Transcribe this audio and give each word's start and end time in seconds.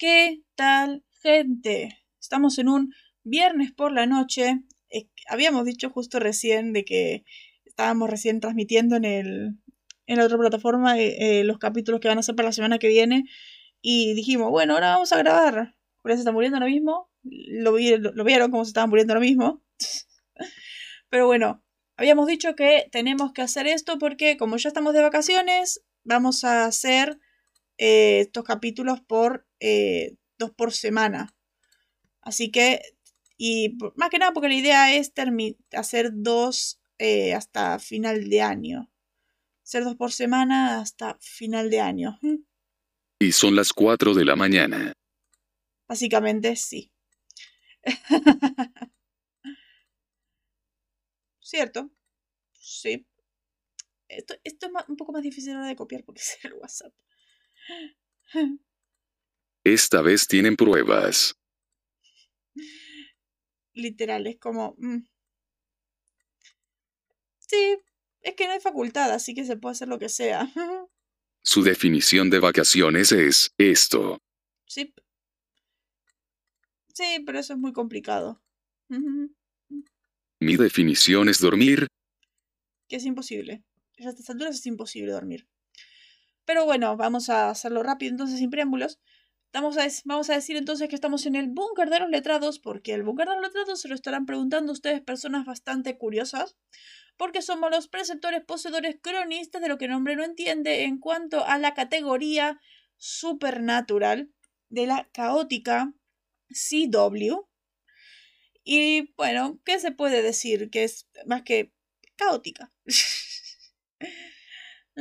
¿Qué 0.00 0.40
tal, 0.54 1.04
gente? 1.10 2.00
Estamos 2.18 2.58
en 2.58 2.70
un 2.70 2.94
viernes 3.22 3.70
por 3.70 3.92
la 3.92 4.06
noche. 4.06 4.62
habíamos 5.28 5.66
dicho 5.66 5.90
justo 5.90 6.18
recién 6.18 6.72
de 6.72 6.86
que 6.86 7.26
estábamos 7.66 8.08
recién 8.08 8.40
transmitiendo 8.40 8.96
en, 8.96 9.04
el, 9.04 9.58
en 10.06 10.16
la 10.16 10.24
otra 10.24 10.38
plataforma 10.38 10.98
eh, 10.98 11.40
eh, 11.40 11.44
los 11.44 11.58
capítulos 11.58 12.00
que 12.00 12.08
van 12.08 12.16
a 12.16 12.22
ser 12.22 12.34
para 12.34 12.48
la 12.48 12.54
semana 12.54 12.78
que 12.78 12.88
viene. 12.88 13.24
Y 13.82 14.14
dijimos, 14.14 14.50
bueno, 14.50 14.72
ahora 14.72 14.92
vamos 14.92 15.12
a 15.12 15.18
grabar. 15.18 15.76
Julián 15.98 16.16
se 16.16 16.22
está 16.22 16.32
muriendo 16.32 16.56
ahora 16.56 16.70
mismo. 16.70 17.10
Lo, 17.22 17.72
lo, 17.72 18.24
vieron 18.24 18.50
como 18.50 18.64
se 18.64 18.70
estaba 18.70 18.86
muriendo 18.86 19.12
ahora 19.12 19.20
mismo. 19.20 19.62
Pero 21.10 21.26
bueno, 21.26 21.62
habíamos 21.98 22.26
dicho 22.26 22.54
que 22.56 22.88
tenemos 22.90 23.32
que 23.34 23.42
hacer 23.42 23.66
esto 23.66 23.98
porque 23.98 24.38
como 24.38 24.56
ya 24.56 24.68
estamos 24.68 24.94
de 24.94 25.02
vacaciones, 25.02 25.84
vamos 26.04 26.42
a 26.44 26.64
hacer 26.64 27.18
eh, 27.80 28.20
estos 28.20 28.44
capítulos 28.44 29.00
por 29.00 29.48
eh, 29.58 30.16
dos 30.38 30.50
por 30.50 30.72
semana. 30.72 31.34
Así 32.20 32.50
que, 32.50 32.82
y 33.38 33.78
más 33.96 34.10
que 34.10 34.18
nada 34.18 34.34
porque 34.34 34.48
la 34.48 34.54
idea 34.54 34.94
es 34.94 35.10
hacer 35.72 36.10
dos 36.12 36.78
eh, 36.98 37.32
hasta 37.32 37.78
final 37.78 38.28
de 38.28 38.42
año. 38.42 38.92
Hacer 39.64 39.84
dos 39.84 39.96
por 39.96 40.12
semana 40.12 40.82
hasta 40.82 41.16
final 41.22 41.70
de 41.70 41.80
año. 41.80 42.18
Y 43.18 43.32
son 43.32 43.56
las 43.56 43.72
4 43.72 44.12
de 44.12 44.26
la 44.26 44.36
mañana. 44.36 44.92
Básicamente 45.88 46.56
sí. 46.56 46.92
¿Cierto? 51.40 51.90
Sí. 52.52 53.06
Esto, 54.06 54.34
esto 54.44 54.66
es 54.66 54.72
un 54.88 54.96
poco 54.96 55.12
más 55.12 55.22
difícil 55.22 55.58
de 55.62 55.76
copiar 55.76 56.04
porque 56.04 56.20
es 56.20 56.44
el 56.44 56.52
WhatsApp. 56.52 56.92
Esta 59.64 60.02
vez 60.02 60.26
tienen 60.26 60.56
pruebas. 60.56 61.34
Literal, 63.74 64.26
es 64.26 64.38
como... 64.38 64.74
Mm. 64.78 65.06
Sí, 67.38 67.78
es 68.20 68.34
que 68.34 68.46
no 68.46 68.52
hay 68.52 68.60
facultad, 68.60 69.10
así 69.12 69.34
que 69.34 69.44
se 69.44 69.56
puede 69.56 69.72
hacer 69.72 69.88
lo 69.88 69.98
que 69.98 70.08
sea. 70.08 70.50
Su 71.42 71.62
definición 71.62 72.30
de 72.30 72.38
vacaciones 72.38 73.12
es 73.12 73.52
esto. 73.58 74.18
Sí. 74.66 74.94
Sí, 76.92 77.22
pero 77.24 77.38
eso 77.38 77.54
es 77.54 77.58
muy 77.58 77.72
complicado. 77.72 78.42
Mi 80.40 80.56
definición 80.56 81.28
es 81.28 81.38
dormir. 81.38 81.86
Que 82.88 82.96
es 82.96 83.04
imposible. 83.04 83.62
A 83.98 84.08
estas 84.08 84.30
alturas 84.30 84.56
es 84.56 84.66
imposible 84.66 85.12
dormir. 85.12 85.46
Pero 86.44 86.64
bueno, 86.64 86.96
vamos 86.96 87.28
a 87.28 87.50
hacerlo 87.50 87.82
rápido 87.82 88.10
entonces 88.10 88.38
sin 88.38 88.50
preámbulos. 88.50 88.98
Vamos 89.52 89.78
a, 89.78 89.86
vamos 90.04 90.30
a 90.30 90.34
decir 90.34 90.56
entonces 90.56 90.88
que 90.88 90.94
estamos 90.94 91.26
en 91.26 91.34
el 91.34 91.48
búnker 91.48 91.90
de 91.90 91.98
los 92.00 92.10
letrados, 92.10 92.60
porque 92.60 92.94
el 92.94 93.02
búnker 93.02 93.28
de 93.28 93.34
los 93.34 93.42
letrados 93.42 93.80
se 93.80 93.88
lo 93.88 93.94
estarán 93.94 94.24
preguntando 94.24 94.72
ustedes 94.72 95.00
personas 95.00 95.44
bastante 95.44 95.98
curiosas, 95.98 96.56
porque 97.16 97.42
somos 97.42 97.70
los 97.70 97.88
preceptores 97.88 98.44
poseedores 98.44 98.96
cronistas 99.02 99.60
de 99.60 99.68
lo 99.68 99.76
que 99.76 99.86
el 99.86 99.90
nombre 99.90 100.14
no 100.14 100.24
entiende 100.24 100.84
en 100.84 100.98
cuanto 100.98 101.44
a 101.44 101.58
la 101.58 101.74
categoría 101.74 102.60
supernatural 102.96 104.30
de 104.68 104.86
la 104.86 105.08
caótica 105.12 105.92
CW. 106.48 107.48
Y 108.62 109.12
bueno, 109.16 109.60
¿qué 109.64 109.80
se 109.80 109.90
puede 109.90 110.22
decir? 110.22 110.70
Que 110.70 110.84
es 110.84 111.08
más 111.26 111.42
que 111.42 111.72
caótica. 112.16 112.72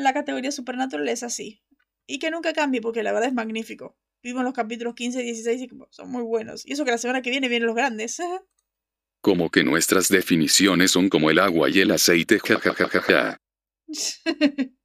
la 0.03 0.13
categoría 0.13 0.51
Supernatural 0.51 1.07
es 1.09 1.23
así. 1.23 1.61
Y 2.07 2.19
que 2.19 2.31
nunca 2.31 2.53
cambie 2.53 2.81
porque 2.81 3.03
la 3.03 3.11
verdad 3.11 3.29
es 3.29 3.35
magnífico. 3.35 3.97
Vimos 4.21 4.43
los 4.43 4.53
capítulos 4.53 4.95
15 4.95 5.21
y 5.21 5.25
16 5.25 5.61
y 5.61 5.69
son 5.91 6.11
muy 6.11 6.23
buenos. 6.23 6.65
Y 6.65 6.73
eso 6.73 6.83
que 6.83 6.91
la 6.91 6.97
semana 6.97 7.21
que 7.21 7.29
viene 7.29 7.47
vienen 7.47 7.67
los 7.67 7.75
grandes. 7.75 8.19
como 9.21 9.49
que 9.49 9.63
nuestras 9.63 10.09
definiciones 10.09 10.91
son 10.91 11.09
como 11.09 11.29
el 11.29 11.39
agua 11.39 11.69
y 11.69 11.79
el 11.79 11.91
aceite. 11.91 12.39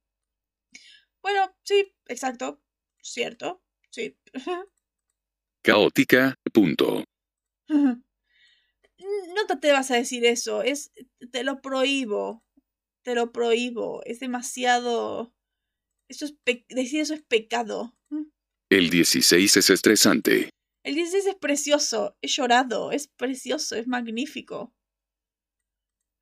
bueno, 1.21 1.55
sí, 1.63 1.93
exacto. 2.07 2.61
Cierto. 3.01 3.61
Sí. 3.89 4.17
Caótica, 5.63 6.35
punto. 6.53 7.03
No 7.67 8.01
te 9.59 9.71
vas 9.71 9.89
a 9.91 9.95
decir 9.95 10.25
eso. 10.25 10.61
Es. 10.61 10.91
Te 11.31 11.43
lo 11.43 11.61
prohíbo 11.61 12.44
te 13.05 13.15
lo 13.15 13.31
prohíbo. 13.31 14.03
Es 14.03 14.19
demasiado... 14.19 15.33
Eso 16.09 16.25
es 16.25 16.35
Decir 16.67 17.01
eso 17.01 17.13
es 17.13 17.23
pecado. 17.23 17.95
El 18.69 18.89
16 18.89 19.57
es 19.57 19.69
estresante. 19.69 20.49
El 20.83 20.95
16 20.95 21.27
es 21.27 21.35
precioso. 21.35 22.17
He 22.21 22.27
llorado. 22.27 22.91
Es 22.91 23.07
precioso. 23.07 23.75
Es 23.75 23.87
magnífico. 23.87 24.73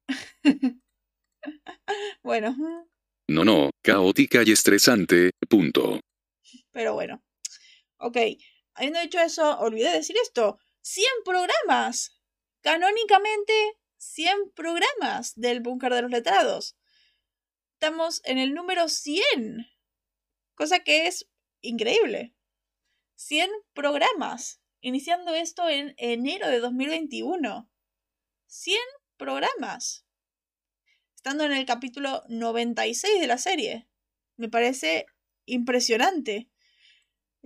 bueno. 2.24 2.56
No, 3.30 3.46
no. 3.46 3.70
Caótica 3.82 4.44
y 4.44 4.52
estresante. 4.52 5.32
Punto. 5.50 6.00
Pero 6.72 6.94
bueno. 6.94 7.24
Ok. 7.98 8.18
Habiendo 8.76 9.00
dicho 9.00 9.20
eso, 9.20 9.58
olvidé 9.60 9.92
decir 9.92 10.16
esto. 10.22 10.60
100 10.82 11.08
programas. 11.24 12.22
Canónicamente 12.62 13.54
100 14.04 14.52
programas 14.54 15.34
del 15.36 15.62
Búnker 15.62 15.94
de 15.94 16.02
los 16.02 16.12
Letrados. 16.12 16.76
Estamos 17.74 18.22
en 18.26 18.38
el 18.38 18.54
número 18.54 18.90
100, 18.90 19.66
cosa 20.56 20.80
que 20.80 21.08
es 21.08 21.30
increíble. 21.62 22.36
100 23.16 23.50
programas, 23.74 24.62
iniciando 24.82 25.34
esto 25.34 25.70
en 25.70 25.96
enero 25.98 26.50
de 26.50 26.60
2021. 26.60 27.72
100 28.48 28.78
programas. 29.18 30.06
Estando 31.16 31.46
en 31.46 31.54
el 31.54 31.66
capítulo 31.66 32.24
96 32.28 33.22
de 33.22 33.28
la 33.28 33.38
serie. 33.38 33.88
Me 34.36 34.50
parece 34.50 35.06
impresionante. 35.46 36.50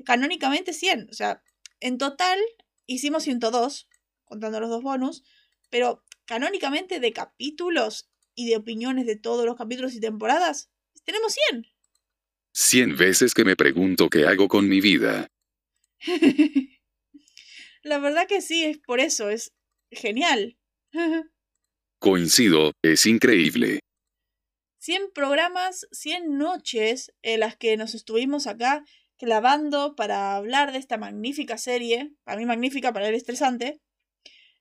Canónicamente 0.06 0.74
100. 0.74 1.10
O 1.12 1.14
sea, 1.14 1.44
en 1.80 2.00
total 2.00 2.40
hicimos 2.88 3.24
102, 3.24 3.88
contando 4.26 4.60
los 4.60 4.70
dos 4.70 4.82
bonus, 4.82 5.24
pero 5.70 6.04
canónicamente 6.28 7.00
de 7.00 7.14
capítulos 7.14 8.10
y 8.36 8.48
de 8.48 8.58
opiniones 8.58 9.08
de 9.08 9.16
todos 9.16 9.46
los 9.46 9.56
capítulos 9.56 9.96
y 9.96 10.00
temporadas, 10.00 10.70
tenemos 11.04 11.34
100. 11.50 11.66
100 12.54 12.98
veces 12.98 13.34
que 13.34 13.46
me 13.46 13.56
pregunto 13.56 14.10
qué 14.10 14.28
hago 14.28 14.48
con 14.48 14.68
mi 14.70 14.82
vida. 14.82 15.28
La 17.82 17.98
verdad 18.00 18.28
que 18.28 18.42
sí, 18.42 18.66
es 18.66 18.78
por 18.78 19.00
eso, 19.00 19.30
es 19.30 19.54
genial. 19.90 20.58
Coincido, 22.00 22.74
es 22.84 23.06
increíble. 23.06 23.80
100 24.80 25.12
programas, 25.14 25.88
100 25.92 26.38
noches 26.38 27.14
en 27.22 27.40
las 27.40 27.58
que 27.58 27.78
nos 27.78 27.96
estuvimos 27.96 28.48
acá 28.48 28.84
clavando 29.18 29.96
para 29.96 30.36
hablar 30.36 30.72
de 30.72 30.78
esta 30.78 30.98
magnífica 30.98 31.58
serie, 31.58 32.14
para 32.24 32.38
mí 32.38 32.46
magnífica, 32.46 32.94
para 32.94 33.08
él 33.08 33.16
estresante, 33.16 33.82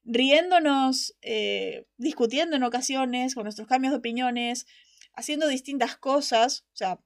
riéndonos, 0.07 1.17
eh, 1.21 1.87
discutiendo 1.99 2.57
en 2.57 2.63
ocasiones, 2.63 3.35
con 3.35 3.45
nuestros 3.45 3.69
cambios 3.69 3.93
de 3.93 3.99
opiniones, 3.99 4.67
haciendo 5.15 5.49
distintas 5.49 5.97
cosas. 5.97 6.65
O 6.73 6.77
sea, 6.77 7.01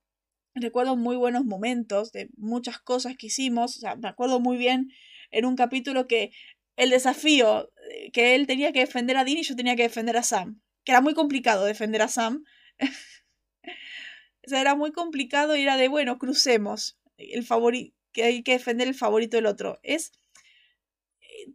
recuerdo 0.54 0.96
muy 0.96 1.16
buenos 1.16 1.44
momentos 1.44 2.12
de 2.12 2.28
muchas 2.36 2.78
cosas 2.78 3.16
que 3.16 3.28
hicimos. 3.28 3.76
O 3.76 3.80
sea, 3.80 3.96
me 3.96 4.08
acuerdo 4.08 4.38
muy 4.38 4.58
bien 4.58 4.90
en 5.30 5.46
un 5.46 5.56
capítulo 5.56 6.06
que 6.06 6.30
el 6.76 6.90
desafío, 6.90 7.70
eh, 7.90 8.10
que 8.12 8.34
él 8.34 8.46
tenía 8.46 8.72
que 8.72 8.80
defender 8.80 9.16
a 9.16 9.24
Dean 9.24 9.38
y 9.38 9.42
yo 9.42 9.56
tenía 9.56 9.76
que 9.76 9.84
defender 9.84 10.16
a 10.16 10.22
Sam. 10.22 10.60
Que 10.84 10.92
era 10.92 11.00
muy 11.00 11.14
complicado 11.14 11.64
defender 11.64 12.02
a 12.02 12.08
Sam. 12.08 12.44
o 14.44 14.48
sea, 14.48 14.60
era 14.60 14.74
muy 14.74 14.92
complicado 14.92 15.56
y 15.56 15.62
era 15.62 15.76
de, 15.76 15.88
bueno, 15.88 16.18
crucemos. 16.18 16.98
El 17.16 17.44
favorito, 17.44 17.94
que 18.12 18.24
hay 18.24 18.42
que 18.42 18.52
defender 18.52 18.88
el 18.88 18.94
favorito 18.94 19.36
del 19.36 19.46
otro. 19.46 19.78
Es 19.82 20.12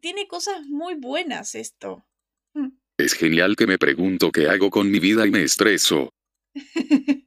tiene 0.02 0.28
cosas 0.28 0.66
muy 0.68 0.96
buenas 0.96 1.56
esto. 1.56 2.08
Mm. 2.54 2.78
Es 2.98 3.14
genial 3.14 3.56
que 3.56 3.68
me 3.68 3.78
pregunto 3.78 4.32
qué 4.32 4.48
hago 4.48 4.70
con 4.70 4.90
mi 4.90 5.00
vida 5.00 5.26
y 5.28 5.32
me 5.32 5.44
estreso. 5.44 6.14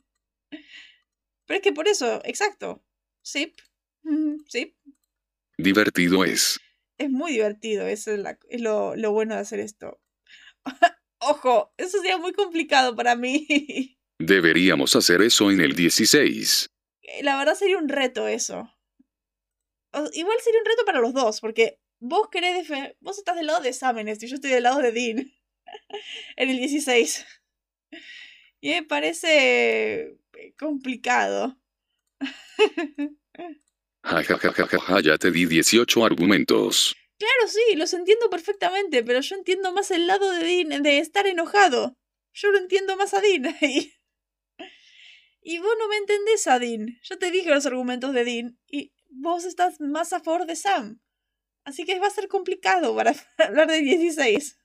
Pero 1.47 1.57
es 1.57 1.63
que 1.63 1.73
por 1.73 1.89
eso, 1.89 2.21
exacto. 2.25 2.85
Sí. 3.23 3.55
Sí. 4.47 4.77
Divertido 5.59 6.25
es. 6.25 6.61
Es 6.99 7.11
muy 7.11 7.33
divertido, 7.33 7.87
eso 7.87 8.13
es, 8.13 8.61
lo, 8.61 8.97
lo 8.97 9.13
bueno 9.13 9.35
de 9.35 9.41
hacer 9.41 9.61
esto. 9.61 10.01
Ojo, 11.21 11.73
eso 11.77 11.99
sería 11.99 12.19
muy 12.19 12.33
complicado 12.33 12.95
para 12.95 13.17
mí. 13.17 13.99
Deberíamos 14.19 14.97
hacer 14.97 15.23
eso 15.23 15.51
en 15.51 15.61
el 15.61 15.75
16. 15.75 16.71
Eh, 17.03 17.23
la 17.23 17.39
verdad 17.39 17.55
sería 17.55 17.79
un 17.79 17.89
reto 17.89 18.27
eso. 18.27 18.73
Igual 20.13 20.37
sería 20.43 20.61
un 20.61 20.67
reto 20.67 20.85
para 20.85 21.01
los 21.01 21.15
dos, 21.15 21.41
porque 21.41 21.81
vos 22.01 22.29
querés 22.31 22.69
vos 23.01 23.19
estás 23.19 23.37
del 23.37 23.47
lado 23.47 23.61
de 23.61 23.73
Sam 23.73 23.99
y 23.99 24.05
yo 24.05 24.35
estoy 24.35 24.51
del 24.51 24.63
lado 24.63 24.81
de 24.81 24.93
Dean 24.93 25.33
en 26.37 26.51
el 26.51 26.57
16. 26.59 27.27
Y 28.61 28.71
me 28.71 28.83
parece 28.83 30.19
eh, 30.33 30.55
complicado. 30.59 31.59
Ja, 34.03 34.23
ja, 34.25 34.39
ja, 34.39 34.53
ja, 34.53 34.67
ja, 34.67 34.79
ja, 34.81 35.01
ya 35.01 35.19
te 35.19 35.31
di 35.31 35.47
18 35.47 36.05
argumentos. 36.05 36.97
Claro, 37.19 37.49
sí, 37.49 37.77
los 37.77 37.93
entiendo 37.95 38.31
perfectamente, 38.31 39.03
pero 39.03 39.21
yo 39.21 39.37
entiendo 39.37 39.73
más 39.73 39.91
el 39.91 40.07
lado 40.07 40.31
de 40.33 40.45
Dean 40.45 40.83
de 40.83 40.99
estar 40.99 41.27
enojado. 41.27 41.97
Yo 42.33 42.51
lo 42.51 42.59
entiendo 42.59 42.97
más 42.97 43.15
a 43.15 43.21
Dean. 43.21 43.57
Y, 43.61 43.93
y 45.43 45.59
vos 45.59 45.75
no 45.79 45.89
me 45.89 45.97
entendés 45.97 46.47
a 46.47 46.59
Dean. 46.59 46.99
Yo 47.03 47.19
te 47.19 47.31
dije 47.31 47.51
los 47.51 47.67
argumentos 47.67 48.13
de 48.13 48.25
Dean 48.25 48.59
y 48.67 48.93
vos 49.09 49.45
estás 49.45 49.81
más 49.81 50.13
a 50.13 50.21
favor 50.21 50.47
de 50.47 50.57
Sam. 50.57 51.01
Así 51.69 51.85
que 51.85 51.99
va 52.01 52.07
a 52.07 52.11
ser 52.11 52.29
complicado 52.29 52.97
para 52.97 53.13
hablar 53.37 53.69
de 53.69 53.83
16. 53.83 54.59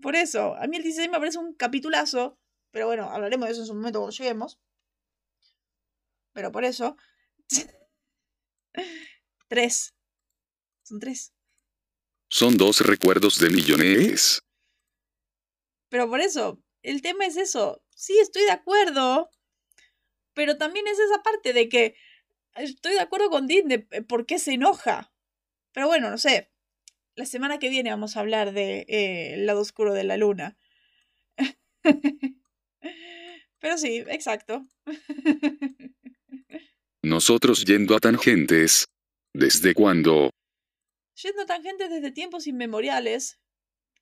Por 0.00 0.16
eso, 0.16 0.56
a 0.56 0.66
mí 0.66 0.78
el 0.78 0.82
16 0.82 1.10
me 1.10 1.20
parece 1.20 1.38
un 1.38 1.54
capitulazo, 1.54 2.40
pero 2.72 2.88
bueno, 2.88 3.08
hablaremos 3.08 3.46
de 3.46 3.52
eso 3.52 3.60
en 3.60 3.68
su 3.68 3.74
momento 3.74 4.00
cuando 4.00 4.16
lleguemos. 4.16 4.60
Pero 6.32 6.50
por 6.50 6.64
eso. 6.64 6.96
tres. 9.48 9.94
Son 10.82 10.98
tres. 10.98 11.32
Son 12.28 12.56
dos 12.56 12.80
recuerdos 12.80 13.38
de 13.38 13.50
millones. 13.50 14.42
Pero 15.88 16.08
por 16.08 16.20
eso, 16.20 16.60
el 16.82 17.00
tema 17.00 17.26
es 17.26 17.36
eso. 17.36 17.84
Sí, 17.94 18.18
estoy 18.18 18.42
de 18.42 18.50
acuerdo. 18.50 19.30
Pero 20.34 20.58
también 20.58 20.88
es 20.88 20.98
esa 20.98 21.22
parte 21.22 21.52
de 21.52 21.68
que 21.68 21.94
estoy 22.56 22.94
de 22.94 23.00
acuerdo 23.00 23.30
con 23.30 23.46
Dean 23.46 23.68
de 23.68 23.78
por 23.78 24.26
qué 24.26 24.40
se 24.40 24.54
enoja. 24.54 25.11
Pero 25.72 25.86
bueno, 25.86 26.10
no 26.10 26.18
sé. 26.18 26.50
La 27.14 27.26
semana 27.26 27.58
que 27.58 27.68
viene 27.68 27.90
vamos 27.90 28.16
a 28.16 28.20
hablar 28.20 28.52
de 28.52 28.86
eh, 28.88 29.34
el 29.34 29.46
lado 29.46 29.60
oscuro 29.60 29.92
de 29.92 30.04
la 30.04 30.16
luna. 30.16 30.56
Pero 33.58 33.78
sí, 33.78 34.02
exacto. 34.08 34.66
Nosotros 37.02 37.64
yendo 37.64 37.94
a 37.96 38.00
tangentes. 38.00 38.86
¿Desde 39.34 39.74
cuándo? 39.74 40.30
Yendo 41.22 41.42
a 41.42 41.46
tangentes 41.46 41.90
desde 41.90 42.12
tiempos 42.12 42.46
inmemoriales. 42.46 43.38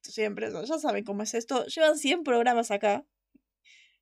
Siempre, 0.03 0.51
ya 0.51 0.79
saben 0.79 1.05
cómo 1.05 1.23
es 1.23 1.35
esto. 1.35 1.67
Llevan 1.67 1.99
100 1.99 2.25
programas 2.25 2.71
acá. 2.71 3.07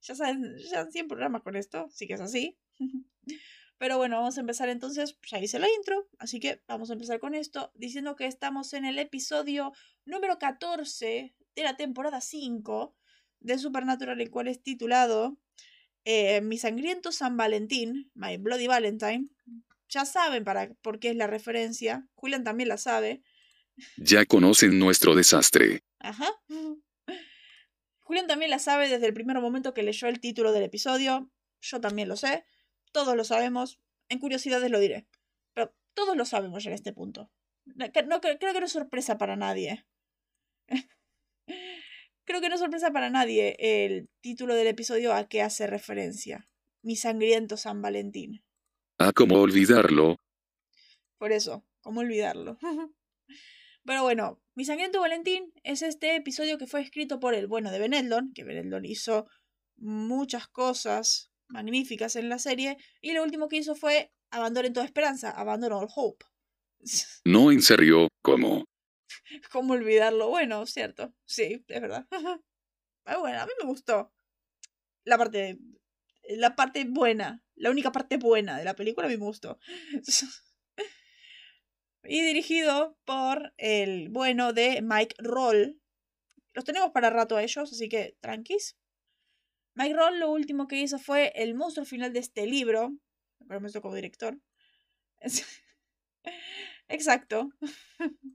Ya 0.02 0.14
saben, 0.14 0.56
llevan 0.56 0.92
100 0.92 1.08
programas 1.08 1.42
con 1.42 1.56
esto, 1.56 1.88
sí 1.90 2.06
que 2.06 2.14
es 2.14 2.20
así. 2.20 2.56
Pero 3.78 3.96
bueno, 3.96 4.16
vamos 4.16 4.36
a 4.36 4.40
empezar 4.40 4.68
entonces, 4.68 5.16
ya 5.30 5.38
hice 5.38 5.60
la 5.60 5.68
intro, 5.76 6.08
así 6.18 6.40
que 6.40 6.62
vamos 6.66 6.90
a 6.90 6.94
empezar 6.94 7.20
con 7.20 7.34
esto, 7.34 7.70
diciendo 7.74 8.16
que 8.16 8.26
estamos 8.26 8.72
en 8.72 8.84
el 8.84 8.98
episodio 8.98 9.72
número 10.04 10.38
14 10.38 11.34
de 11.54 11.62
la 11.62 11.76
temporada 11.76 12.20
5 12.20 12.96
de 13.40 13.58
Supernatural, 13.58 14.20
el 14.20 14.30
cual 14.30 14.48
es 14.48 14.62
titulado 14.62 15.38
eh, 16.04 16.40
Mi 16.40 16.58
sangriento 16.58 17.12
San 17.12 17.36
Valentín, 17.36 18.10
My 18.14 18.36
Bloody 18.36 18.66
Valentine. 18.66 19.28
Ya 19.88 20.04
saben 20.04 20.44
para, 20.44 20.74
por 20.82 20.98
qué 20.98 21.10
es 21.10 21.16
la 21.16 21.28
referencia, 21.28 22.06
Julian 22.14 22.42
también 22.42 22.68
la 22.68 22.78
sabe. 22.78 23.22
Ya 23.96 24.26
conocen 24.26 24.78
nuestro 24.78 25.14
desastre. 25.14 25.84
Ajá. 26.00 26.28
Julian 28.00 28.26
también 28.26 28.50
la 28.50 28.58
sabe 28.58 28.88
desde 28.88 29.06
el 29.06 29.14
primer 29.14 29.38
momento 29.38 29.72
que 29.72 29.82
leyó 29.82 30.08
el 30.08 30.18
título 30.18 30.52
del 30.52 30.64
episodio, 30.64 31.30
yo 31.60 31.80
también 31.80 32.08
lo 32.08 32.16
sé. 32.16 32.44
Todos 32.98 33.14
lo 33.14 33.22
sabemos. 33.22 33.78
En 34.08 34.18
curiosidades 34.18 34.72
lo 34.72 34.80
diré. 34.80 35.06
Pero 35.54 35.72
todos 35.94 36.16
lo 36.16 36.24
sabemos 36.24 36.66
en 36.66 36.72
este 36.72 36.92
punto. 36.92 37.30
No, 37.64 37.92
creo 37.92 38.52
que 38.52 38.58
no 38.58 38.66
es 38.66 38.72
sorpresa 38.72 39.18
para 39.18 39.36
nadie. 39.36 39.86
creo 42.24 42.40
que 42.40 42.48
no 42.48 42.56
es 42.56 42.60
sorpresa 42.60 42.90
para 42.90 43.08
nadie 43.08 43.54
el 43.60 44.08
título 44.20 44.56
del 44.56 44.66
episodio 44.66 45.14
a 45.14 45.28
qué 45.28 45.42
hace 45.42 45.68
referencia. 45.68 46.48
Mi 46.82 46.96
sangriento 46.96 47.56
San 47.56 47.82
Valentín. 47.82 48.42
Ah, 48.98 49.12
¿cómo 49.14 49.36
olvidarlo? 49.36 50.16
Por 51.18 51.30
eso, 51.30 51.64
¿cómo 51.82 52.00
olvidarlo? 52.00 52.58
Pero 53.84 54.02
bueno, 54.02 54.42
Mi 54.56 54.64
sangriento 54.64 55.00
Valentín 55.00 55.52
es 55.62 55.82
este 55.82 56.16
episodio 56.16 56.58
que 56.58 56.66
fue 56.66 56.80
escrito 56.80 57.20
por 57.20 57.34
el 57.34 57.46
bueno 57.46 57.70
de 57.70 57.78
Beneldon, 57.78 58.32
que 58.34 58.42
Beneldon 58.42 58.84
hizo 58.86 59.28
muchas 59.76 60.48
cosas 60.48 61.27
magníficas 61.48 62.16
en 62.16 62.28
la 62.28 62.38
serie. 62.38 62.76
Y 63.00 63.12
lo 63.12 63.22
último 63.22 63.48
que 63.48 63.56
hizo 63.56 63.74
fue 63.74 64.12
Abandonen 64.30 64.72
toda 64.72 64.86
esperanza, 64.86 65.30
Abandon 65.30 65.72
all 65.72 65.88
hope. 65.94 66.24
No, 67.24 67.50
en 67.50 67.62
serio, 67.62 68.08
¿cómo? 68.22 68.64
¿Cómo 69.50 69.72
olvidarlo? 69.74 70.28
Bueno, 70.28 70.66
cierto. 70.66 71.14
Sí, 71.26 71.64
es 71.66 71.80
verdad. 71.80 72.06
Ah, 73.10 73.16
bueno, 73.16 73.40
a 73.40 73.46
mí 73.46 73.52
me 73.58 73.66
gustó. 73.66 74.12
La 75.04 75.16
parte. 75.16 75.58
La 76.28 76.54
parte 76.54 76.84
buena. 76.84 77.42
La 77.54 77.70
única 77.70 77.90
parte 77.90 78.18
buena 78.18 78.58
de 78.58 78.66
la 78.66 78.74
película 78.74 79.06
a 79.06 79.10
mí 79.10 79.16
me 79.16 79.24
gustó. 79.24 79.58
y 82.04 82.20
dirigido 82.20 82.98
por 83.06 83.54
el 83.56 84.10
bueno 84.10 84.52
de 84.52 84.82
Mike 84.82 85.16
Roll. 85.20 85.80
Los 86.52 86.66
tenemos 86.66 86.90
para 86.90 87.08
rato 87.08 87.38
a 87.38 87.42
ellos, 87.42 87.72
así 87.72 87.88
que 87.88 88.18
tranquis. 88.20 88.76
Mike 89.78 89.94
Roll 89.94 90.18
lo 90.18 90.32
último 90.32 90.66
que 90.66 90.80
hizo 90.80 90.98
fue 90.98 91.32
el 91.36 91.54
monstruo 91.54 91.86
final 91.86 92.12
de 92.12 92.18
este 92.18 92.46
libro. 92.46 92.98
Pero 93.46 93.60
me 93.60 93.70
como 93.70 93.94
director. 93.94 94.36
Exacto. 96.88 97.50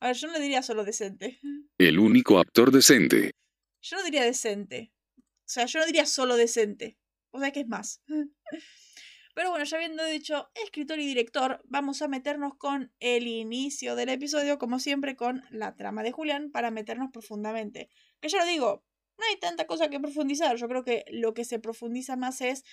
A 0.00 0.06
ver, 0.06 0.16
yo 0.16 0.28
no 0.28 0.38
diría 0.38 0.62
solo 0.62 0.84
decente. 0.84 1.38
El 1.76 1.98
único 1.98 2.38
actor 2.38 2.70
decente. 2.70 3.32
Yo 3.82 3.98
no 3.98 4.04
diría 4.04 4.22
decente. 4.22 4.94
O 5.18 5.22
sea, 5.44 5.66
yo 5.66 5.80
no 5.80 5.84
diría 5.84 6.06
solo 6.06 6.36
decente. 6.36 6.96
O 7.32 7.40
sea, 7.40 7.50
que 7.50 7.60
es 7.60 7.68
más. 7.68 8.00
Pero 9.34 9.50
bueno, 9.50 9.66
ya 9.66 9.76
habiendo 9.76 10.04
dicho 10.06 10.50
escritor 10.54 10.98
y 10.98 11.06
director, 11.06 11.60
vamos 11.64 12.00
a 12.00 12.08
meternos 12.08 12.54
con 12.56 12.92
el 12.98 13.26
inicio 13.26 13.94
del 13.94 14.08
episodio, 14.08 14.58
como 14.58 14.78
siempre, 14.78 15.16
con 15.16 15.44
la 15.50 15.76
trama 15.76 16.02
de 16.02 16.12
Julián, 16.12 16.50
para 16.50 16.70
meternos 16.70 17.10
profundamente. 17.12 17.90
Que 18.20 18.30
ya 18.30 18.38
lo 18.38 18.46
digo, 18.46 18.84
no 19.18 19.26
hay 19.28 19.38
tanta 19.38 19.66
cosa 19.66 19.88
que 19.88 20.00
profundizar. 20.00 20.56
Yo 20.56 20.68
creo 20.68 20.84
que 20.84 21.04
lo 21.10 21.34
que 21.34 21.44
se 21.44 21.58
profundiza 21.58 22.16
más 22.16 22.40
es 22.40 22.64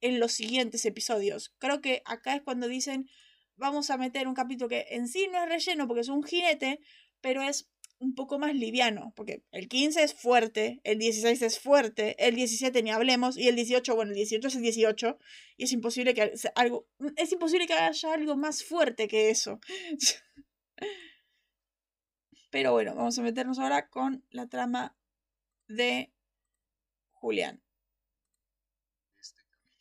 en 0.00 0.20
los 0.20 0.32
siguientes 0.32 0.84
episodios. 0.84 1.54
Creo 1.58 1.80
que 1.80 2.02
acá 2.04 2.34
es 2.34 2.42
cuando 2.42 2.68
dicen, 2.68 3.08
vamos 3.56 3.90
a 3.90 3.96
meter 3.96 4.26
un 4.26 4.34
capítulo 4.34 4.68
que 4.68 4.86
en 4.90 5.08
sí 5.08 5.28
no 5.30 5.42
es 5.42 5.48
relleno 5.48 5.86
porque 5.86 6.00
es 6.00 6.08
un 6.08 6.24
jinete, 6.24 6.80
pero 7.20 7.42
es 7.42 7.70
un 8.02 8.14
poco 8.16 8.38
más 8.40 8.52
liviano, 8.54 9.12
porque 9.14 9.44
el 9.52 9.68
15 9.68 10.02
es 10.02 10.12
fuerte, 10.12 10.80
el 10.82 10.98
16 10.98 11.40
es 11.42 11.60
fuerte, 11.60 12.16
el 12.18 12.34
17 12.34 12.82
ni 12.82 12.90
hablemos, 12.90 13.38
y 13.38 13.46
el 13.46 13.54
18, 13.54 13.94
bueno, 13.94 14.10
el 14.10 14.16
18 14.16 14.48
es 14.48 14.56
el 14.56 14.62
18, 14.62 15.18
y 15.56 15.64
es 15.64 15.72
imposible 15.72 16.12
que 16.12 16.32
algo, 16.56 16.88
es 17.16 17.30
imposible 17.30 17.68
que 17.68 17.74
haya 17.74 18.12
algo 18.12 18.36
más 18.36 18.64
fuerte 18.64 19.06
que 19.06 19.30
eso. 19.30 19.60
Pero 22.50 22.72
bueno, 22.72 22.96
vamos 22.96 23.16
a 23.18 23.22
meternos 23.22 23.60
ahora 23.60 23.88
con 23.88 24.26
la 24.30 24.48
trama 24.48 24.96
de 25.76 26.12
Julián. 27.12 27.62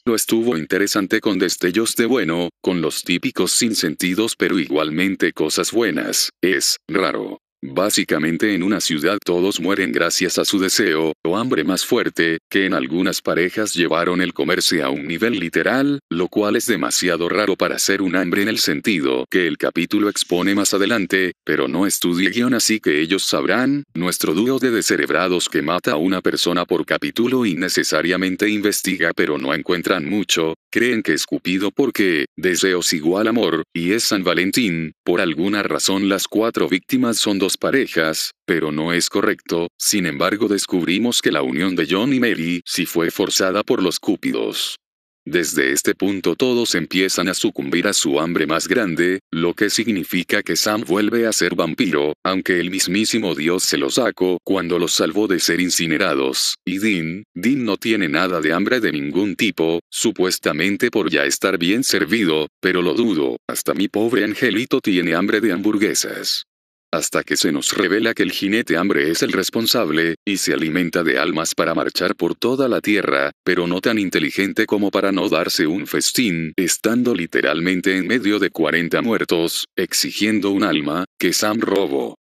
Lo 0.04 0.16
estuvo 0.16 0.58
interesante 0.58 1.22
con 1.22 1.38
destellos 1.38 1.96
de 1.96 2.08
bueno, 2.08 2.50
con 2.62 2.82
los 2.82 3.04
típicos 3.04 3.52
sinsentidos 3.52 4.36
pero 4.36 4.58
igualmente 4.58 5.32
cosas 5.32 5.72
buenas, 5.72 6.32
es 6.42 6.78
raro. 6.88 7.40
Básicamente 7.64 8.56
en 8.56 8.64
una 8.64 8.82
ciudad 8.82 9.20
todos 9.24 9.60
mueren 9.60 9.92
gracias 9.92 10.40
a 10.40 10.46
su 10.46 10.58
deseo, 10.58 11.14
o 11.24 11.38
hambre 11.38 11.64
más 11.64 11.86
fuerte, 11.86 12.40
que 12.50 12.66
en 12.66 12.74
algunas 12.74 13.22
parejas 13.22 13.76
llevaron 13.76 14.20
el 14.20 14.34
comerse 14.34 14.82
a 14.82 14.90
un 14.90 15.06
nivel 15.06 15.40
literal, 15.40 16.00
lo 16.10 16.28
cual 16.28 16.56
es 16.56 16.66
demasiado 16.66 17.30
raro 17.30 17.56
para 17.56 17.78
ser 17.78 18.02
un 18.02 18.16
hambre 18.16 18.42
en 18.42 18.48
el 18.48 18.58
sentido 18.58 19.28
que 19.30 19.46
el 19.46 19.60
capítulo 19.60 20.10
expone 20.10 20.56
más 20.56 20.74
adelante, 20.74 21.34
pero 21.44 21.68
no 21.68 21.86
estudie 21.86 22.32
guion 22.32 22.56
así 22.56 22.80
que 22.80 23.00
ellos 23.00 23.26
sabrán, 23.26 23.84
nuestro 23.94 24.34
dúo 24.34 24.58
de 24.58 24.72
descerebrados 24.72 25.48
que 25.48 25.62
mata 25.62 25.92
a 25.92 25.98
una 25.98 26.22
persona 26.22 26.66
por 26.66 26.84
capítulo 26.88 27.46
innecesariamente 27.46 28.50
investiga 28.50 29.12
pero 29.16 29.38
no 29.38 29.54
encuentran 29.54 30.10
mucho, 30.10 30.56
creen 30.72 31.04
que 31.04 31.14
es 31.14 31.26
Cupido 31.26 31.70
porque, 31.72 32.26
deseos 32.38 32.94
igual 32.94 33.28
amor, 33.28 33.64
y 33.74 33.92
es 33.92 34.06
San 34.06 34.24
Valentín, 34.24 34.94
por 35.04 35.22
alguna 35.22 35.62
razón 35.62 36.10
las 36.10 36.28
cuatro 36.28 36.68
víctimas 36.68 37.18
son 37.18 37.38
dos 37.38 37.58
parejas, 37.58 38.32
pero 38.46 38.72
no 38.72 38.94
es 38.94 39.10
correcto, 39.10 39.68
sin 39.78 40.06
embargo 40.06 40.48
descubrimos 40.48 41.22
que 41.22 41.32
la 41.32 41.44
unión 41.44 41.76
de 41.76 41.88
John 41.90 42.14
y 42.14 42.20
Mary 42.20 42.62
sí 42.66 42.86
fue 42.86 43.12
forzada 43.12 43.64
por 43.64 43.84
los 43.84 44.00
cúpidos. 44.00 44.78
Desde 45.26 45.72
este 45.72 45.94
punto 45.94 46.36
todos 46.36 46.74
empiezan 46.74 47.28
a 47.28 47.36
sucumbir 47.36 47.88
a 47.88 47.94
su 47.94 48.20
hambre 48.20 48.48
más 48.48 48.68
grande, 48.68 49.20
lo 49.30 49.54
que 49.54 49.70
significa 49.70 50.42
que 50.42 50.56
Sam 50.56 50.84
vuelve 50.88 51.28
a 51.28 51.32
ser 51.32 51.54
vampiro, 51.54 52.14
aunque 52.24 52.60
el 52.60 52.72
mismísimo 52.72 53.36
Dios 53.36 53.64
se 53.64 53.78
lo 53.78 53.92
sacó 53.92 54.40
cuando 54.44 54.80
los 54.80 54.94
salvó 54.94 55.28
de 55.28 55.40
ser 55.40 55.62
incinerados. 55.62 56.56
Y 56.66 56.80
Dean, 56.80 57.24
Dean 57.36 57.64
no 57.66 57.78
tiene 57.78 58.10
nada 58.10 58.42
de 58.42 58.52
hambre 58.52 58.80
de 58.80 58.92
ningún 58.92 59.36
tipo, 59.36 59.80
supuestamente 59.92 60.90
por 60.90 61.12
ya 61.12 61.26
estar 61.26 61.60
bien 61.60 61.84
servido, 61.84 62.48
pero 62.60 62.82
lo 62.82 62.96
dudo, 62.96 63.38
hasta 63.48 63.76
mi 63.76 63.90
pobre 63.90 64.24
angelito 64.24 64.82
tiene 64.82 65.14
hambre 65.14 65.40
de 65.40 65.52
hamburguesas. 65.52 66.46
Hasta 66.92 67.24
que 67.24 67.38
se 67.38 67.52
nos 67.52 67.72
revela 67.72 68.14
que 68.14 68.24
el 68.24 68.32
jinete 68.32 68.76
hambre 68.76 69.10
es 69.10 69.24
el 69.24 69.32
responsable, 69.32 70.16
y 70.26 70.38
se 70.38 70.54
alimenta 70.54 71.04
de 71.04 71.18
almas 71.18 71.56
para 71.56 71.74
marchar 71.74 72.16
por 72.16 72.36
toda 72.36 72.68
la 72.68 72.82
tierra, 72.82 73.32
pero 73.44 73.66
no 73.66 73.80
tan 73.80 73.98
inteligente 73.98 74.66
como 74.66 74.92
para 74.92 75.12
no 75.12 75.30
darse 75.30 75.68
un 75.68 75.88
festín, 75.88 76.54
estando 76.58 77.16
literalmente 77.16 77.96
en 77.98 78.08
medio 78.08 78.40
de 78.40 78.50
40 78.50 79.02
muertos, 79.02 79.66
exigiendo 79.78 80.52
un 80.52 80.64
alma, 80.64 81.06
que 81.18 81.34
Sam 81.34 81.60
robó. 81.62 82.16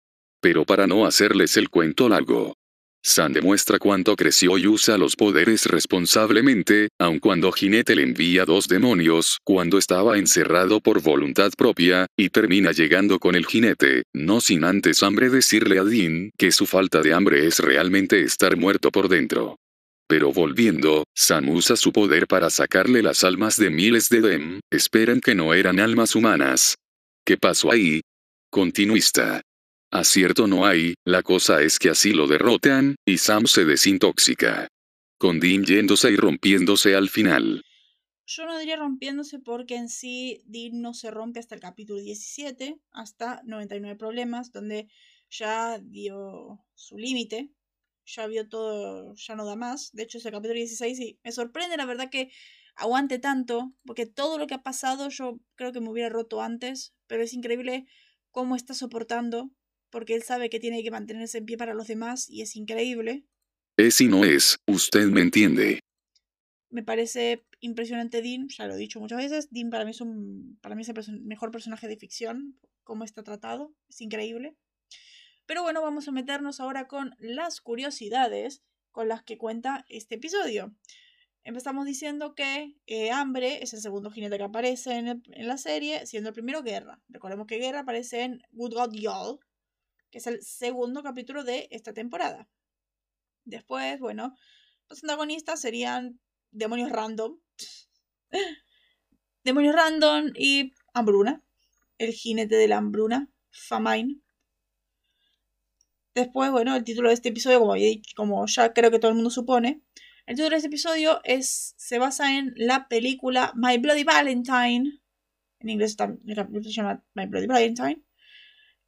Pero 0.40 0.64
para 0.64 0.86
no 0.86 1.06
hacerles 1.06 1.56
el 1.56 1.70
cuento 1.70 2.08
largo, 2.08 2.54
San 3.08 3.32
demuestra 3.32 3.78
cuánto 3.78 4.16
creció 4.16 4.58
y 4.58 4.66
usa 4.66 4.98
los 4.98 5.14
poderes 5.14 5.66
responsablemente, 5.66 6.88
aun 6.98 7.20
cuando 7.20 7.52
Jinete 7.52 7.94
le 7.94 8.02
envía 8.02 8.44
dos 8.44 8.66
demonios, 8.66 9.38
cuando 9.44 9.78
estaba 9.78 10.18
encerrado 10.18 10.80
por 10.80 11.00
voluntad 11.00 11.52
propia, 11.56 12.08
y 12.16 12.30
termina 12.30 12.72
llegando 12.72 13.20
con 13.20 13.36
el 13.36 13.46
jinete, 13.46 14.02
no 14.12 14.40
sin 14.40 14.64
antes 14.64 15.04
hambre 15.04 15.30
decirle 15.30 15.78
a 15.78 15.84
Dean 15.84 16.32
que 16.36 16.50
su 16.50 16.66
falta 16.66 17.00
de 17.00 17.14
hambre 17.14 17.46
es 17.46 17.60
realmente 17.60 18.22
estar 18.22 18.56
muerto 18.56 18.90
por 18.90 19.08
dentro. 19.08 19.56
Pero 20.08 20.32
volviendo, 20.32 21.04
Sam 21.14 21.50
usa 21.50 21.76
su 21.76 21.92
poder 21.92 22.26
para 22.26 22.50
sacarle 22.50 23.04
las 23.04 23.22
almas 23.22 23.56
de 23.56 23.70
miles 23.70 24.08
de 24.08 24.20
Dem, 24.20 24.60
esperan 24.68 25.20
que 25.20 25.36
no 25.36 25.54
eran 25.54 25.78
almas 25.78 26.16
humanas. 26.16 26.74
¿Qué 27.24 27.36
pasó 27.36 27.70
ahí? 27.70 28.00
Continuista. 28.50 29.45
Acierto 29.98 30.46
no 30.46 30.66
hay, 30.66 30.94
la 31.04 31.22
cosa 31.22 31.62
es 31.62 31.78
que 31.78 31.88
así 31.88 32.12
lo 32.12 32.26
derrotan, 32.26 32.96
y 33.06 33.16
Sam 33.16 33.46
se 33.46 33.64
desintoxica. 33.64 34.68
Con 35.18 35.40
Dean 35.40 35.64
yéndose 35.64 36.10
y 36.10 36.16
rompiéndose 36.16 36.94
al 36.94 37.08
final. 37.08 37.62
Yo 38.26 38.44
no 38.44 38.58
diría 38.58 38.76
rompiéndose 38.76 39.38
porque 39.38 39.76
en 39.76 39.88
sí 39.88 40.42
Dean 40.44 40.82
no 40.82 40.92
se 40.92 41.10
rompe 41.10 41.40
hasta 41.40 41.54
el 41.54 41.62
capítulo 41.62 42.00
17, 42.00 42.78
hasta 42.92 43.40
99 43.44 43.96
problemas, 43.96 44.52
donde 44.52 44.88
ya 45.30 45.78
dio 45.78 46.58
su 46.74 46.98
límite, 46.98 47.50
ya 48.04 48.26
vio 48.26 48.48
todo, 48.48 49.14
ya 49.14 49.34
no 49.34 49.46
da 49.46 49.56
más. 49.56 49.92
De 49.92 50.02
hecho, 50.02 50.18
es 50.18 50.26
el 50.26 50.32
capítulo 50.32 50.58
16 50.58 51.00
y 51.00 51.18
me 51.24 51.32
sorprende 51.32 51.78
la 51.78 51.86
verdad 51.86 52.10
que 52.10 52.30
aguante 52.74 53.18
tanto, 53.18 53.72
porque 53.86 54.04
todo 54.04 54.36
lo 54.36 54.46
que 54.46 54.54
ha 54.54 54.62
pasado 54.62 55.08
yo 55.08 55.40
creo 55.54 55.72
que 55.72 55.80
me 55.80 55.88
hubiera 55.88 56.10
roto 56.10 56.42
antes, 56.42 56.92
pero 57.06 57.22
es 57.22 57.32
increíble 57.32 57.86
cómo 58.30 58.56
está 58.56 58.74
soportando 58.74 59.50
porque 59.90 60.14
él 60.14 60.22
sabe 60.22 60.50
que 60.50 60.60
tiene 60.60 60.82
que 60.82 60.90
mantenerse 60.90 61.38
en 61.38 61.46
pie 61.46 61.56
para 61.56 61.74
los 61.74 61.86
demás 61.86 62.28
y 62.28 62.42
es 62.42 62.56
increíble. 62.56 63.24
Es 63.76 64.00
y 64.00 64.08
no 64.08 64.24
es, 64.24 64.58
usted 64.66 65.06
me 65.06 65.20
entiende. 65.20 65.80
Me 66.70 66.82
parece 66.82 67.44
impresionante 67.60 68.22
Dean, 68.22 68.48
ya 68.48 68.66
lo 68.66 68.74
he 68.74 68.78
dicho 68.78 69.00
muchas 69.00 69.18
veces, 69.18 69.48
Dean 69.50 69.70
para 69.70 69.84
mí 69.84 69.92
es, 69.92 70.00
un, 70.00 70.58
para 70.60 70.74
mí 70.74 70.82
es 70.82 70.88
el 70.88 71.20
mejor 71.22 71.50
personaje 71.50 71.88
de 71.88 71.96
ficción, 71.96 72.58
cómo 72.84 73.04
está 73.04 73.22
tratado, 73.22 73.74
es 73.88 74.00
increíble. 74.00 74.56
Pero 75.46 75.62
bueno, 75.62 75.80
vamos 75.80 76.08
a 76.08 76.12
meternos 76.12 76.60
ahora 76.60 76.88
con 76.88 77.14
las 77.18 77.60
curiosidades 77.60 78.62
con 78.90 79.08
las 79.08 79.22
que 79.22 79.38
cuenta 79.38 79.84
este 79.88 80.16
episodio. 80.16 80.74
Empezamos 81.44 81.86
diciendo 81.86 82.34
que 82.34 82.74
eh, 82.86 83.10
Hambre 83.12 83.62
es 83.62 83.72
el 83.72 83.80
segundo 83.80 84.10
jinete 84.10 84.38
que 84.38 84.42
aparece 84.42 84.96
en, 84.96 85.22
en, 85.24 85.46
la 85.46 85.58
serie, 85.58 86.04
siendo 86.06 86.30
el 86.30 86.34
primero 86.34 86.62
Guerra. 86.62 87.00
Recordemos 87.08 87.46
que 87.46 87.58
Guerra 87.58 87.80
aparece 87.80 88.22
en 88.22 88.42
Good 88.50 88.74
God 88.74 88.92
Y'all, 88.94 89.38
que 90.10 90.18
es 90.18 90.26
el 90.26 90.42
segundo 90.42 91.02
capítulo 91.02 91.44
de 91.44 91.68
esta 91.70 91.92
temporada. 91.92 92.48
Después, 93.44 94.00
bueno, 94.00 94.34
los 94.88 95.02
antagonistas 95.02 95.60
serían 95.60 96.20
demonios 96.50 96.90
random, 96.90 97.38
demonios 99.44 99.74
random 99.74 100.32
y 100.34 100.72
hambruna, 100.94 101.44
el 101.98 102.12
jinete 102.12 102.56
de 102.56 102.68
la 102.68 102.78
hambruna, 102.78 103.30
Famine. 103.50 104.20
Después, 106.14 106.50
bueno, 106.50 106.74
el 106.74 106.84
título 106.84 107.08
de 107.08 107.14
este 107.14 107.28
episodio, 107.28 107.60
como, 107.60 107.74
como 108.16 108.46
ya 108.46 108.72
creo 108.72 108.90
que 108.90 108.98
todo 108.98 109.10
el 109.10 109.16
mundo 109.16 109.30
supone, 109.30 109.82
el 110.26 110.36
título 110.36 110.50
de 110.50 110.56
este 110.56 110.68
episodio 110.68 111.20
es, 111.24 111.74
se 111.76 111.98
basa 111.98 112.36
en 112.36 112.52
la 112.56 112.88
película 112.88 113.52
My 113.54 113.78
Bloody 113.78 114.02
Valentine. 114.02 115.00
En 115.60 115.68
inglés 115.68 115.96
se 115.96 116.72
llama 116.72 117.04
My 117.14 117.26
Bloody 117.26 117.46
Valentine 117.46 118.05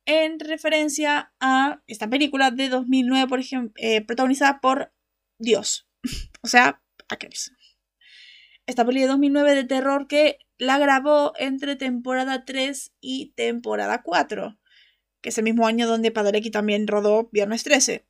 en 0.09 0.41
referencia 0.41 1.35
a 1.39 1.83
esta 1.87 2.09
película 2.09 2.51
de 2.51 2.71
2009, 2.71 3.29
por 3.29 3.41
ejemplo, 3.41 3.75
eh, 3.77 4.01
protagonizada 4.01 4.59
por 4.59 4.91
Dios, 5.39 5.87
o 6.43 6.49
sea, 6.49 6.83
Ackles. 7.11 7.53
Esta 8.67 8.87
película 8.87 9.05
de 9.05 9.13
2009 9.13 9.55
de 9.55 9.65
terror 9.65 10.09
que 10.09 10.39
la 10.57 10.79
grabó 10.79 11.35
entre 11.39 11.77
temporada 11.77 12.47
3 12.47 12.95
y 13.01 13.35
temporada 13.37 14.03
4, 14.03 14.59
que 15.21 15.29
es 15.29 15.37
el 15.37 15.45
mismo 15.45 15.67
año 15.67 15.87
donde 15.87 16.11
Padalecki 16.11 16.51
también 16.51 16.87
rodó 16.87 17.29
Viernes 17.31 17.63
13, 17.65 18.07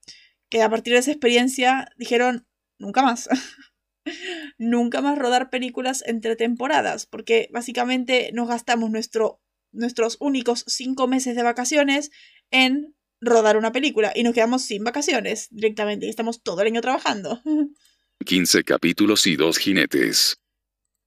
que 0.50 0.62
a 0.62 0.70
partir 0.70 0.92
de 0.92 1.00
esa 1.00 1.10
experiencia 1.10 1.88
dijeron, 1.96 2.46
nunca 2.78 3.02
más. 3.02 3.28
nunca 4.58 5.00
más 5.00 5.18
rodar 5.18 5.50
películas 5.50 6.04
entre 6.06 6.36
temporadas, 6.36 7.06
porque 7.06 7.48
básicamente 7.52 8.30
nos 8.32 8.48
gastamos 8.48 8.90
nuestro 8.90 9.42
nuestros 9.72 10.16
únicos 10.20 10.64
cinco 10.66 11.08
meses 11.08 11.36
de 11.36 11.42
vacaciones 11.42 12.10
en 12.50 12.94
rodar 13.20 13.56
una 13.56 13.72
película 13.72 14.12
y 14.14 14.22
nos 14.22 14.34
quedamos 14.34 14.62
sin 14.62 14.84
vacaciones 14.84 15.48
directamente 15.50 16.06
y 16.06 16.10
estamos 16.10 16.42
todo 16.42 16.60
el 16.60 16.68
año 16.68 16.80
trabajando. 16.80 17.42
15 18.24 18.64
capítulos 18.64 19.26
y 19.26 19.36
dos 19.36 19.58
jinetes. 19.58 20.40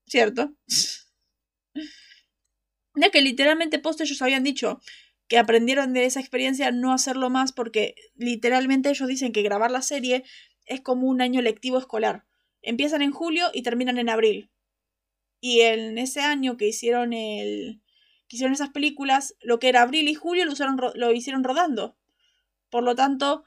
¿Cierto? 0.08 0.53
Ya 2.96 3.10
que 3.10 3.22
literalmente 3.22 3.80
post 3.80 4.01
ellos 4.01 4.22
habían 4.22 4.44
dicho 4.44 4.82
que 5.27 5.38
aprendieron 5.38 5.94
de 5.94 6.06
esa 6.06 6.20
experiencia 6.20 6.72
no 6.72 6.91
hacerlo 6.91 7.30
más 7.30 7.53
porque 7.53 7.96
literalmente 8.15 8.89
ellos 8.89 9.08
dicen 9.08 9.32
que 9.32 9.44
grabar 9.44 9.72
la 9.72 9.82
serie 9.82 10.24
es 10.65 10.82
como 10.82 11.08
un 11.08 11.22
año 11.22 11.41
lectivo 11.41 11.77
escolar. 11.77 12.25
Empiezan 12.62 13.01
en 13.01 13.12
julio 13.12 13.50
y 13.53 13.63
terminan 13.63 13.98
en 13.98 14.10
abril. 14.10 14.51
Y 15.39 15.62
en 15.62 15.98
ese 15.98 16.20
año 16.22 16.58
que 16.58 16.68
hicieron 16.68 17.13
el, 17.13 17.82
que 18.31 18.38
hicieron 18.38 18.53
esas 18.53 18.69
películas, 18.69 19.35
lo 19.41 19.59
que 19.59 19.67
era 19.67 19.81
abril 19.81 20.07
y 20.07 20.15
julio 20.15 20.45
lo, 20.45 20.53
usaron, 20.53 20.79
lo 20.95 21.11
hicieron 21.11 21.43
rodando. 21.43 21.97
Por 22.69 22.81
lo 22.81 22.95
tanto, 22.95 23.43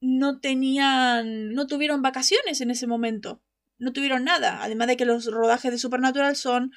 no 0.00 0.38
tenían, 0.38 1.52
no 1.52 1.66
tuvieron 1.66 2.00
vacaciones 2.00 2.60
en 2.60 2.70
ese 2.70 2.86
momento. 2.86 3.42
No 3.78 3.92
tuvieron 3.92 4.22
nada. 4.22 4.62
Además 4.62 4.86
de 4.86 4.96
que 4.96 5.04
los 5.04 5.26
rodajes 5.26 5.72
de 5.72 5.78
Supernatural 5.78 6.36
son 6.36 6.70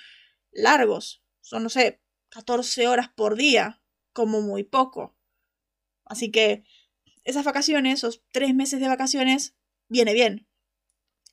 largos. 0.52 1.22
Son, 1.42 1.62
no 1.62 1.70
sé, 1.70 2.02
14 2.30 2.88
horas 2.88 3.10
por 3.10 3.36
día, 3.36 3.84
como 4.14 4.42
muy 4.42 4.64
poco. 4.64 5.16
Así 6.06 6.32
que 6.32 6.64
esas 7.24 7.46
vacaciones, 7.46 8.00
esos 8.00 8.24
tres 8.32 8.56
meses 8.56 8.80
de 8.80 8.88
vacaciones, 8.88 9.56
viene 9.90 10.14
bien. 10.14 10.48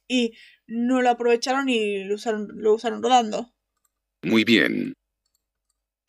Y 0.06 0.34
no 0.66 1.00
lo 1.00 1.08
aprovecharon 1.08 1.70
y 1.70 2.04
lo 2.04 2.16
usaron, 2.16 2.46
lo 2.56 2.74
usaron 2.74 3.02
rodando. 3.02 3.54
Muy 4.20 4.44
bien. 4.44 4.92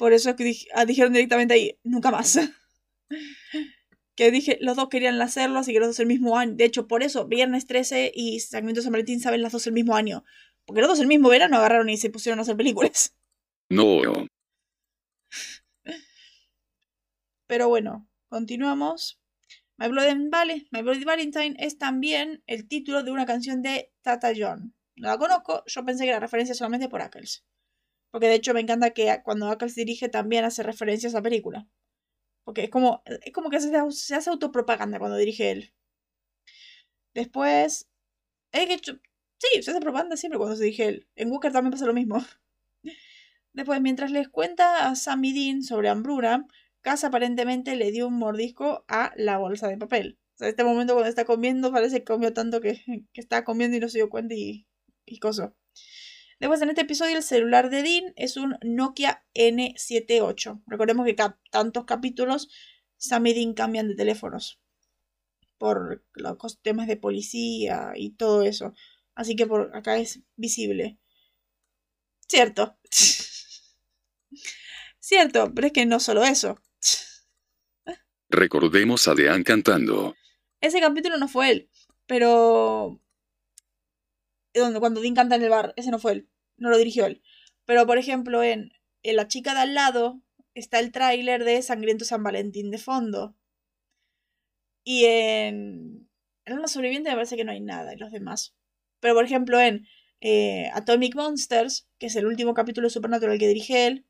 Por 0.01 0.13
eso 0.13 0.35
que 0.35 0.55
ah, 0.73 0.85
dijeron 0.85 1.13
directamente 1.13 1.53
ahí, 1.53 1.77
nunca 1.83 2.09
más. 2.09 2.39
que 4.15 4.31
dije, 4.31 4.57
los 4.59 4.75
dos 4.75 4.89
querían 4.89 5.21
hacerlo, 5.21 5.59
así 5.59 5.73
que 5.73 5.79
los 5.79 5.89
dos 5.89 5.99
el 5.99 6.07
mismo 6.07 6.39
año. 6.39 6.55
De 6.55 6.65
hecho, 6.65 6.87
por 6.87 7.03
eso, 7.03 7.27
Viernes 7.27 7.67
13 7.67 8.11
y 8.15 8.39
Sacramento 8.39 8.81
San 8.81 8.93
Valentín 8.93 9.19
saben 9.19 9.43
las 9.43 9.51
dos 9.51 9.67
el 9.67 9.73
mismo 9.73 9.95
año. 9.95 10.23
Porque 10.65 10.81
los 10.81 10.89
dos 10.89 10.99
el 11.01 11.05
mismo 11.05 11.29
verano 11.29 11.55
agarraron 11.57 11.87
y 11.87 11.97
se 11.97 12.09
pusieron 12.09 12.39
a 12.39 12.41
hacer 12.41 12.57
películas. 12.57 13.15
No. 13.69 14.01
Pero 17.45 17.69
bueno, 17.69 18.09
continuamos. 18.27 19.21
My 19.77 19.87
Bloody, 19.87 20.29
vale, 20.29 20.67
My 20.71 20.81
Bloody 20.81 21.03
Valentine 21.03 21.55
es 21.59 21.77
también 21.77 22.43
el 22.47 22.67
título 22.67 23.03
de 23.03 23.11
una 23.11 23.27
canción 23.27 23.61
de 23.61 23.93
Tata 24.01 24.33
John. 24.35 24.73
No 24.95 25.09
la 25.09 25.19
conozco, 25.19 25.63
yo 25.67 25.85
pensé 25.85 26.05
que 26.05 26.09
era 26.09 26.19
referencia 26.19 26.55
solamente 26.55 26.89
por 26.89 27.03
Ackles. 27.03 27.45
Porque 28.11 28.27
de 28.27 28.35
hecho 28.35 28.53
me 28.53 28.59
encanta 28.59 28.91
que 28.91 29.21
cuando 29.23 29.47
Ackles 29.49 29.75
dirige 29.75 30.09
también 30.09 30.43
hace 30.43 30.63
referencia 30.63 31.07
a 31.07 31.11
esa 31.11 31.21
película. 31.21 31.67
Porque 32.43 32.65
es 32.65 32.69
como, 32.69 33.03
es 33.05 33.31
como 33.33 33.49
que 33.49 33.59
se, 33.59 33.75
hace 34.15 34.29
autopropaganda 34.29 34.99
cuando 34.99 35.17
dirige 35.17 35.51
él. 35.51 35.73
Después. 37.13 37.87
Es 38.51 38.67
que, 38.67 38.99
sí, 39.39 39.63
se 39.63 39.71
hace 39.71 39.79
propaganda 39.79 40.17
siempre 40.17 40.37
cuando 40.37 40.55
se 40.55 40.65
dirige 40.65 40.87
él. 40.87 41.07
En 41.15 41.31
Walker 41.31 41.51
también 41.51 41.71
pasa 41.71 41.85
lo 41.85 41.93
mismo. 41.93 42.17
Después, 43.53 43.81
mientras 43.81 44.11
les 44.11 44.29
cuenta 44.29 44.89
a 44.89 44.95
Sammy 44.95 45.33
Dean 45.33 45.63
sobre 45.63 45.89
hambruna, 45.89 46.47
Cass 46.81 47.03
aparentemente 47.03 47.75
le 47.75 47.91
dio 47.91 48.07
un 48.07 48.17
mordisco 48.17 48.85
a 48.87 49.13
la 49.15 49.37
bolsa 49.37 49.67
de 49.67 49.77
papel. 49.77 50.19
O 50.35 50.37
sea, 50.37 50.49
este 50.49 50.63
momento 50.63 50.93
cuando 50.93 51.09
está 51.09 51.25
comiendo 51.25 51.71
parece 51.71 51.99
que 51.99 52.05
comió 52.05 52.33
tanto 52.33 52.61
que, 52.61 52.81
que 53.13 53.21
está 53.21 53.43
comiendo 53.43 53.77
y 53.77 53.79
no 53.79 53.89
se 53.89 53.99
dio 53.99 54.09
cuenta 54.09 54.33
y, 54.35 54.67
y 55.05 55.19
coso. 55.19 55.55
Después 56.41 56.61
en 56.63 56.69
este 56.69 56.81
episodio 56.81 57.17
el 57.17 57.23
celular 57.23 57.69
de 57.69 57.83
Dean 57.83 58.13
es 58.15 58.35
un 58.35 58.57
Nokia 58.63 59.23
N78. 59.35 60.63
Recordemos 60.65 61.05
que 61.05 61.15
tantos 61.51 61.85
capítulos 61.85 62.49
Sam 62.97 63.27
y 63.27 63.33
Dean 63.35 63.53
cambian 63.53 63.87
de 63.87 63.93
teléfonos 63.93 64.59
por 65.59 66.03
los 66.15 66.61
temas 66.63 66.87
de 66.87 66.97
policía 66.97 67.91
y 67.95 68.15
todo 68.15 68.41
eso. 68.41 68.73
Así 69.13 69.35
que 69.35 69.45
por 69.45 69.75
acá 69.75 69.99
es 69.99 70.21
visible. 70.35 70.97
Cierto. 72.27 72.75
Cierto, 74.99 75.53
pero 75.53 75.67
es 75.67 75.73
que 75.73 75.85
no 75.85 75.99
solo 75.99 76.23
eso. 76.23 76.59
Recordemos 78.29 79.07
a 79.07 79.13
Dean 79.13 79.43
cantando. 79.43 80.15
Ese 80.59 80.79
capítulo 80.79 81.17
no 81.17 81.27
fue 81.27 81.51
él, 81.51 81.69
pero... 82.07 82.99
Donde, 84.55 84.79
cuando 84.79 85.01
Dean 85.01 85.13
canta 85.13 85.35
en 85.35 85.43
el 85.43 85.49
bar, 85.49 85.73
ese 85.77 85.91
no 85.91 85.99
fue 85.99 86.13
él, 86.13 86.30
no 86.61 86.69
lo 86.69 86.77
dirigió 86.77 87.05
él. 87.05 87.21
Pero, 87.65 87.85
por 87.85 87.97
ejemplo, 87.97 88.43
en, 88.43 88.71
en 89.03 89.15
La 89.17 89.27
chica 89.27 89.53
de 89.53 89.61
al 89.61 89.73
lado 89.73 90.21
está 90.53 90.79
el 90.79 90.91
tráiler 90.91 91.43
de 91.43 91.61
Sangriento 91.61 92.05
San 92.05 92.23
Valentín 92.23 92.71
de 92.71 92.77
fondo. 92.77 93.35
Y 94.83 95.05
en... 95.05 96.09
En 96.45 96.53
Alma 96.53 96.67
Sobreviviente 96.67 97.09
me 97.09 97.15
parece 97.15 97.37
que 97.37 97.43
no 97.43 97.51
hay 97.51 97.61
nada 97.61 97.93
en 97.93 97.99
los 97.99 98.11
demás. 98.11 98.55
Pero, 98.99 99.13
por 99.13 99.25
ejemplo, 99.25 99.59
en 99.59 99.87
eh, 100.21 100.69
Atomic 100.73 101.15
Monsters, 101.15 101.87
que 101.99 102.07
es 102.07 102.15
el 102.15 102.25
último 102.25 102.53
capítulo 102.53 102.87
de 102.87 102.93
Supernatural 102.93 103.37
que 103.37 103.47
dirige 103.47 103.87
él, 103.87 104.05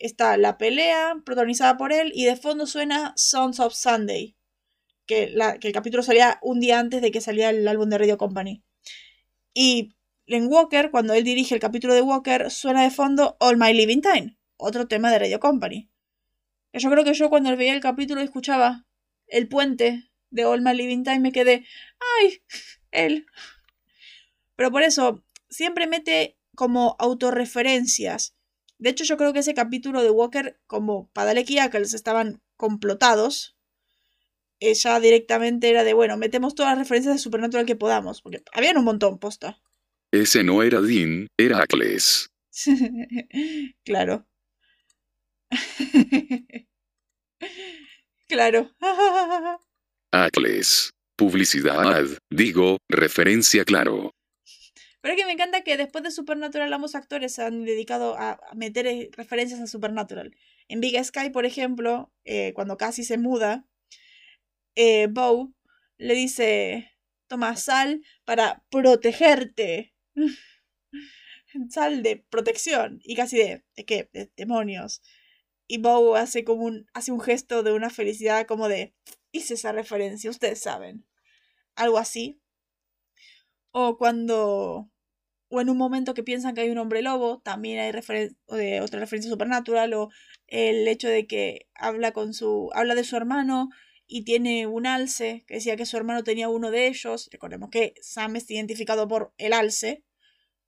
está 0.00 0.36
la 0.36 0.58
pelea 0.58 1.16
protagonizada 1.24 1.76
por 1.76 1.92
él 1.92 2.10
y 2.14 2.24
de 2.24 2.36
fondo 2.36 2.66
suena 2.66 3.12
Sons 3.16 3.60
of 3.60 3.74
Sunday, 3.74 4.36
que, 5.06 5.24
el 5.24 5.72
capítulo 5.72 6.02
salía 6.02 6.38
un 6.42 6.60
día 6.60 6.78
antes 6.78 7.02
de 7.02 7.10
que 7.10 7.20
saliera 7.20 7.50
el 7.50 7.66
álbum 7.68 7.88
de 7.88 7.98
Radio 7.98 8.18
Company. 8.18 8.62
Y 9.54 9.96
en 10.36 10.46
Walker, 10.46 10.90
cuando 10.90 11.14
él 11.14 11.24
dirige 11.24 11.54
el 11.54 11.60
capítulo 11.60 11.94
de 11.94 12.02
Walker, 12.02 12.50
suena 12.50 12.82
de 12.82 12.90
fondo 12.90 13.36
All 13.40 13.56
My 13.56 13.72
Living 13.72 14.00
Time, 14.00 14.36
otro 14.56 14.86
tema 14.86 15.10
de 15.10 15.18
Radio 15.18 15.40
Company. 15.40 15.90
Yo 16.72 16.90
creo 16.90 17.04
que 17.04 17.14
yo 17.14 17.30
cuando 17.30 17.56
veía 17.56 17.74
el 17.74 17.80
capítulo 17.80 18.20
y 18.20 18.24
escuchaba 18.24 18.86
el 19.26 19.48
puente 19.48 20.10
de 20.30 20.44
All 20.44 20.62
My 20.62 20.74
Living 20.74 21.02
Time 21.02 21.20
me 21.20 21.32
quedé, 21.32 21.66
ay, 22.20 22.42
él. 22.92 23.26
Pero 24.56 24.70
por 24.70 24.82
eso, 24.82 25.24
siempre 25.48 25.86
mete 25.86 26.38
como 26.54 26.96
autorreferencias. 26.98 28.36
De 28.78 28.90
hecho, 28.90 29.04
yo 29.04 29.16
creo 29.16 29.32
que 29.32 29.40
ese 29.40 29.54
capítulo 29.54 30.02
de 30.02 30.10
Walker, 30.10 30.60
como 30.66 31.10
Padalek 31.12 31.50
y 31.50 31.58
Ackles 31.58 31.94
estaban 31.94 32.40
complotados, 32.56 33.56
ella 34.60 34.96
eh, 34.96 35.00
directamente 35.00 35.70
era 35.70 35.84
de, 35.84 35.94
bueno, 35.94 36.16
metemos 36.16 36.54
todas 36.54 36.72
las 36.72 36.78
referencias 36.78 37.14
de 37.14 37.18
Supernatural 37.18 37.66
que 37.66 37.76
podamos, 37.76 38.22
porque 38.22 38.42
habían 38.52 38.78
un 38.78 38.84
montón, 38.84 39.18
posta. 39.18 39.60
Ese 40.12 40.42
no 40.42 40.62
era 40.62 40.80
Dean, 40.80 41.28
era 41.38 41.62
Ackles. 41.62 42.28
claro. 43.84 44.26
claro. 48.28 48.70
Ackles. 50.12 50.90
Publicidad, 51.16 52.06
digo, 52.30 52.78
referencia 52.88 53.64
claro. 53.64 54.10
Pero 55.00 55.14
es 55.14 55.20
que 55.20 55.26
me 55.26 55.32
encanta 55.32 55.62
que 55.62 55.76
después 55.76 56.04
de 56.04 56.10
Supernatural 56.10 56.72
ambos 56.72 56.94
actores 56.94 57.34
se 57.34 57.42
han 57.42 57.64
dedicado 57.64 58.16
a 58.18 58.38
meter 58.54 58.86
eh, 58.86 59.10
referencias 59.12 59.60
a 59.60 59.66
Supernatural. 59.66 60.34
En 60.68 60.80
Big 60.80 61.02
Sky, 61.04 61.30
por 61.30 61.46
ejemplo, 61.46 62.12
eh, 62.24 62.52
cuando 62.54 62.76
casi 62.76 63.04
se 63.04 63.16
muda, 63.16 63.64
eh, 64.74 65.08
Bo 65.10 65.52
le 65.98 66.14
dice, 66.14 66.92
toma 67.28 67.56
sal 67.56 68.02
para 68.24 68.62
protegerte. 68.70 69.92
sal 71.70 72.02
de 72.02 72.16
protección. 72.16 73.00
Y 73.02 73.16
casi 73.16 73.38
de, 73.38 73.64
¿de 73.76 73.84
qué? 73.84 74.10
De 74.12 74.30
demonios. 74.36 75.02
Y 75.66 75.78
Bo 75.78 76.16
hace 76.16 76.44
como 76.44 76.64
un, 76.64 76.86
hace 76.94 77.12
un 77.12 77.20
gesto 77.20 77.62
de 77.62 77.72
una 77.72 77.90
felicidad 77.90 78.46
como 78.46 78.68
de, 78.68 78.94
hice 79.32 79.54
esa 79.54 79.72
referencia, 79.72 80.30
ustedes 80.30 80.60
saben. 80.60 81.06
Algo 81.76 81.98
así. 81.98 82.40
O 83.72 83.96
cuando. 83.96 84.90
O 85.52 85.60
en 85.60 85.68
un 85.68 85.76
momento 85.78 86.14
que 86.14 86.22
piensan 86.22 86.54
que 86.54 86.62
hay 86.62 86.70
un 86.70 86.78
hombre 86.78 87.02
lobo, 87.02 87.40
también 87.40 87.80
hay 87.80 87.92
de 87.92 88.80
otra 88.80 89.00
referencia 89.00 89.30
supernatural. 89.30 89.94
O 89.94 90.10
el 90.46 90.86
hecho 90.88 91.08
de 91.08 91.26
que 91.26 91.68
habla 91.74 92.12
con 92.12 92.34
su. 92.34 92.70
habla 92.74 92.94
de 92.94 93.04
su 93.04 93.16
hermano 93.16 93.68
y 94.06 94.24
tiene 94.24 94.66
un 94.66 94.86
alce, 94.86 95.44
que 95.46 95.54
decía 95.54 95.76
que 95.76 95.86
su 95.86 95.96
hermano 95.96 96.24
tenía 96.24 96.48
uno 96.48 96.72
de 96.72 96.88
ellos. 96.88 97.28
Recordemos 97.30 97.70
que 97.70 97.94
Sam 98.02 98.36
está 98.36 98.54
identificado 98.54 99.06
por 99.06 99.32
el 99.38 99.52
alce. 99.52 100.04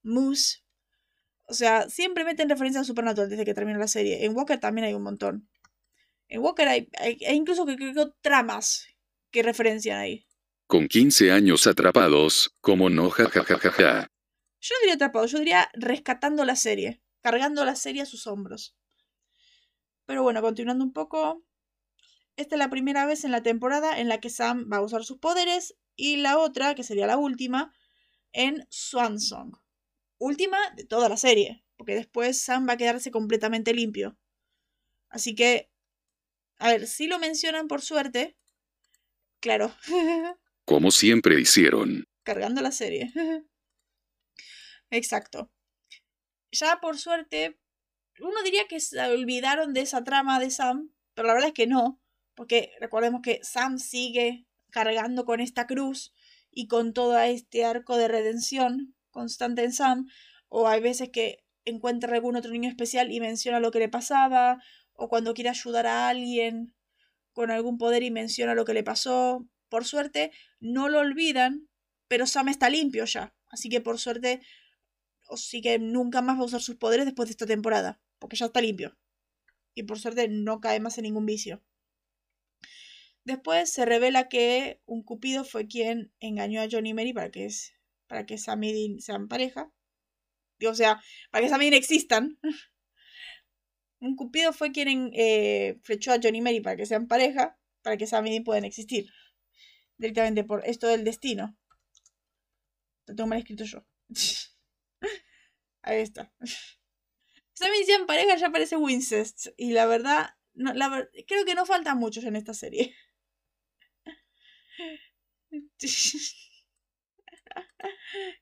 Moose. 0.03 0.63
O 1.45 1.55
sea, 1.55 1.89
siempre 1.89 2.25
meten 2.25 2.49
referencias 2.49 2.83
a 2.83 2.85
Supernatural 2.85 3.29
desde 3.29 3.45
que 3.45 3.55
termina 3.55 3.79
la 3.79 3.89
serie. 3.89 4.25
En 4.25 4.37
Walker 4.37 4.59
también 4.59 4.87
hay 4.87 4.95
un 4.95 5.03
montón. 5.03 5.49
En 6.29 6.41
Walker 6.41 6.67
hay, 6.69 6.89
hay, 6.99 7.19
incluso 7.33 7.67
que 7.67 7.77
creo 7.77 8.13
tramas 8.21 8.87
que 9.31 9.43
referencian 9.43 9.99
ahí. 9.99 10.27
Con 10.67 10.89
15 10.89 11.31
años 11.33 11.67
atrapados, 11.67 12.57
como 12.61 12.89
no 12.89 13.11
jajajaja. 13.11 14.09
Yo 14.61 14.75
no 14.75 14.81
diría 14.81 14.95
atrapados, 14.95 15.33
yo 15.33 15.39
diría 15.39 15.69
rescatando 15.75 16.45
la 16.45 16.57
serie, 16.57 17.03
cargando 17.21 17.65
la 17.65 17.77
serie 17.77 18.03
a 18.03 18.07
sus 18.07 18.27
hombros. 18.27 18.77
Pero 20.07 20.23
bueno, 20.23 20.41
continuando 20.41 20.85
un 20.85 20.93
poco. 20.93 21.45
Esta 22.37 22.55
es 22.55 22.59
la 22.59 22.71
primera 22.71 23.05
vez 23.05 23.25
en 23.25 23.31
la 23.31 23.43
temporada 23.43 23.99
en 24.01 24.09
la 24.09 24.21
que 24.21 24.31
Sam 24.31 24.71
va 24.73 24.79
a 24.79 24.83
usar 24.83 25.05
sus 25.05 25.19
poderes 25.19 25.77
y 25.97 26.17
la 26.17 26.39
otra, 26.39 26.75
que 26.75 26.85
sería 26.85 27.07
la 27.07 27.19
última, 27.19 27.75
en 28.33 28.67
Swan 28.71 29.21
Song. 29.21 29.62
Última 30.25 30.71
de 30.77 30.85
toda 30.85 31.09
la 31.09 31.17
serie, 31.17 31.65
porque 31.77 31.97
después 31.97 32.41
Sam 32.41 32.69
va 32.69 32.75
a 32.75 32.77
quedarse 32.77 33.11
completamente 33.11 33.75
limpio. 33.75 34.17
Así 35.09 35.35
que, 35.35 35.69
a 36.59 36.69
ver, 36.69 36.87
si 36.87 37.09
lo 37.09 37.19
mencionan 37.19 37.67
por 37.67 37.83
suerte, 37.83 38.37
claro. 39.41 39.75
Como 40.65 40.93
siempre 40.93 41.41
hicieron. 41.41 42.05
Cargando 42.23 42.63
la 42.63 42.71
serie. 42.71 43.13
Exacto. 44.91 45.51
Ya 46.53 46.79
por 46.81 46.99
suerte, 46.99 47.59
uno 48.21 48.45
diría 48.45 48.69
que 48.69 48.79
se 48.79 49.01
olvidaron 49.01 49.73
de 49.75 49.81
esa 49.81 50.05
trama 50.05 50.39
de 50.39 50.51
Sam, 50.51 50.95
pero 51.15 51.27
la 51.27 51.35
verdad 51.35 51.49
es 51.49 51.55
que 51.55 51.67
no, 51.67 52.01
porque 52.37 52.71
recordemos 52.79 53.23
que 53.25 53.41
Sam 53.43 53.81
sigue 53.81 54.47
cargando 54.71 55.25
con 55.25 55.41
esta 55.41 55.67
cruz 55.67 56.15
y 56.53 56.69
con 56.69 56.93
todo 56.93 57.19
este 57.19 57.65
arco 57.65 57.97
de 57.97 58.07
redención 58.07 58.95
constante 59.13 59.63
en 59.63 59.73
Sam, 59.73 60.09
o 60.49 60.67
hay 60.67 60.81
veces 60.81 61.11
que 61.11 61.45
encuentra 61.65 62.13
algún 62.13 62.35
otro 62.35 62.51
niño 62.51 62.69
especial 62.69 63.13
y 63.13 63.21
menciona 63.21 63.61
lo 63.61 63.71
que 63.71 63.79
le 63.79 63.89
pasaba, 63.89 64.61
o 64.95 65.09
cuando 65.09 65.35
quiere 65.35 65.51
ayudar 65.51 65.87
a 65.87 66.09
alguien 66.09 66.75
con 67.33 67.53
algún 67.53 67.79
poder 67.79 68.03
y 68.03 68.11
menciona 68.11 68.55
lo 68.55 68.65
que 68.65 68.75
le 68.75 68.83
pasó, 68.83 69.47
por 69.69 69.85
suerte, 69.85 70.33
no 70.61 70.89
lo 70.89 70.99
olvidan, 70.99 71.69
pero 72.09 72.27
Sam 72.27 72.49
está 72.49 72.69
limpio 72.69 73.05
ya. 73.07 73.35
Así 73.49 73.69
que 73.69 73.81
por 73.81 73.99
suerte, 73.99 74.43
o 75.29 75.37
sí 75.37 75.63
que 75.63 75.79
nunca 75.79 76.21
más 76.21 76.37
va 76.37 76.43
a 76.43 76.47
usar 76.47 76.61
sus 76.61 76.77
poderes 76.77 77.07
después 77.07 77.29
de 77.29 77.33
esta 77.33 77.47
temporada, 77.47 78.01
porque 78.19 78.37
ya 78.37 78.47
está 78.47 78.61
limpio. 78.61 78.99
Y 79.75 79.85
por 79.85 79.99
suerte 79.99 80.29
no 80.29 80.61
cae 80.61 80.81
más 80.81 80.99
en 80.99 81.05
ningún 81.05 81.25
vicio. 81.25 81.63
Después 83.25 83.71
se 83.71 83.85
revela 83.87 84.29
que 84.29 84.83
un 84.85 85.03
cupido 85.03 85.45
fue 85.45 85.69
quien 85.69 86.13
engañó 86.21 86.61
a 86.61 86.69
Johnny 86.71 86.93
Mary 86.93 87.13
para 87.13 87.31
que, 87.31 87.49
para 88.13 88.27
que 88.27 88.37
Sam 88.37 88.63
y 88.65 88.73
Dean 88.75 89.01
sean 89.01 89.27
pareja. 89.27 89.73
O 90.69 90.75
sea, 90.75 91.01
para 91.31 91.43
que 91.43 91.49
Sam 91.49 91.63
y 91.63 91.71
Dean 91.71 91.79
existan. 91.79 92.39
un 94.01 94.17
cupido 94.17 94.53
fue 94.53 94.71
quien 94.71 95.11
eh, 95.15 95.79
flechó 95.83 96.13
a 96.13 96.19
Johnny 96.23 96.43
Mary 96.43 96.61
para 96.61 96.77
que 96.77 96.85
sean 96.85 97.09
pareja, 97.09 97.59
para 97.81 97.97
que 97.97 98.07
Sam 98.07 98.27
y 98.27 98.33
Dean 98.33 98.45
puedan 98.45 98.67
existir 98.67 99.07
directamente 99.97 100.45
por 100.45 100.63
esto 100.67 100.89
del 100.89 101.05
destino. 101.05 101.57
Lo 103.07 103.15
tengo 103.15 103.29
mal 103.29 103.39
escrito 103.39 103.65
yo. 103.65 103.87
Ahí 105.83 106.03
está. 106.03 106.35
Si 107.55 107.71
me 107.71 107.79
decían 107.79 108.07
pareja, 108.07 108.35
ya 108.37 108.51
parece 108.51 108.77
Wincest. 108.77 109.49
Y 109.57 109.73
la 109.73 109.87
verdad, 109.87 110.35
creo 110.55 111.45
que 111.45 111.55
no 111.55 111.65
faltan 111.65 111.99
muchos 111.99 112.25
en 112.25 112.35
esta 112.35 112.55
serie. 112.55 112.97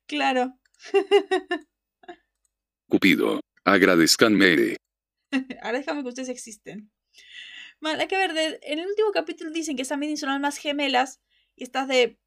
Claro. 0.06 0.58
Cupido, 2.88 3.40
agradezcanme. 3.64 4.76
Agradezcanme 5.62 6.02
que 6.02 6.08
ustedes 6.08 6.28
existen. 6.28 6.90
Mal, 7.80 8.00
hay 8.00 8.08
que 8.08 8.16
ver, 8.16 8.58
en 8.62 8.78
el 8.78 8.86
último 8.86 9.10
capítulo 9.12 9.50
dicen 9.50 9.76
que 9.76 9.84
Sam 9.84 10.02
y 10.02 10.16
son 10.16 10.28
almas 10.28 10.58
gemelas 10.58 11.20
y 11.56 11.64
estás 11.64 11.88
de, 11.88 12.18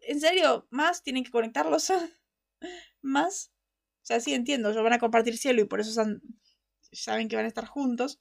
¿en 0.00 0.20
serio? 0.20 0.66
¿Más? 0.70 1.02
¿Tienen 1.02 1.22
que 1.22 1.30
conectarlos? 1.30 1.92
¿Más? 3.02 3.52
O 4.02 4.06
sea, 4.06 4.20
sí 4.20 4.34
entiendo, 4.34 4.70
ellos 4.70 4.82
van 4.82 4.92
a 4.94 4.98
compartir 4.98 5.36
cielo 5.36 5.60
y 5.60 5.66
por 5.66 5.80
eso 5.80 5.92
saben 6.92 7.28
que 7.28 7.36
van 7.36 7.44
a 7.44 7.48
estar 7.48 7.66
juntos. 7.66 8.20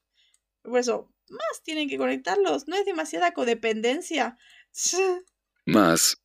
Por 0.64 0.80
eso, 0.80 1.14
¿más 1.30 1.64
tienen 1.64 1.88
que 1.88 1.98
conectarlos? 1.98 2.68
¿No 2.68 2.76
es 2.76 2.86
demasiada 2.86 3.34
codependencia? 3.34 4.38
Más. 5.66 6.18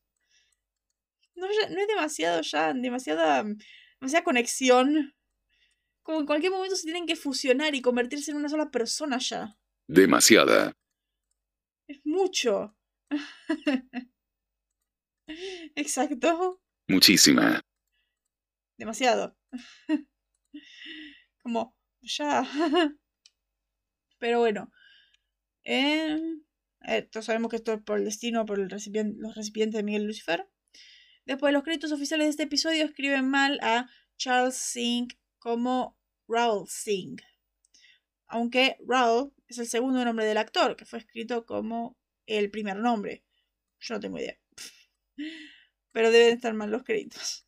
No, 1.41 1.47
no 1.47 1.81
es 1.81 1.89
demasiado 1.89 2.43
ya, 2.43 2.75
demasiada, 2.75 3.43
demasiada 3.99 4.25
conexión. 4.25 5.15
Como 6.03 6.21
en 6.21 6.27
cualquier 6.27 6.53
momento 6.53 6.77
se 6.77 6.85
tienen 6.85 7.07
que 7.07 7.17
fusionar 7.17 7.75
y 7.75 7.81
convertirse 7.81 8.31
en 8.31 8.37
una 8.37 8.51
sola 8.51 8.71
persona 8.71 9.19
ya. 9.19 9.57
Demasiada. 9.89 10.73
Es 11.89 12.01
mucho. 12.05 12.77
Exacto. 15.75 16.61
Muchísima. 16.89 17.63
Demasiado. 18.77 19.37
Como, 21.43 21.75
ya. 22.03 22.43
Pero 24.19 24.41
bueno. 24.41 24.71
Eh, 25.65 26.43
todos 27.11 27.25
sabemos 27.27 27.51
que 27.51 27.57
esto 27.57 27.73
es 27.73 27.83
por 27.83 27.99
el 27.99 28.05
destino, 28.05 28.45
por 28.45 28.59
el 28.59 28.69
recipiente, 28.69 29.19
los 29.21 29.35
recipientes 29.35 29.79
de 29.79 29.85
Miguel 29.85 30.05
Lucifer. 30.05 30.51
Después, 31.31 31.53
los 31.53 31.63
créditos 31.63 31.93
oficiales 31.93 32.27
de 32.27 32.31
este 32.31 32.43
episodio 32.43 32.85
escriben 32.85 33.31
mal 33.31 33.61
a 33.63 33.89
Charles 34.17 34.57
Singh 34.57 35.17
como 35.39 35.97
Raoul 36.27 36.67
Singh. 36.69 37.23
Aunque 38.27 38.77
Raoul 38.85 39.33
es 39.47 39.59
el 39.59 39.69
segundo 39.69 40.05
nombre 40.05 40.25
del 40.25 40.39
actor, 40.39 40.75
que 40.75 40.87
fue 40.87 40.99
escrito 40.99 41.47
como 41.47 41.97
el 42.27 42.51
primer 42.51 42.79
nombre. 42.79 43.23
Yo 43.79 43.95
no 43.95 44.01
tengo 44.01 44.19
idea. 44.19 44.37
Pero 45.93 46.11
deben 46.11 46.35
estar 46.35 46.53
mal 46.53 46.73
los 46.73 46.83
créditos. 46.83 47.47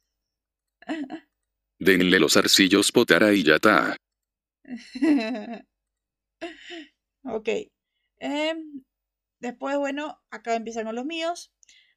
Denle 1.80 2.20
los 2.20 2.36
arcillos 2.36 2.92
potara 2.92 3.32
y 3.32 3.42
ya 3.42 3.56
está. 3.56 3.96
ok. 7.24 7.48
Em, 8.20 8.84
después, 9.40 9.76
bueno, 9.76 10.22
acá 10.30 10.54
empiezan 10.54 10.84
con 10.84 10.94
los 10.94 11.04
míos. 11.04 11.52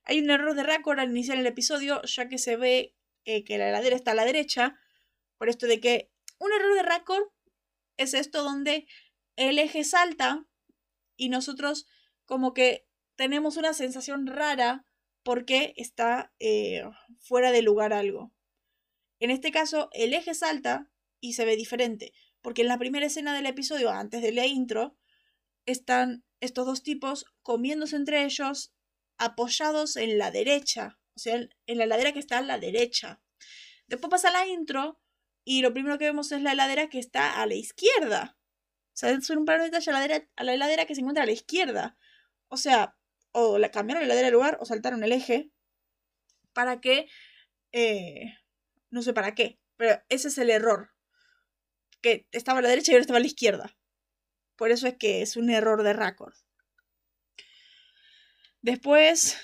Hay 0.06 0.20
un 0.20 0.30
error 0.30 0.56
de 0.56 0.63
récord 0.63 1.00
al 1.00 1.10
iniciar 1.10 1.38
el 1.38 1.48
episodio, 1.48 2.02
ya 2.04 2.30
que 2.30 2.38
se 2.38 2.58
ve 2.58 2.96
eh, 3.26 3.44
que 3.44 3.58
la 3.58 3.70
heladera 3.70 3.96
está 3.96 4.12
a 4.12 4.15
la 4.15 4.26
derecha. 4.26 4.80
Por 5.38 5.50
esto 5.50 5.65
de 5.65 5.80
que 5.80 6.12
un 6.38 6.52
error 6.54 6.76
de 6.76 6.84
récord 6.84 7.24
es 7.98 8.13
esto 8.13 8.44
donde 8.44 8.88
el 9.36 9.60
eje 9.60 9.84
salta 9.84 10.46
y 11.18 11.30
nosotros 11.30 11.88
como 12.26 12.54
que 12.54 12.88
tenemos 13.15 13.58
una 13.58 13.74
sensación 13.74 14.28
rara 14.28 14.86
porque 15.24 15.74
está 15.76 16.34
eh, 16.39 16.84
fuera 17.20 17.52
de 17.52 17.63
lugar 17.63 17.94
algo. 17.94 18.32
En 19.20 19.32
este 19.32 19.52
caso, 19.52 19.89
el 19.94 20.13
eje 20.13 20.36
salta 20.36 20.91
y 21.20 21.34
se 21.34 21.46
ve 21.46 21.56
diferente, 21.56 22.13
porque 22.41 22.62
en 22.62 22.68
la 22.68 22.78
primera 22.78 23.08
escena 23.08 23.34
del 23.34 23.48
episodio, 23.48 23.89
antes 23.89 24.22
de 24.22 24.32
la 24.34 24.46
intro, 24.46 24.98
están 25.65 26.24
estos 26.41 26.65
dos 26.68 26.84
tipos 26.84 27.26
comiéndose 27.41 27.96
entre 27.96 28.26
ellos, 28.26 28.75
apoyados 29.17 29.95
en 29.97 30.17
la 30.17 30.32
derecha, 30.32 30.99
o 31.15 31.19
sea, 31.19 31.36
en 31.36 31.78
la 31.78 31.86
heladera 31.86 32.12
que 32.12 32.19
está 32.19 32.39
a 32.39 32.41
la 32.41 32.60
derecha. 32.60 33.21
Después 33.88 34.10
pasa 34.10 34.32
la 34.32 34.47
intro 34.47 34.99
y 35.43 35.62
lo 35.62 35.73
primero 35.73 35.97
que 35.97 36.06
vemos 36.06 36.32
es 36.32 36.41
la 36.41 36.54
heladera 36.54 36.89
que 36.89 36.99
está 36.99 37.41
a 37.41 37.45
la 37.45 37.56
izquierda. 37.56 38.38
O 38.93 38.97
sea, 38.97 39.19
son 39.21 39.39
un 39.39 39.45
plano 39.45 39.63
de 39.63 39.69
detalle 39.69 39.91
a 39.91 39.93
la, 39.93 40.06
heladera, 40.06 40.30
a 40.36 40.43
la 40.43 40.54
heladera 40.54 40.86
que 40.86 40.95
se 40.95 41.01
encuentra 41.01 41.23
a 41.23 41.28
la 41.28 41.34
izquierda. 41.34 41.97
O 42.47 42.58
sea, 42.58 42.97
o 43.32 43.58
la 43.58 43.69
cambiaron 43.69 44.01
la 44.01 44.06
heladera 44.06 44.28
de 44.28 44.32
lugar 44.32 44.58
o 44.60 44.65
saltaron 44.65 45.04
el 45.04 45.12
eje 45.12 45.51
para 46.54 46.82
que... 46.82 47.08
Eh, 47.73 48.34
no 48.89 49.01
sé 49.01 49.13
para 49.13 49.36
qué, 49.36 49.60
pero 49.75 50.01
ese 50.10 50.30
es 50.30 50.38
el 50.38 50.49
error. 50.49 50.93
Que 52.01 52.28
estaba 52.32 52.60
a 52.60 52.62
la 52.62 52.69
derecha 52.69 52.91
y 52.91 52.95
ahora 52.95 53.01
estaba 53.01 53.17
a 53.17 53.21
la 53.21 53.28
izquierda. 53.28 53.78
Por 54.56 54.71
eso 54.71 54.88
es 54.88 54.95
que 54.95 55.21
es 55.21 55.36
un 55.36 55.49
error 55.49 55.84
de 55.84 55.93
récord. 55.93 56.34
Después, 58.65 59.38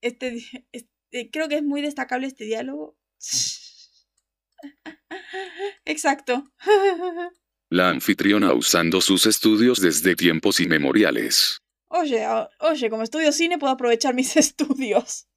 este, 0.00 0.42
este, 0.72 1.30
creo 1.30 1.48
que 1.48 1.54
es 1.54 1.62
muy 1.62 1.82
destacable 1.82 2.26
este 2.26 2.46
diálogo. 2.46 2.98
Exacto. 5.84 6.42
La 7.70 7.90
anfitriona 7.90 8.52
usando 8.54 9.00
sus 9.00 9.26
estudios 9.26 9.80
desde 9.80 10.16
tiempos 10.16 10.58
inmemoriales. 10.58 11.62
Oye, 11.86 12.26
oye, 12.58 12.90
como 12.90 13.04
estudio 13.04 13.30
cine 13.30 13.56
puedo 13.56 13.72
aprovechar 13.72 14.14
mis 14.14 14.36
estudios. 14.36 15.28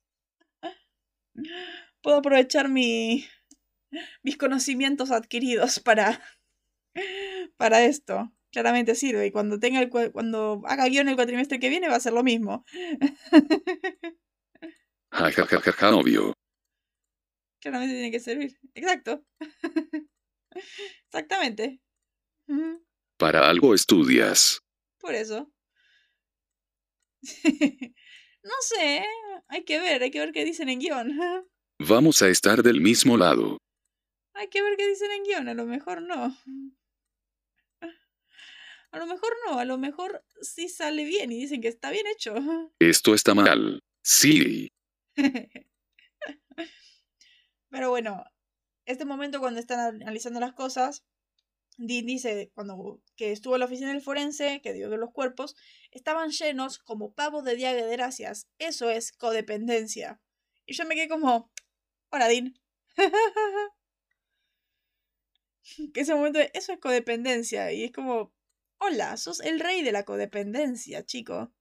Puedo 2.02 2.18
aprovechar 2.18 2.68
mi, 2.68 3.28
mis 4.24 4.38
conocimientos 4.38 5.12
adquiridos 5.12 5.80
para, 5.80 6.20
para 7.58 7.86
esto. 7.86 8.34
Claramente 8.52 8.96
sirve. 8.96 9.28
Y 9.28 9.32
cuando 9.32 9.60
tenga 9.60 9.80
el, 9.80 9.90
cuando 9.90 10.62
haga 10.66 10.88
guion 10.88 11.10
el 11.10 11.16
cuatrimestre 11.16 11.60
que 11.60 11.70
viene 11.70 11.88
va 11.88 11.96
a 11.96 12.00
ser 12.00 12.14
lo 12.14 12.24
mismo. 12.24 12.66
Ja, 15.12 15.32
ja, 15.32 15.46
ja, 15.48 15.60
ja, 15.60 15.96
obvio. 15.96 16.34
Claramente 17.60 17.96
tiene 17.96 18.12
que 18.12 18.20
servir. 18.20 18.58
Exacto. 18.76 19.26
Exactamente. 21.08 21.82
Para 23.18 23.50
algo 23.50 23.74
estudias. 23.74 24.62
Por 25.00 25.16
eso. 25.16 25.52
no 28.44 28.54
sé, 28.62 29.04
hay 29.48 29.64
que 29.66 29.80
ver, 29.80 30.04
hay 30.04 30.12
que 30.12 30.20
ver 30.20 30.32
qué 30.32 30.46
dicen 30.46 30.70
en 30.70 30.80
guion. 30.80 31.20
Vamos 31.80 32.22
a 32.22 32.30
estar 32.30 32.64
del 32.64 32.82
mismo 32.82 33.18
lado. 33.18 33.58
Hay 34.34 34.48
que 34.48 34.62
ver 34.62 34.78
qué 34.78 34.88
dicen 34.88 35.12
en 35.12 35.24
guion, 35.24 35.50
a 35.50 35.54
lo 35.54 35.66
mejor 35.66 36.02
no. 36.02 36.36
A 38.92 38.98
lo 38.98 39.06
mejor 39.06 39.36
no, 39.46 39.60
a 39.60 39.66
lo 39.66 39.78
mejor 39.78 40.24
sí 40.42 40.68
sale 40.68 41.04
bien 41.04 41.32
y 41.32 41.40
dicen 41.40 41.62
que 41.62 41.68
está 41.68 41.92
bien 41.92 42.08
hecho. 42.08 42.34
Esto 42.80 43.14
está 43.14 43.36
mal. 43.36 43.84
Sí. 44.02 44.72
Pero 47.70 47.90
bueno, 47.90 48.24
este 48.86 49.06
momento 49.06 49.40
cuando 49.40 49.60
están 49.60 50.02
analizando 50.02 50.40
las 50.40 50.54
cosas, 50.54 51.04
Dean 51.78 52.08
dice 52.08 52.52
cuando 52.56 53.02
que 53.16 53.32
estuvo 53.32 53.56
en 53.56 53.60
la 53.60 53.68
oficina 53.68 53.92
del 53.94 54.02
forense, 54.02 54.62
que 54.62 54.74
dio 54.74 54.90
de 54.90 54.98
los 54.98 55.12
cuerpos, 55.12 55.56
estaban 55.92 56.32
llenos 56.32 56.80
como 56.80 57.14
pavos 57.14 57.44
de 57.44 57.56
día 57.56 57.74
de 57.74 57.90
gracias. 57.92 58.48
Eso 58.58 58.90
es 58.90 59.12
codependencia. 59.12 60.20
Y 60.66 60.74
yo 60.74 60.86
me 60.86 60.96
quedé 60.96 61.08
como, 61.08 61.52
hola 62.10 62.28
Dean. 62.28 62.60
que 65.94 66.02
ese 66.02 66.16
momento, 66.16 66.40
eso 66.54 66.74
es 66.74 66.80
codependencia. 66.80 67.72
Y 67.72 67.84
es 67.86 67.92
como, 67.92 68.34
hola, 68.80 69.18
sos 69.18 69.40
el 69.42 69.60
rey 69.60 69.82
de 69.84 69.92
la 69.92 70.04
codependencia, 70.04 71.06
chico. 71.06 71.54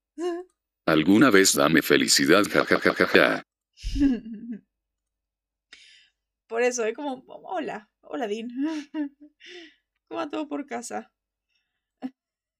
Alguna 0.86 1.30
vez 1.30 1.54
dame 1.54 1.82
felicidad, 1.82 2.44
jajajaja. 2.44 3.42
Por 6.46 6.62
eso, 6.62 6.84
es 6.84 6.94
como, 6.94 7.24
hola, 7.26 7.90
hola 8.00 8.26
Dean. 8.26 8.48
¿Cómo 10.08 10.20
va 10.20 10.30
todo 10.30 10.48
por 10.48 10.66
casa? 10.66 11.12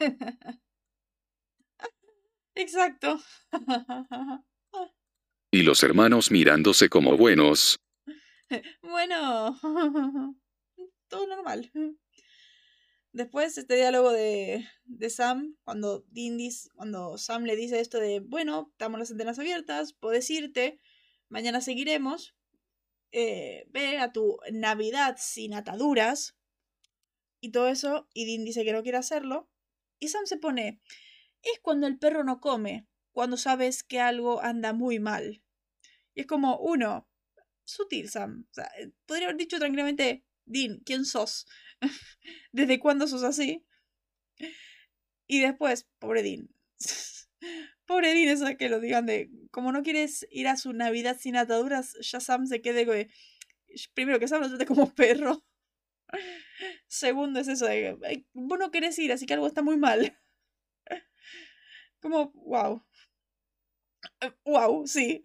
Exacto. 2.55 3.21
y 5.51 5.63
los 5.63 5.83
hermanos 5.83 6.31
mirándose 6.31 6.89
como 6.89 7.17
buenos. 7.17 7.81
Bueno, 8.83 9.59
todo 11.09 11.27
normal. 11.27 11.71
Después 13.13 13.57
este 13.57 13.77
diálogo 13.77 14.13
de, 14.13 14.67
de 14.85 15.11
Sam, 15.11 15.57
cuando, 15.65 16.05
Dean 16.11 16.37
cuando 16.75 17.17
Sam 17.17 17.45
le 17.45 17.57
dice 17.57 17.81
esto 17.81 17.99
de, 17.99 18.21
bueno, 18.21 18.69
estamos 18.73 18.99
las 18.99 19.11
antenas 19.11 19.39
abiertas, 19.39 19.95
puedes 19.95 20.29
irte, 20.29 20.79
mañana 21.29 21.63
seguiremos, 21.63 22.37
eh, 23.11 23.67
ve 23.71 23.99
a 23.99 24.13
tu 24.13 24.39
Navidad 24.53 25.17
sin 25.19 25.55
ataduras 25.55 26.37
y 27.41 27.51
todo 27.51 27.69
eso, 27.69 28.09
y 28.13 28.27
Dean 28.27 28.45
dice 28.45 28.65
que 28.65 28.73
no 28.73 28.83
quiere 28.83 28.99
hacerlo, 28.99 29.49
y 29.99 30.09
Sam 30.09 30.27
se 30.27 30.37
pone, 30.37 30.81
es 31.43 31.61
cuando 31.63 31.87
el 31.87 31.99
perro 31.99 32.25
no 32.25 32.41
come, 32.41 32.87
cuando 33.13 33.39
sabes 33.39 33.83
que 33.83 34.01
algo 34.01 34.43
anda 34.43 34.73
muy 34.73 34.99
mal. 34.99 35.43
Y 36.15 36.23
es 36.23 36.27
como, 36.27 36.59
uno, 36.59 37.09
sutil 37.65 38.11
Sam, 38.11 38.47
o 38.51 38.55
sea, 38.55 38.71
eh, 38.79 38.93
podría 39.07 39.29
haber 39.29 39.39
dicho 39.39 39.59
tranquilamente, 39.59 40.25
Dean, 40.45 40.81
¿quién 40.85 41.05
sos? 41.05 41.47
¿Desde 42.53 42.79
cuándo 42.79 43.07
sos 43.07 43.23
así? 43.23 43.65
Y 45.27 45.41
después, 45.41 45.87
pobre 45.99 46.23
Dean. 46.23 46.49
pobre 47.87 48.15
Dean, 48.15 48.29
eso 48.29 48.47
que 48.57 48.69
lo 48.69 48.81
digan 48.81 49.07
de, 49.07 49.31
como 49.51 49.73
no 49.73 49.83
quieres 49.83 50.27
ir 50.31 50.49
a 50.49 50.57
su 50.57 50.73
Navidad 50.73 51.17
sin 51.21 51.37
ataduras, 51.37 51.97
ya 52.01 52.21
Sam 52.21 52.47
se 52.47 52.61
quede 52.61 52.87
con... 52.87 52.97
Primero 53.95 54.19
que 54.19 54.29
Sam 54.29 54.43
lo 54.43 54.49
trate 54.49 54.67
como 54.67 54.93
perro. 54.95 55.45
Segundo 56.89 57.41
es 57.41 57.49
eso 57.49 57.67
de, 57.67 58.25
vos 58.33 58.59
no 58.59 58.71
querés 58.71 58.99
ir, 58.99 59.13
así 59.13 59.27
que 59.27 59.35
algo 59.35 59.47
está 59.47 59.63
muy 59.63 59.77
mal. 59.77 60.19
Como, 62.01 62.33
wow. 62.35 62.83
Wow, 64.45 64.87
sí. 64.87 65.21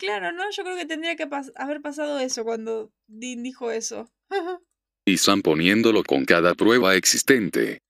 Claro, 0.00 0.32
¿no? 0.32 0.50
Yo 0.50 0.64
creo 0.64 0.76
que 0.76 0.86
tendría 0.86 1.14
que 1.14 1.28
haber 1.56 1.82
pasado 1.82 2.18
eso 2.20 2.42
cuando 2.42 2.90
Dean 3.06 3.42
dijo 3.42 3.70
eso. 3.70 4.10
y 5.04 5.18
Sam 5.18 5.42
poniéndolo 5.42 6.02
con 6.04 6.24
cada 6.24 6.54
prueba 6.54 6.94
existente. 6.94 7.82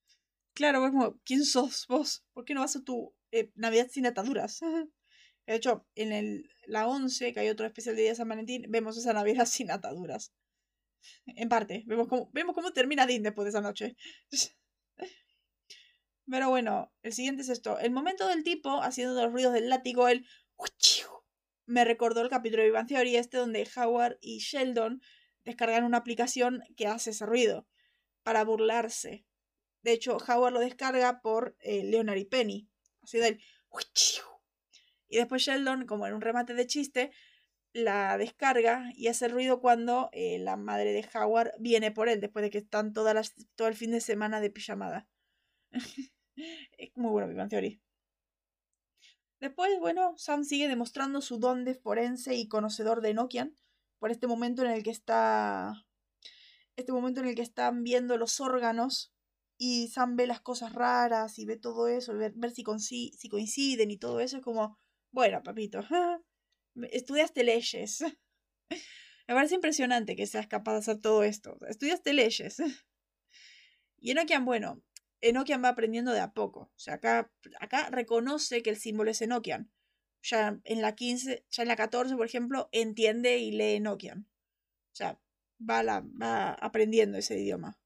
Claro, 0.52 0.80
como, 0.80 1.20
¿quién 1.24 1.44
sos 1.44 1.86
vos? 1.88 2.24
¿Por 2.32 2.44
qué 2.44 2.54
no 2.54 2.62
vas 2.62 2.74
a 2.74 2.82
tu 2.82 3.14
eh, 3.30 3.52
Navidad 3.54 3.86
sin 3.88 4.06
ataduras? 4.06 4.58
De 5.46 5.54
hecho, 5.54 5.86
en 5.94 6.10
el, 6.10 6.50
la 6.66 6.88
11, 6.88 7.32
que 7.32 7.40
hay 7.40 7.48
otro 7.48 7.64
especial 7.64 7.94
de 7.94 8.02
Día 8.02 8.10
de 8.10 8.16
San 8.16 8.28
Valentín, 8.28 8.66
vemos 8.68 8.96
esa 8.96 9.12
Navidad 9.12 9.44
sin 9.46 9.70
ataduras. 9.70 10.32
En 11.26 11.48
parte, 11.48 11.84
vemos 11.86 12.08
cómo, 12.08 12.28
vemos 12.32 12.56
cómo 12.56 12.72
termina 12.72 13.06
Dean 13.06 13.22
después 13.22 13.44
de 13.44 13.50
esa 13.50 13.60
noche. 13.60 13.96
Pero 16.28 16.48
bueno, 16.48 16.92
el 17.02 17.12
siguiente 17.12 17.42
es 17.42 17.48
esto. 17.50 17.78
El 17.78 17.92
momento 17.92 18.26
del 18.26 18.42
tipo 18.42 18.82
haciendo 18.82 19.14
los 19.14 19.32
ruidos 19.32 19.52
del 19.52 19.68
látigo, 19.68 20.08
el 20.08 20.26
me 21.70 21.84
recordó 21.84 22.20
el 22.20 22.28
capítulo 22.28 22.64
de 22.64 22.72
Big 22.72 22.86
Theory 22.88 23.16
este 23.16 23.36
donde 23.36 23.66
Howard 23.76 24.18
y 24.20 24.38
Sheldon 24.38 25.00
descargan 25.44 25.84
una 25.84 25.98
aplicación 25.98 26.64
que 26.76 26.88
hace 26.88 27.10
ese 27.10 27.24
ruido 27.24 27.68
para 28.24 28.44
burlarse. 28.44 29.24
De 29.82 29.92
hecho, 29.92 30.16
Howard 30.16 30.52
lo 30.52 30.60
descarga 30.60 31.20
por 31.20 31.56
eh, 31.60 31.84
Leonard 31.84 32.18
y 32.18 32.24
Penny. 32.24 32.68
Así 33.02 33.18
del... 33.18 33.40
Y 35.08 35.16
después 35.16 35.42
Sheldon, 35.42 35.86
como 35.86 36.08
en 36.08 36.14
un 36.14 36.20
remate 36.20 36.54
de 36.54 36.66
chiste, 36.66 37.12
la 37.72 38.18
descarga 38.18 38.90
y 38.94 39.06
hace 39.06 39.28
ruido 39.28 39.60
cuando 39.60 40.08
eh, 40.12 40.40
la 40.40 40.56
madre 40.56 40.92
de 40.92 41.08
Howard 41.14 41.52
viene 41.60 41.92
por 41.92 42.08
él, 42.08 42.20
después 42.20 42.42
de 42.42 42.50
que 42.50 42.58
están 42.58 42.92
todas 42.92 43.14
las, 43.14 43.34
todo 43.54 43.68
el 43.68 43.74
fin 43.74 43.92
de 43.92 44.00
semana 44.00 44.40
de 44.40 44.50
pijamada. 44.50 45.08
es 46.78 46.90
muy 46.96 47.10
bueno 47.10 47.28
mi 47.28 47.48
Theory. 47.48 47.80
Después, 49.40 49.70
bueno, 49.80 50.14
Sam 50.18 50.44
sigue 50.44 50.68
demostrando 50.68 51.22
su 51.22 51.38
don 51.38 51.64
de 51.64 51.74
forense 51.74 52.34
y 52.34 52.46
conocedor 52.46 53.00
de 53.00 53.14
Nokian 53.14 53.56
por 53.98 54.10
este 54.10 54.26
momento 54.26 54.62
en 54.62 54.70
el 54.70 54.82
que 54.82 54.90
está. 54.90 55.86
Este 56.76 56.92
momento 56.92 57.20
en 57.20 57.26
el 57.26 57.34
que 57.34 57.42
están 57.42 57.82
viendo 57.82 58.16
los 58.16 58.40
órganos 58.40 59.12
y 59.58 59.88
Sam 59.88 60.16
ve 60.16 60.26
las 60.26 60.40
cosas 60.40 60.72
raras 60.72 61.38
y 61.38 61.44
ve 61.44 61.56
todo 61.56 61.88
eso, 61.88 62.14
ver, 62.14 62.32
ver 62.34 62.50
si, 62.50 62.64
si 63.16 63.28
coinciden 63.28 63.90
y 63.90 63.98
todo 63.98 64.20
eso. 64.20 64.38
Es 64.38 64.42
como, 64.42 64.78
bueno, 65.10 65.42
papito, 65.42 65.80
estudiaste 66.90 67.42
leyes. 67.44 68.00
Me 69.28 69.34
parece 69.34 69.54
impresionante 69.54 70.16
que 70.16 70.26
seas 70.26 70.46
capaz 70.46 70.72
de 70.72 70.78
hacer 70.78 71.00
todo 71.00 71.22
esto. 71.22 71.56
Estudiaste 71.66 72.12
leyes. 72.12 72.58
Y 74.02 74.12
Enochian, 74.12 74.46
bueno, 74.46 74.82
Enochian 75.20 75.62
va 75.62 75.70
aprendiendo 75.70 76.12
de 76.12 76.20
a 76.20 76.32
poco. 76.32 76.70
O 76.74 76.78
sea, 76.78 76.94
acá, 76.94 77.30
acá 77.60 77.90
reconoce 77.90 78.62
que 78.62 78.70
el 78.70 78.76
símbolo 78.76 79.10
es 79.10 79.22
Enochian. 79.22 79.70
Ya 80.22 80.60
en 80.64 80.82
la 80.82 80.94
15, 80.94 81.46
ya 81.50 81.62
en 81.62 81.68
la 81.68 81.76
14, 81.76 82.14
por 82.16 82.26
ejemplo, 82.26 82.68
entiende 82.72 83.38
y 83.38 83.52
lee 83.52 83.76
Enochian. 83.76 84.26
O 84.92 84.96
sea, 84.96 85.20
va, 85.68 85.82
la, 85.82 86.00
va 86.00 86.52
aprendiendo 86.52 87.18
ese 87.18 87.38
idioma. 87.38 87.78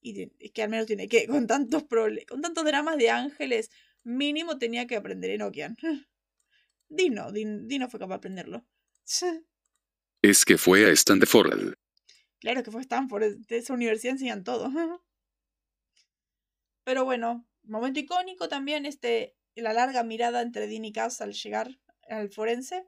Y 0.00 0.30
es 0.38 0.52
que 0.52 0.62
al 0.62 0.70
menos 0.70 0.86
tiene 0.86 1.08
que, 1.08 1.26
con 1.26 1.46
tantos, 1.46 1.84
con 2.28 2.40
tantos 2.40 2.64
dramas 2.64 2.96
de 2.98 3.10
ángeles, 3.10 3.70
mínimo 4.04 4.58
tenía 4.58 4.86
que 4.86 4.96
aprender 4.96 5.30
Enochian. 5.30 5.76
Dino, 6.88 7.32
Dino 7.32 7.88
fue 7.88 8.00
capaz 8.00 8.14
de 8.14 8.18
aprenderlo. 8.18 8.66
Es 10.20 10.44
que 10.44 10.58
fue 10.58 10.84
a 10.84 10.90
Stanford. 10.90 11.74
Claro 12.40 12.64
que 12.64 12.72
fue 12.72 12.80
a 12.80 12.82
Stanford, 12.82 13.36
de 13.46 13.56
esa 13.56 13.72
universidad 13.72 14.14
enseñan 14.14 14.42
todo. 14.42 14.68
Pero 16.88 17.04
bueno, 17.04 17.46
momento 17.64 18.00
icónico 18.00 18.48
también, 18.48 18.86
este, 18.86 19.36
la 19.54 19.74
larga 19.74 20.04
mirada 20.04 20.40
entre 20.40 20.66
Dean 20.68 20.86
y 20.86 20.92
Cass 20.94 21.20
al 21.20 21.34
llegar 21.34 21.78
al 22.08 22.30
forense, 22.30 22.86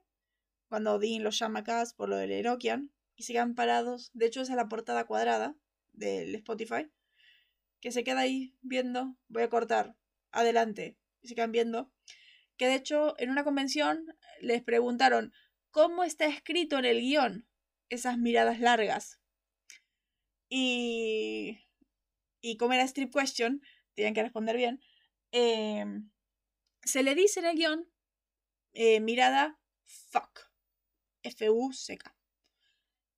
cuando 0.71 0.99
Dean 0.99 1.23
los 1.23 1.39
llama 1.39 1.59
a 1.59 1.65
Cass 1.65 1.93
por 1.93 2.09
lo 2.09 2.17
del 2.17 2.31
Erokian, 2.33 2.91
y 3.15 3.25
se 3.25 3.35
quedan 3.35 3.55
parados. 3.55 4.11
De 4.15 4.25
hecho, 4.25 4.41
esa 4.41 4.53
es 4.53 4.57
la 4.57 4.71
portada 4.71 5.05
cuadrada 5.05 5.55
del 5.93 6.35
Spotify, 6.37 6.91
que 7.83 7.93
se 7.93 8.03
queda 8.03 8.21
ahí 8.21 8.57
viendo. 8.63 9.19
Voy 9.29 9.43
a 9.43 9.51
cortar, 9.51 9.99
adelante, 10.33 10.97
y 11.21 11.29
se 11.29 11.35
quedan 11.35 11.53
viendo 11.53 11.93
que 12.57 12.69
de 12.69 12.77
hecho 12.77 13.15
en 13.19 13.29
una 13.29 13.45
convención 13.45 14.07
les 14.41 14.63
preguntaron 14.63 15.35
cómo 15.71 16.05
está 16.05 16.25
escrito 16.25 16.79
en 16.79 16.87
el 16.87 17.01
guion 17.01 17.47
esas 17.91 18.17
miradas 18.17 18.61
largas. 18.61 19.21
Y, 20.49 21.59
y 22.41 22.57
como 22.57 22.73
era 22.73 22.85
strip 22.85 23.13
question, 23.15 23.61
tenían 24.01 24.15
que 24.15 24.23
responder 24.23 24.57
bien, 24.57 24.81
em, 25.33 26.11
se 26.83 27.03
le 27.03 27.15
dice 27.15 27.41
en 27.41 27.47
el 27.47 27.57
guion 27.57 27.89
eh, 28.73 29.01
mirada 29.01 29.59
fuck. 29.85 30.51
F-U-C-K. 31.23 32.17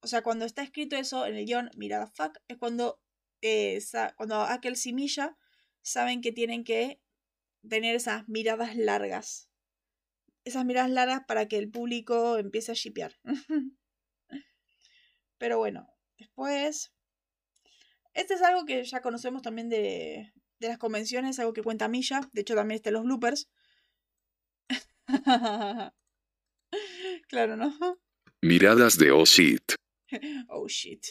O 0.00 0.06
sea, 0.08 0.22
cuando 0.22 0.44
está 0.44 0.62
escrito 0.62 0.96
eso 0.96 1.26
en 1.26 1.36
el 1.36 1.46
guion, 1.46 1.70
mirada 1.76 2.08
fuck, 2.08 2.38
es 2.48 2.56
cuando, 2.58 3.00
eh, 3.40 3.80
cuando 4.16 4.40
aquel 4.40 4.76
similla 4.76 5.36
saben 5.82 6.20
que 6.20 6.32
tienen 6.32 6.64
que 6.64 7.00
tener 7.68 7.94
esas 7.94 8.28
miradas 8.28 8.76
largas. 8.76 9.48
Esas 10.44 10.64
miradas 10.64 10.90
largas 10.90 11.22
para 11.26 11.46
que 11.46 11.58
el 11.58 11.70
público 11.70 12.36
empiece 12.38 12.72
a 12.72 12.74
shipear. 12.74 13.14
Pero 15.38 15.58
bueno, 15.58 15.88
después. 16.18 16.92
Este 18.14 18.34
es 18.34 18.42
algo 18.42 18.64
que 18.64 18.84
ya 18.84 19.00
conocemos 19.00 19.42
también 19.42 19.68
de, 19.68 20.32
de 20.62 20.68
las 20.68 20.78
convenciones, 20.78 21.38
algo 21.38 21.52
que 21.52 21.62
cuenta 21.62 21.88
Milla. 21.88 22.20
De 22.32 22.40
hecho, 22.40 22.54
también 22.54 22.76
está 22.76 22.88
en 22.90 22.94
los 22.94 23.04
bloopers. 23.04 23.50
claro, 27.28 27.56
¿no? 27.56 27.98
Miradas 28.40 28.96
de 28.96 29.10
oh 29.10 29.24
shit. 29.24 29.72
oh 30.48 30.68
shit. 30.68 31.04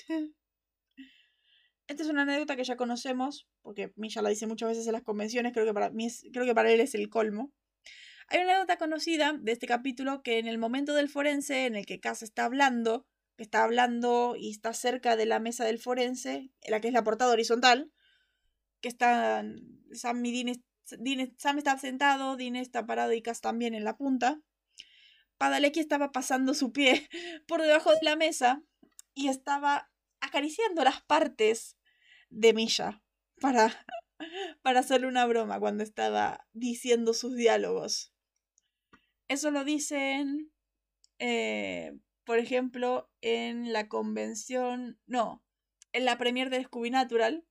Esta 1.87 2.03
es 2.03 2.09
una 2.09 2.21
anécdota 2.21 2.55
que 2.55 2.63
ya 2.63 2.77
conocemos, 2.77 3.47
porque 3.61 3.91
Milla 3.97 4.21
la 4.21 4.29
dice 4.29 4.47
muchas 4.47 4.69
veces 4.69 4.87
en 4.87 4.93
las 4.93 5.03
convenciones, 5.03 5.51
creo 5.51 5.65
que 5.65 5.73
para, 5.73 5.89
mí 5.89 6.07
creo 6.31 6.45
que 6.45 6.55
para 6.55 6.71
él 6.71 6.79
es 6.79 6.95
el 6.95 7.09
colmo. 7.09 7.51
Hay 8.27 8.39
una 8.39 8.51
anécdota 8.51 8.77
conocida 8.77 9.37
de 9.37 9.51
este 9.51 9.67
capítulo 9.67 10.23
que 10.23 10.39
en 10.39 10.47
el 10.47 10.57
momento 10.57 10.93
del 10.93 11.09
forense, 11.09 11.65
en 11.65 11.75
el 11.75 11.85
que 11.85 11.99
Cass 11.99 12.23
está 12.23 12.45
hablando, 12.45 13.05
que 13.35 13.43
está 13.43 13.65
hablando 13.65 14.35
y 14.37 14.51
está 14.51 14.73
cerca 14.73 15.17
de 15.17 15.25
la 15.25 15.41
mesa 15.41 15.65
del 15.65 15.79
forense, 15.79 16.49
en 16.61 16.71
la 16.71 16.79
que 16.79 16.87
es 16.87 16.93
la 16.93 17.03
portada 17.03 17.33
horizontal, 17.33 17.91
que 18.81 18.89
está 18.89 19.43
Sam 19.93 20.25
y 20.25 20.63
Sam 21.37 21.57
está 21.57 21.77
sentado, 21.77 22.35
Dean 22.35 22.55
está 22.55 22.85
parado 22.85 23.13
y 23.13 23.21
Cass 23.21 23.41
también 23.41 23.73
en 23.73 23.83
la 23.83 23.97
punta. 23.97 24.41
Padalecki 25.37 25.79
estaba 25.79 26.11
pasando 26.11 26.53
su 26.53 26.71
pie 26.71 27.09
por 27.47 27.61
debajo 27.61 27.91
de 27.91 27.99
la 28.03 28.15
mesa 28.15 28.61
y 29.13 29.27
estaba 29.27 29.89
acariciando 30.19 30.83
las 30.83 31.01
partes 31.01 31.77
de 32.29 32.53
Milla 32.53 33.03
para, 33.41 33.85
para 34.61 34.81
hacerle 34.81 35.07
una 35.07 35.25
broma 35.25 35.59
cuando 35.59 35.83
estaba 35.83 36.45
diciendo 36.53 37.13
sus 37.13 37.35
diálogos. 37.35 38.13
Eso 39.27 39.49
lo 39.49 39.63
dicen, 39.63 40.51
eh, 41.19 41.93
por 42.25 42.37
ejemplo, 42.37 43.09
en 43.21 43.71
la 43.71 43.87
convención, 43.87 44.99
no, 45.05 45.43
en 45.93 46.05
la 46.05 46.17
premier 46.17 46.49
de 46.49 46.63
Scooby 46.63 46.91
Natural. 46.91 47.45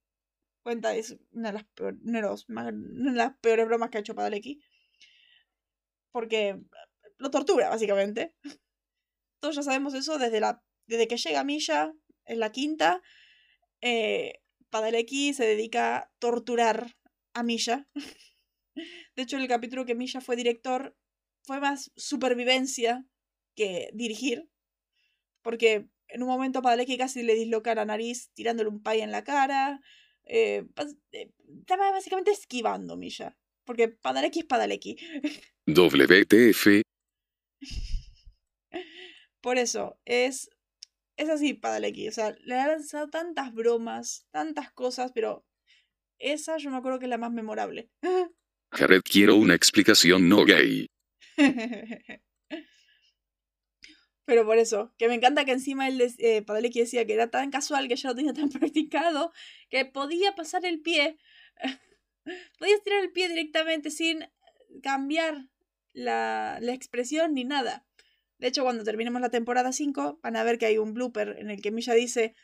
Cuenta, 0.62 0.94
es 0.94 1.16
una 1.32 1.52
de 1.52 1.58
las, 1.58 1.66
de 2.46 3.12
las 3.12 3.36
peores 3.38 3.66
bromas 3.66 3.90
que 3.90 3.98
ha 3.98 4.00
hecho 4.00 4.14
Padalecki. 4.14 4.60
Porque 6.12 6.60
lo 7.18 7.30
tortura, 7.30 7.68
básicamente. 7.68 8.34
Todos 9.40 9.56
ya 9.56 9.62
sabemos 9.62 9.94
eso 9.94 10.18
desde, 10.18 10.40
la, 10.40 10.62
desde 10.86 11.08
que 11.08 11.16
llega 11.16 11.44
Milla, 11.44 11.92
en 12.24 12.40
la 12.40 12.52
quinta. 12.52 13.02
Eh, 13.80 14.40
Padalecki 14.70 15.34
se 15.34 15.46
dedica 15.46 15.96
a 15.96 16.10
torturar 16.18 16.96
a 17.34 17.42
Misha. 17.42 17.88
De 19.16 19.22
hecho, 19.22 19.36
en 19.36 19.42
el 19.42 19.48
capítulo 19.48 19.84
que 19.84 19.94
Misha 19.94 20.20
fue 20.20 20.36
director, 20.36 20.96
fue 21.42 21.60
más 21.60 21.90
supervivencia 21.96 23.04
que 23.54 23.90
dirigir. 23.92 24.48
Porque 25.42 25.88
en 26.08 26.22
un 26.22 26.28
momento 26.28 26.62
Padalecki 26.62 26.98
casi 26.98 27.22
le 27.22 27.34
disloca 27.34 27.74
la 27.74 27.84
nariz 27.84 28.30
tirándole 28.34 28.68
un 28.68 28.82
pay 28.82 29.00
en 29.00 29.12
la 29.12 29.24
cara. 29.24 29.80
Eh, 30.32 30.64
eh, 31.10 31.32
estaba 31.58 31.90
básicamente 31.90 32.30
esquivando 32.30 32.96
Misha. 32.96 33.36
Porque 33.64 33.88
Padalecki 33.88 34.40
es 34.40 34.44
Padalecki. 34.44 34.96
WTF. 35.66 36.82
Por 39.40 39.58
eso, 39.58 39.98
es 40.04 40.48
es 41.16 41.28
así 41.28 41.54
Padalecki. 41.54 42.08
O 42.08 42.12
sea, 42.12 42.36
le 42.44 42.54
ha 42.54 42.68
lanzado 42.68 43.10
tantas 43.10 43.52
bromas, 43.52 44.26
tantas 44.30 44.72
cosas, 44.72 45.10
pero 45.12 45.44
esa 46.18 46.58
yo 46.58 46.70
me 46.70 46.76
acuerdo 46.76 47.00
que 47.00 47.06
es 47.06 47.10
la 47.10 47.18
más 47.18 47.32
memorable. 47.32 47.90
Jared, 48.72 49.02
quiero 49.02 49.34
una 49.34 49.54
explicación 49.54 50.28
no 50.28 50.44
gay. 50.44 50.86
pero 54.30 54.46
por 54.46 54.58
eso, 54.58 54.94
que 54.96 55.08
me 55.08 55.16
encanta 55.16 55.44
que 55.44 55.50
encima 55.50 55.88
él, 55.88 56.00
eh, 56.18 56.42
Padalecki 56.42 56.78
decía 56.78 57.04
que 57.04 57.14
era 57.14 57.32
tan 57.32 57.50
casual, 57.50 57.88
que 57.88 57.96
ya 57.96 58.10
lo 58.10 58.14
tenía 58.14 58.32
tan 58.32 58.48
practicado, 58.60 59.32
que 59.70 59.84
podía 59.84 60.36
pasar 60.36 60.64
el 60.64 60.80
pie. 60.80 61.18
podía 62.60 62.76
estirar 62.76 63.02
el 63.02 63.10
pie 63.10 63.28
directamente 63.28 63.90
sin 63.90 64.30
cambiar 64.84 65.48
la, 65.94 66.58
la 66.60 66.72
expresión 66.72 67.34
ni 67.34 67.42
nada. 67.42 67.84
De 68.38 68.46
hecho, 68.46 68.62
cuando 68.62 68.84
terminemos 68.84 69.20
la 69.20 69.30
temporada 69.30 69.72
5, 69.72 70.20
van 70.22 70.36
a 70.36 70.44
ver 70.44 70.58
que 70.58 70.66
hay 70.66 70.78
un 70.78 70.94
blooper 70.94 71.34
en 71.40 71.50
el 71.50 71.60
que 71.60 71.72
Misha 71.72 71.94
dice, 71.94 72.36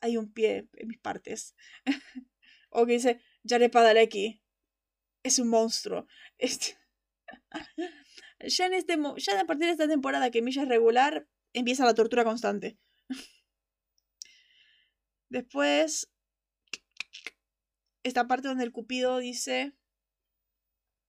hay 0.00 0.16
un 0.16 0.32
pie 0.32 0.66
en 0.72 0.88
mis 0.88 0.98
partes. 0.98 1.54
o 2.70 2.84
que 2.84 2.94
dice, 2.94 3.20
Jared 3.48 3.70
Padalecki 3.70 4.42
es 5.22 5.38
un 5.38 5.50
monstruo. 5.50 6.08
Este... 6.36 6.76
ya, 8.40 8.66
en 8.66 8.74
este, 8.74 8.96
ya 9.16 9.40
a 9.40 9.44
partir 9.44 9.66
de 9.66 9.72
esta 9.72 9.88
temporada 9.88 10.30
que 10.30 10.42
Misha 10.42 10.62
es 10.62 10.68
regular, 10.68 11.28
empieza 11.52 11.84
la 11.84 11.94
tortura 11.94 12.24
constante. 12.24 12.78
Después, 15.30 16.10
esta 18.02 18.26
parte 18.26 18.48
donde 18.48 18.64
el 18.64 18.72
Cupido 18.72 19.18
dice, 19.18 19.74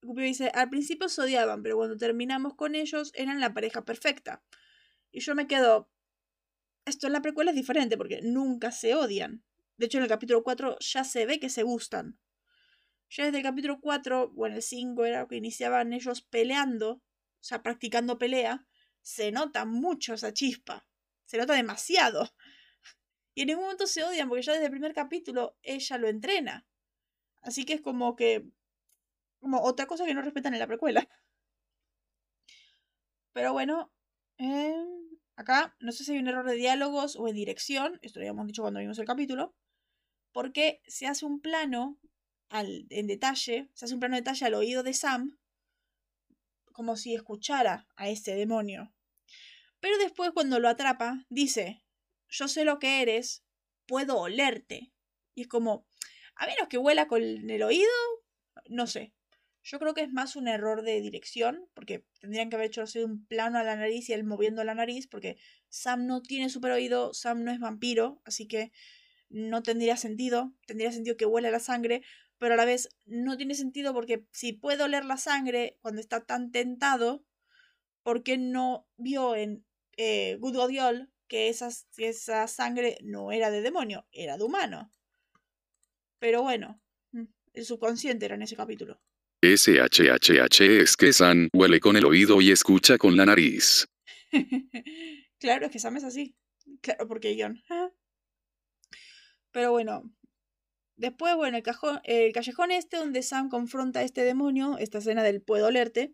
Cupido 0.02 0.26
dice, 0.26 0.52
al 0.54 0.70
principio 0.70 1.10
se 1.10 1.22
odiaban, 1.22 1.64
pero 1.64 1.78
cuando 1.78 1.98
terminamos 1.98 2.56
con 2.56 2.76
ellos 2.76 3.12
eran 3.16 3.40
la 3.40 3.54
pareja 3.54 3.86
perfecta. 3.86 4.44
Y 5.12 5.22
yo 5.22 5.36
me 5.36 5.48
quedo, 5.48 5.90
esto 6.86 7.08
en 7.08 7.14
la 7.14 7.22
precuela 7.22 7.52
es 7.52 7.58
diferente 7.58 7.98
porque 7.98 8.22
nunca 8.22 8.72
se 8.72 8.96
odian. 8.96 9.44
De 9.78 9.86
hecho, 9.86 9.98
en 9.98 10.04
el 10.04 10.10
capítulo 10.10 10.44
4 10.44 10.78
ya 10.80 11.04
se 11.04 11.26
ve 11.26 11.40
que 11.40 11.50
se 11.50 11.64
gustan. 11.64 12.20
ya 13.10 13.26
desde 13.26 13.38
el 13.38 13.44
capítulo 13.44 13.80
4 13.80 14.34
o 14.36 14.46
en 14.46 14.54
el 14.54 14.62
5 14.62 15.06
era 15.06 15.28
que 15.28 15.38
iniciaban 15.38 15.94
ellos 15.94 16.22
peleando, 16.22 17.02
o 17.40 17.44
sea, 17.44 17.64
practicando 17.64 18.18
pelea, 18.18 18.66
se 19.02 19.32
nota 19.32 19.66
mucho 19.66 20.14
esa 20.14 20.34
chispa. 20.34 20.88
Se 21.26 21.38
nota 21.38 21.54
demasiado. 21.54 22.24
Y 23.36 23.44
en 23.44 23.50
ningún 23.50 23.66
momento 23.66 23.88
se 23.88 24.04
odian 24.04 24.28
porque 24.28 24.42
ya 24.42 24.52
desde 24.52 24.66
el 24.66 24.72
primer 24.72 24.94
capítulo 24.94 25.56
ella 25.62 25.98
lo 25.98 26.10
entrena. 26.10 26.68
Así 27.42 27.64
que 27.64 27.74
es 27.74 27.82
como 27.82 28.18
que. 28.18 28.50
Como 29.40 29.62
otra 29.62 29.86
cosa 29.86 30.06
que 30.06 30.14
no 30.14 30.22
respetan 30.22 30.54
en 30.54 30.60
la 30.60 30.68
precuela. 30.68 31.08
Pero 33.34 33.54
bueno. 33.54 33.94
Eh, 34.40 34.76
acá 35.38 35.74
no 35.80 35.94
sé 35.94 36.04
si 36.04 36.12
hay 36.12 36.20
un 36.20 36.28
error 36.28 36.46
de 36.46 36.56
diálogos 36.56 37.16
o 37.16 37.28
de 37.28 37.34
dirección. 37.34 37.98
Esto 38.02 38.20
lo 38.20 38.24
habíamos 38.24 38.48
dicho 38.48 38.62
cuando 38.62 38.82
vimos 38.82 39.00
el 39.00 39.06
capítulo. 39.06 39.56
Porque 40.34 40.82
se 40.86 41.08
hace 41.08 41.26
un 41.26 41.40
plano 41.40 41.98
en 42.50 43.08
detalle. 43.08 43.70
Se 43.74 43.86
hace 43.86 43.94
un 43.94 44.02
plano 44.02 44.16
de 44.16 44.22
detalle 44.22 44.48
al 44.48 44.56
oído 44.56 44.84
de 44.84 44.94
Sam. 44.94 45.39
Como 46.80 46.96
si 46.96 47.14
escuchara 47.14 47.90
a 47.98 48.08
ese 48.08 48.36
demonio. 48.36 48.94
Pero 49.82 49.98
después 49.98 50.32
cuando 50.34 50.60
lo 50.60 50.70
atrapa, 50.70 51.26
dice, 51.28 51.84
yo 52.30 52.48
sé 52.48 52.64
lo 52.64 52.80
que 52.80 53.02
eres, 53.02 53.44
puedo 53.86 54.18
olerte. 54.18 54.94
Y 55.36 55.42
es 55.42 55.48
como, 55.50 55.86
a 56.36 56.48
menos 56.48 56.70
que 56.70 56.78
huela 56.78 57.10
con 57.10 57.22
el 57.22 57.64
oído, 57.64 57.92
no 58.70 58.88
sé. 58.88 59.12
Yo 59.62 59.78
creo 59.78 59.94
que 59.94 60.04
es 60.04 60.14
más 60.14 60.38
un 60.38 60.48
error 60.48 60.84
de 60.84 61.02
dirección, 61.02 61.68
porque 61.74 62.06
tendrían 62.22 62.50
que 62.50 62.56
haber 62.56 62.68
hecho 62.68 62.86
un 63.04 63.26
plano 63.26 63.60
a 63.60 63.64
la 63.64 63.76
nariz 63.76 64.08
y 64.08 64.14
él 64.14 64.24
moviendo 64.24 64.64
la 64.64 64.74
nariz, 64.74 65.06
porque 65.06 65.36
Sam 65.68 66.06
no 66.06 66.22
tiene 66.22 66.50
super 66.50 66.72
oído, 66.72 67.14
Sam 67.14 67.44
no 67.44 67.52
es 67.52 67.60
vampiro, 67.60 68.22
así 68.24 68.48
que 68.48 68.72
no 69.28 69.64
tendría 69.64 69.98
sentido. 69.98 70.54
Tendría 70.66 70.94
sentido 70.94 71.18
que 71.18 71.26
huela 71.26 71.52
la 71.52 71.60
sangre, 71.60 72.04
pero 72.40 72.56
a 72.56 72.58
la 72.58 72.66
vez 72.66 72.90
no 73.06 73.38
tiene 73.38 73.54
sentido 73.54 73.94
porque 73.94 74.26
si 74.32 74.54
puede 74.54 74.84
oler 74.84 75.06
la 75.06 75.18
sangre 75.18 75.78
cuando 75.82 76.02
está 76.02 76.26
tan 76.26 76.52
tentado, 76.52 77.24
¿por 78.02 78.24
qué 78.24 78.38
no 78.38 78.88
vio 78.98 79.36
en 79.36 79.66
eh, 79.98 80.38
Good 80.40 80.56
Godiol 80.56 81.12
que 81.28 81.50
esa, 81.50 81.70
esa 81.98 82.48
sangre 82.48 82.98
no 83.04 83.32
era 83.32 83.52
de 83.52 83.62
demonio, 83.62 84.08
era 84.12 84.38
de 84.38 84.44
humano. 84.44 84.92
Pero 86.18 86.42
bueno, 86.42 86.82
mm, 87.12 87.26
el 87.54 87.66
subconsciente 87.66 88.26
era 88.26 88.36
en 88.36 88.42
ese 88.42 88.56
capítulo. 88.56 89.00
SHHH 89.42 90.82
es 90.82 90.98
que 90.98 91.14
San 91.14 91.50
huele 91.54 91.80
con 91.80 91.96
el 91.96 92.06
oído 92.06 92.42
y 92.42 92.52
escucha 92.52 92.98
con 92.98 93.16
la 93.16 93.26
nariz. 93.26 93.88
claro, 95.40 95.68
es 95.68 95.72
que 95.72 95.80
Sam 95.80 95.98
es 95.98 96.04
así. 96.04 96.36
Claro, 96.82 97.08
porque 97.08 97.34
guion. 97.34 97.62
Pero 99.52 99.72
bueno. 99.72 100.12
Después, 101.00 101.34
bueno, 101.38 101.56
el, 101.56 101.64
cajón, 101.64 102.02
el 102.04 102.34
callejón 102.34 102.72
este 102.72 102.98
donde 102.98 103.24
Sam 103.24 103.48
confronta 103.48 104.02
a 104.02 104.04
este 104.04 104.26
demonio, 104.26 104.78
esta 104.78 104.98
escena 104.98 105.24
del 105.24 105.42
puedo 105.42 105.68
olerte, 105.68 106.14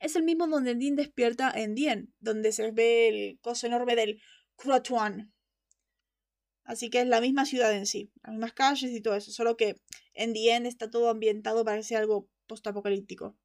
es 0.00 0.16
el 0.16 0.22
mismo 0.22 0.46
donde 0.46 0.74
Dean 0.74 0.96
despierta 0.96 1.52
en 1.54 1.74
Dien, 1.74 2.14
donde 2.18 2.50
se 2.52 2.70
ve 2.70 3.08
el 3.08 3.38
coso 3.40 3.66
enorme 3.66 3.94
del 3.94 4.22
Croatuan. 4.56 5.34
Así 6.64 6.88
que 6.88 7.02
es 7.02 7.06
la 7.06 7.20
misma 7.20 7.44
ciudad 7.44 7.74
en 7.74 7.84
sí, 7.84 8.10
las 8.22 8.32
mismas 8.32 8.54
calles 8.54 8.92
y 8.92 9.02
todo 9.02 9.16
eso, 9.16 9.32
solo 9.32 9.58
que 9.58 9.76
en 10.14 10.32
Dien 10.32 10.64
está 10.64 10.88
todo 10.88 11.10
ambientado 11.10 11.62
para 11.62 11.76
que 11.76 11.82
sea 11.82 11.98
algo 11.98 12.26
post-apocalíptico. 12.46 13.36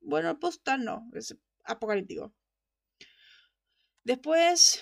Bueno, 0.00 0.38
post 0.38 0.68
no, 0.78 1.10
es 1.14 1.36
apocalíptico. 1.64 2.32
Después, 4.04 4.80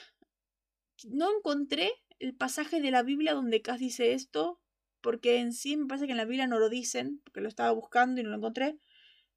no 1.05 1.35
encontré 1.35 1.91
el 2.19 2.37
pasaje 2.37 2.83
de 2.83 2.91
la 2.91 3.03
Biblia 3.03 3.33
donde 3.33 3.63
Cass 3.63 3.79
dice 3.79 4.13
esto, 4.13 4.62
porque 5.03 5.39
en 5.39 5.53
sí 5.53 5.77
me 5.77 5.87
parece 5.87 6.07
que 6.07 6.13
en 6.13 6.19
la 6.19 6.25
Biblia 6.25 6.47
no 6.47 6.59
lo 6.59 6.69
dicen, 6.69 7.21
porque 7.25 7.41
lo 7.41 7.49
estaba 7.49 7.71
buscando 7.73 8.21
y 8.21 8.25
no 8.25 8.31
lo 8.31 8.37
encontré. 8.37 8.79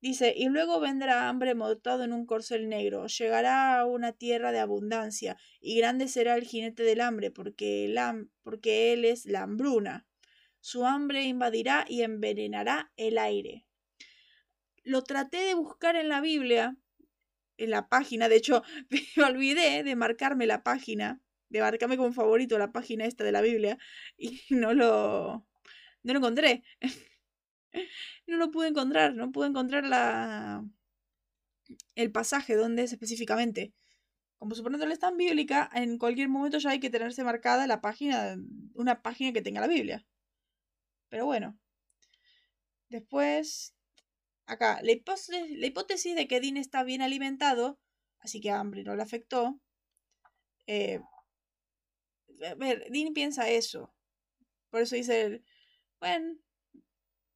Dice, 0.02 0.36
y 0.38 0.50
luego 0.50 0.80
vendrá 0.80 1.28
hambre 1.30 1.56
montado 1.56 2.04
en 2.04 2.14
un 2.14 2.28
corcel 2.28 2.70
negro, 2.70 3.08
llegará 3.08 3.80
a 3.80 3.86
una 3.86 4.12
tierra 4.12 4.52
de 4.52 4.60
abundancia, 4.60 5.36
y 5.60 5.78
grande 5.78 6.08
será 6.08 6.36
el 6.36 6.44
jinete 6.44 6.84
del 6.84 7.02
hambre, 7.02 7.32
porque, 7.32 7.92
porque 8.44 8.94
él 8.94 9.04
es 9.04 9.26
la 9.26 9.42
hambruna. 9.42 10.06
Su 10.60 10.86
hambre 10.86 11.24
invadirá 11.24 11.86
y 11.88 12.04
envenenará 12.04 12.92
el 12.98 13.18
aire. 13.18 13.66
Lo 14.84 15.04
traté 15.04 15.38
de 15.38 15.56
buscar 15.56 15.96
en 15.96 16.10
la 16.10 16.22
Biblia, 16.22 16.78
en 17.58 17.72
la 17.72 17.88
página, 17.90 18.30
de 18.30 18.36
hecho, 18.36 18.62
me 19.16 19.24
olvidé 19.24 19.82
de 19.84 19.96
marcarme 19.96 20.46
la 20.46 20.62
página, 20.62 21.20
de 21.50 21.62
marcarme 21.62 21.98
como 21.98 22.14
favorito 22.14 22.60
la 22.60 22.72
página 22.72 23.06
esta 23.06 23.24
de 23.24 23.32
la 23.32 23.42
Biblia, 23.42 23.80
y 24.18 24.42
no 24.50 24.74
lo, 24.76 25.48
no 26.06 26.14
lo 26.14 26.20
encontré. 26.20 26.64
no 28.28 28.38
lo 28.38 28.52
pude 28.52 28.70
encontrar, 28.70 29.16
no 29.16 29.32
pude 29.32 29.48
encontrar 29.48 29.84
la 29.86 30.64
el 31.96 32.12
pasaje 32.12 32.56
donde 32.56 32.84
es 32.84 32.94
específicamente. 32.94 33.74
Como 34.38 34.54
suponiendo 34.54 34.86
la 34.86 34.96
tan 34.98 35.18
bíblica, 35.18 35.70
en 35.74 35.98
cualquier 35.98 36.30
momento 36.30 36.60
ya 36.60 36.70
hay 36.72 36.80
que 36.80 36.90
tenerse 36.90 37.24
marcada 37.24 37.68
la 37.68 37.82
página, 37.82 38.38
una 38.74 39.02
página 39.02 39.34
que 39.34 39.42
tenga 39.42 39.62
la 39.62 39.68
Biblia. 39.68 40.06
Pero 41.10 41.26
bueno. 41.26 41.58
Después, 42.90 43.74
acá, 44.46 44.80
la 44.84 44.92
hipótesis, 44.92 45.58
la 45.58 45.66
hipótesis 45.66 46.16
de 46.16 46.28
que 46.28 46.40
Dean 46.40 46.58
está 46.58 46.84
bien 46.84 47.02
alimentado, 47.02 47.80
así 48.20 48.40
que 48.42 48.52
hambre 48.52 48.84
no 48.84 48.96
le 48.96 49.02
afectó. 49.02 49.60
Eh, 50.68 51.00
a 52.46 52.54
ver, 52.56 52.88
Dean 52.92 53.14
piensa 53.14 53.50
eso. 53.50 53.94
Por 54.70 54.82
eso 54.82 54.96
dice, 54.96 55.44
bueno, 56.00 56.38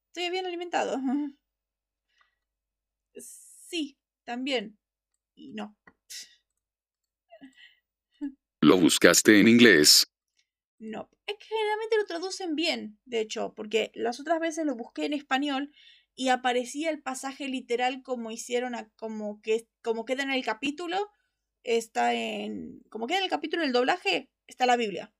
Estoy 0.09 0.31
bien 0.31 0.45
alimentado. 0.45 0.97
Sí, 3.69 3.99
también. 4.23 4.79
Y 5.35 5.51
no. 5.51 5.77
¿Lo 8.61 8.77
buscaste 8.77 9.39
en 9.39 9.47
inglés? 9.47 10.11
No. 10.79 11.07
Es 11.27 11.35
que 11.37 11.45
generalmente 11.45 11.97
lo 11.97 12.05
traducen 12.05 12.55
bien, 12.55 12.99
de 13.05 13.19
hecho, 13.19 13.53
porque 13.55 13.91
las 13.93 14.19
otras 14.19 14.39
veces 14.39 14.65
lo 14.65 14.75
busqué 14.75 15.05
en 15.05 15.13
español 15.13 15.71
y 16.15 16.29
aparecía 16.29 16.89
el 16.89 16.99
pasaje 16.99 17.47
literal 17.47 18.01
como 18.01 18.31
hicieron, 18.31 18.73
a, 18.73 18.89
como, 18.95 19.39
que, 19.41 19.67
como 19.83 20.03
queda 20.03 20.23
en 20.23 20.31
el 20.31 20.43
capítulo. 20.43 21.11
Está 21.63 22.15
en. 22.15 22.81
Como 22.89 23.05
queda 23.05 23.19
en 23.19 23.25
el 23.25 23.29
capítulo 23.29 23.61
en 23.61 23.67
el 23.67 23.73
doblaje, 23.73 24.31
está 24.47 24.65
la 24.65 24.77
Biblia. 24.77 25.13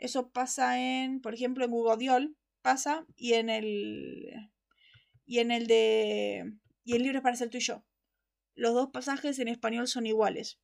Eso 0.00 0.30
pasa 0.30 0.80
en, 0.80 1.20
por 1.20 1.34
ejemplo, 1.34 1.64
en 1.64 1.70
Google 1.70 1.98
Diol, 1.98 2.36
pasa 2.62 3.06
y 3.16 3.34
en 3.34 3.50
el 3.50 4.50
y 5.24 5.38
en 5.38 5.50
el 5.50 5.66
de 5.66 6.52
y 6.84 6.96
el 6.96 7.02
libro 7.02 7.22
para 7.22 7.36
ser 7.36 7.50
tú 7.50 7.58
y 7.58 7.60
yo. 7.60 7.84
Los 8.54 8.74
dos 8.74 8.90
pasajes 8.90 9.38
en 9.38 9.48
español 9.48 9.86
son 9.86 10.06
iguales. 10.06 10.58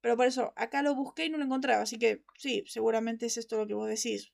Pero 0.00 0.16
por 0.16 0.26
eso, 0.26 0.52
acá 0.56 0.82
lo 0.82 0.94
busqué 0.94 1.26
y 1.26 1.30
no 1.30 1.36
lo 1.38 1.44
encontraba, 1.44 1.82
así 1.82 1.98
que 1.98 2.24
sí, 2.38 2.64
seguramente 2.66 3.26
es 3.26 3.36
esto 3.36 3.58
lo 3.58 3.66
que 3.66 3.74
vos 3.74 3.88
decís. 3.88 4.32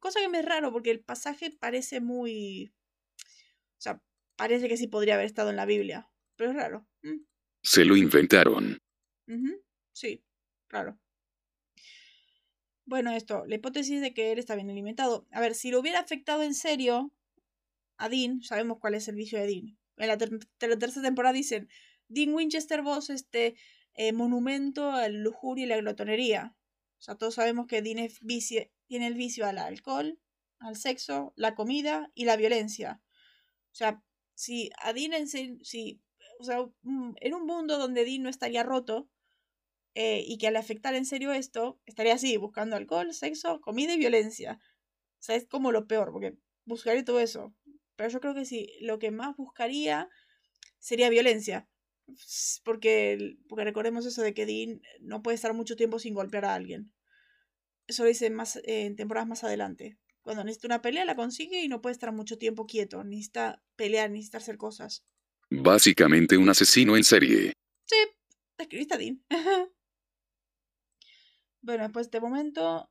Cosa 0.00 0.20
que 0.20 0.28
me 0.28 0.38
es 0.38 0.44
raro 0.44 0.72
porque 0.72 0.90
el 0.90 1.00
pasaje 1.00 1.50
parece 1.50 2.00
muy 2.00 2.72
o 3.18 3.82
sea, 3.82 4.00
parece 4.36 4.68
que 4.68 4.76
sí 4.76 4.86
podría 4.86 5.14
haber 5.14 5.26
estado 5.26 5.50
en 5.50 5.56
la 5.56 5.66
Biblia, 5.66 6.08
pero 6.36 6.50
es 6.50 6.56
raro. 6.56 6.86
Mm. 7.02 7.24
Se 7.64 7.84
lo 7.84 7.96
inventaron. 7.96 8.78
Sí, 9.92 10.24
claro. 10.68 11.00
Bueno, 12.92 13.10
esto, 13.12 13.46
la 13.46 13.54
hipótesis 13.54 14.02
de 14.02 14.12
que 14.12 14.32
él 14.32 14.38
está 14.38 14.54
bien 14.54 14.68
alimentado. 14.68 15.26
A 15.30 15.40
ver, 15.40 15.54
si 15.54 15.70
lo 15.70 15.80
hubiera 15.80 15.98
afectado 15.98 16.42
en 16.42 16.52
serio 16.52 17.10
a 17.96 18.10
Dean, 18.10 18.42
sabemos 18.42 18.80
cuál 18.80 18.92
es 18.92 19.08
el 19.08 19.14
vicio 19.14 19.38
de 19.38 19.46
Dean. 19.46 19.78
En 19.96 20.08
la, 20.08 20.18
tercera 20.18 21.00
temporada 21.00 21.32
dicen, 21.32 21.70
Dean 22.08 22.34
Winchester 22.34 22.82
vos, 22.82 23.08
este 23.08 23.56
eh, 23.94 24.12
monumento 24.12 24.90
a 24.90 25.08
la 25.08 25.20
lujuria 25.20 25.64
y 25.64 25.68
la 25.68 25.78
glotonería. 25.78 26.54
O 26.98 27.00
sea, 27.00 27.14
todos 27.14 27.36
sabemos 27.36 27.66
que 27.66 27.80
Dean 27.80 28.10
tiene 28.86 29.06
el 29.06 29.14
vicio 29.14 29.46
al 29.46 29.56
alcohol, 29.56 30.20
al 30.58 30.76
sexo, 30.76 31.32
la 31.34 31.54
comida 31.54 32.10
y 32.14 32.26
la 32.26 32.36
violencia. 32.36 33.00
O 33.70 33.74
sea, 33.74 34.02
si 34.34 34.68
a 34.76 34.92
Dean 34.92 35.14
en 35.14 35.28
si, 35.28 36.02
o 36.38 36.44
sea, 36.44 36.66
mm, 36.82 37.14
en 37.22 37.32
un 37.32 37.46
mundo 37.46 37.78
donde 37.78 38.04
Dean 38.04 38.22
no 38.22 38.28
estaría 38.28 38.62
roto, 38.62 39.08
eh, 39.94 40.24
y 40.26 40.38
que 40.38 40.48
al 40.48 40.56
afectar 40.56 40.94
en 40.94 41.04
serio 41.04 41.32
esto, 41.32 41.80
estaría 41.86 42.14
así, 42.14 42.36
buscando 42.36 42.76
alcohol, 42.76 43.12
sexo, 43.12 43.60
comida 43.60 43.92
y 43.92 43.98
violencia. 43.98 44.58
O 45.20 45.22
sea, 45.22 45.36
es 45.36 45.46
como 45.46 45.70
lo 45.70 45.86
peor, 45.86 46.12
porque 46.12 46.34
buscaría 46.64 47.04
todo 47.04 47.20
eso. 47.20 47.54
Pero 47.96 48.08
yo 48.08 48.20
creo 48.20 48.34
que 48.34 48.44
sí, 48.44 48.72
lo 48.80 48.98
que 48.98 49.10
más 49.10 49.36
buscaría 49.36 50.08
sería 50.78 51.10
violencia. 51.10 51.68
Porque, 52.64 53.36
porque 53.48 53.64
recordemos 53.64 54.06
eso 54.06 54.22
de 54.22 54.34
que 54.34 54.46
Dean 54.46 54.80
no 55.00 55.22
puede 55.22 55.34
estar 55.34 55.54
mucho 55.54 55.76
tiempo 55.76 55.98
sin 55.98 56.14
golpear 56.14 56.46
a 56.46 56.54
alguien. 56.54 56.92
Eso 57.86 58.02
lo 58.02 58.08
dice 58.08 58.30
más, 58.30 58.60
en 58.64 58.96
temporadas 58.96 59.28
más 59.28 59.44
adelante. 59.44 59.98
Cuando 60.22 60.44
necesita 60.44 60.68
una 60.68 60.82
pelea 60.82 61.04
la 61.04 61.16
consigue 61.16 61.62
y 61.62 61.68
no 61.68 61.82
puede 61.82 61.92
estar 61.92 62.12
mucho 62.12 62.38
tiempo 62.38 62.66
quieto. 62.66 63.04
Necesita 63.04 63.62
pelear, 63.76 64.10
necesita 64.10 64.38
hacer 64.38 64.56
cosas. 64.56 65.04
Básicamente 65.50 66.36
un 66.36 66.48
asesino 66.48 66.96
en 66.96 67.04
serie. 67.04 67.52
Sí, 67.86 67.96
escribiste 68.58 68.94
a 68.94 68.98
Dean. 68.98 69.22
Bueno, 71.62 71.84
después 71.84 72.06
de 72.06 72.18
este 72.18 72.20
momento, 72.20 72.90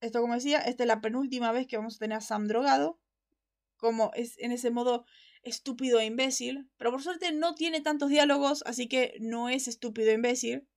esto 0.00 0.20
como 0.20 0.34
decía, 0.34 0.58
esta 0.60 0.84
es 0.84 0.88
la 0.88 1.00
penúltima 1.00 1.52
vez 1.52 1.66
que 1.66 1.78
vamos 1.78 1.96
a 1.96 1.98
tener 1.98 2.18
a 2.18 2.20
Sam 2.20 2.46
drogado. 2.46 3.00
como 3.76 4.12
es 4.14 4.38
en 4.38 4.52
ese 4.52 4.70
modo 4.70 5.04
estúpido 5.42 6.00
e 6.00 6.06
imbécil, 6.06 6.70
pero 6.78 6.90
por 6.90 7.02
suerte 7.02 7.32
no 7.32 7.54
tiene 7.54 7.80
tantos 7.80 8.08
diálogos, 8.08 8.62
así 8.66 8.88
que 8.88 9.14
no 9.20 9.48
es 9.48 9.68
estúpido 9.68 10.10
e 10.10 10.14
imbécil, 10.14 10.68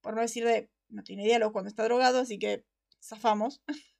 por 0.00 0.14
no 0.14 0.22
decir 0.22 0.44
de, 0.44 0.70
no 0.88 1.02
tiene 1.02 1.24
diálogo 1.24 1.52
cuando 1.52 1.68
está 1.68 1.84
drogado, 1.84 2.20
así 2.20 2.38
que 2.38 2.64
zafamos. 3.02 3.62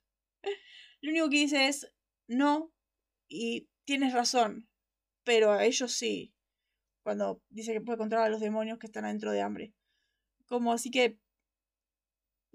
Lo 1.01 1.11
único 1.11 1.29
que 1.29 1.37
dice 1.37 1.67
es, 1.67 1.91
no, 2.27 2.71
y 3.27 3.69
tienes 3.85 4.13
razón, 4.13 4.69
pero 5.23 5.51
a 5.51 5.65
ellos 5.65 5.91
sí, 5.91 6.33
cuando 7.03 7.41
dice 7.49 7.73
que 7.73 7.81
puede 7.81 7.97
controlar 7.97 8.27
a 8.27 8.31
los 8.31 8.41
demonios 8.41 8.79
que 8.79 8.87
están 8.87 9.05
adentro 9.05 9.31
de 9.31 9.41
hambre. 9.41 9.73
Como 10.45 10.73
así 10.73 10.91
que... 10.91 11.19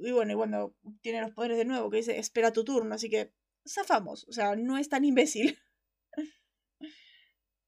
Y 0.04 0.12
bueno, 0.12 0.32
y 0.32 0.36
cuando 0.36 0.74
tiene 1.00 1.20
los 1.20 1.30
poderes 1.32 1.58
de 1.58 1.64
nuevo, 1.64 1.90
que 1.90 1.98
dice, 1.98 2.18
espera 2.18 2.52
tu 2.52 2.64
turno, 2.64 2.94
así 2.94 3.08
que 3.08 3.32
zafamos, 3.66 4.26
o 4.28 4.32
sea, 4.32 4.56
no 4.56 4.76
es 4.78 4.88
tan 4.88 5.04
imbécil. 5.04 5.58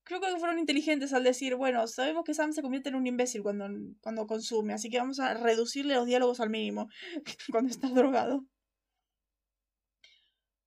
Creo 0.04 0.20
que 0.20 0.36
fueron 0.38 0.58
inteligentes 0.58 1.12
al 1.12 1.24
decir, 1.24 1.54
bueno, 1.54 1.86
sabemos 1.86 2.24
que 2.24 2.34
Sam 2.34 2.52
se 2.52 2.60
convierte 2.60 2.90
en 2.90 2.96
un 2.96 3.06
imbécil 3.06 3.42
cuando, 3.42 3.68
cuando 4.00 4.26
consume, 4.26 4.74
así 4.74 4.90
que 4.90 4.98
vamos 4.98 5.20
a 5.20 5.34
reducirle 5.34 5.94
los 5.94 6.06
diálogos 6.06 6.40
al 6.40 6.50
mínimo 6.50 6.88
cuando 7.52 7.70
está 7.70 7.88
drogado. 7.88 8.44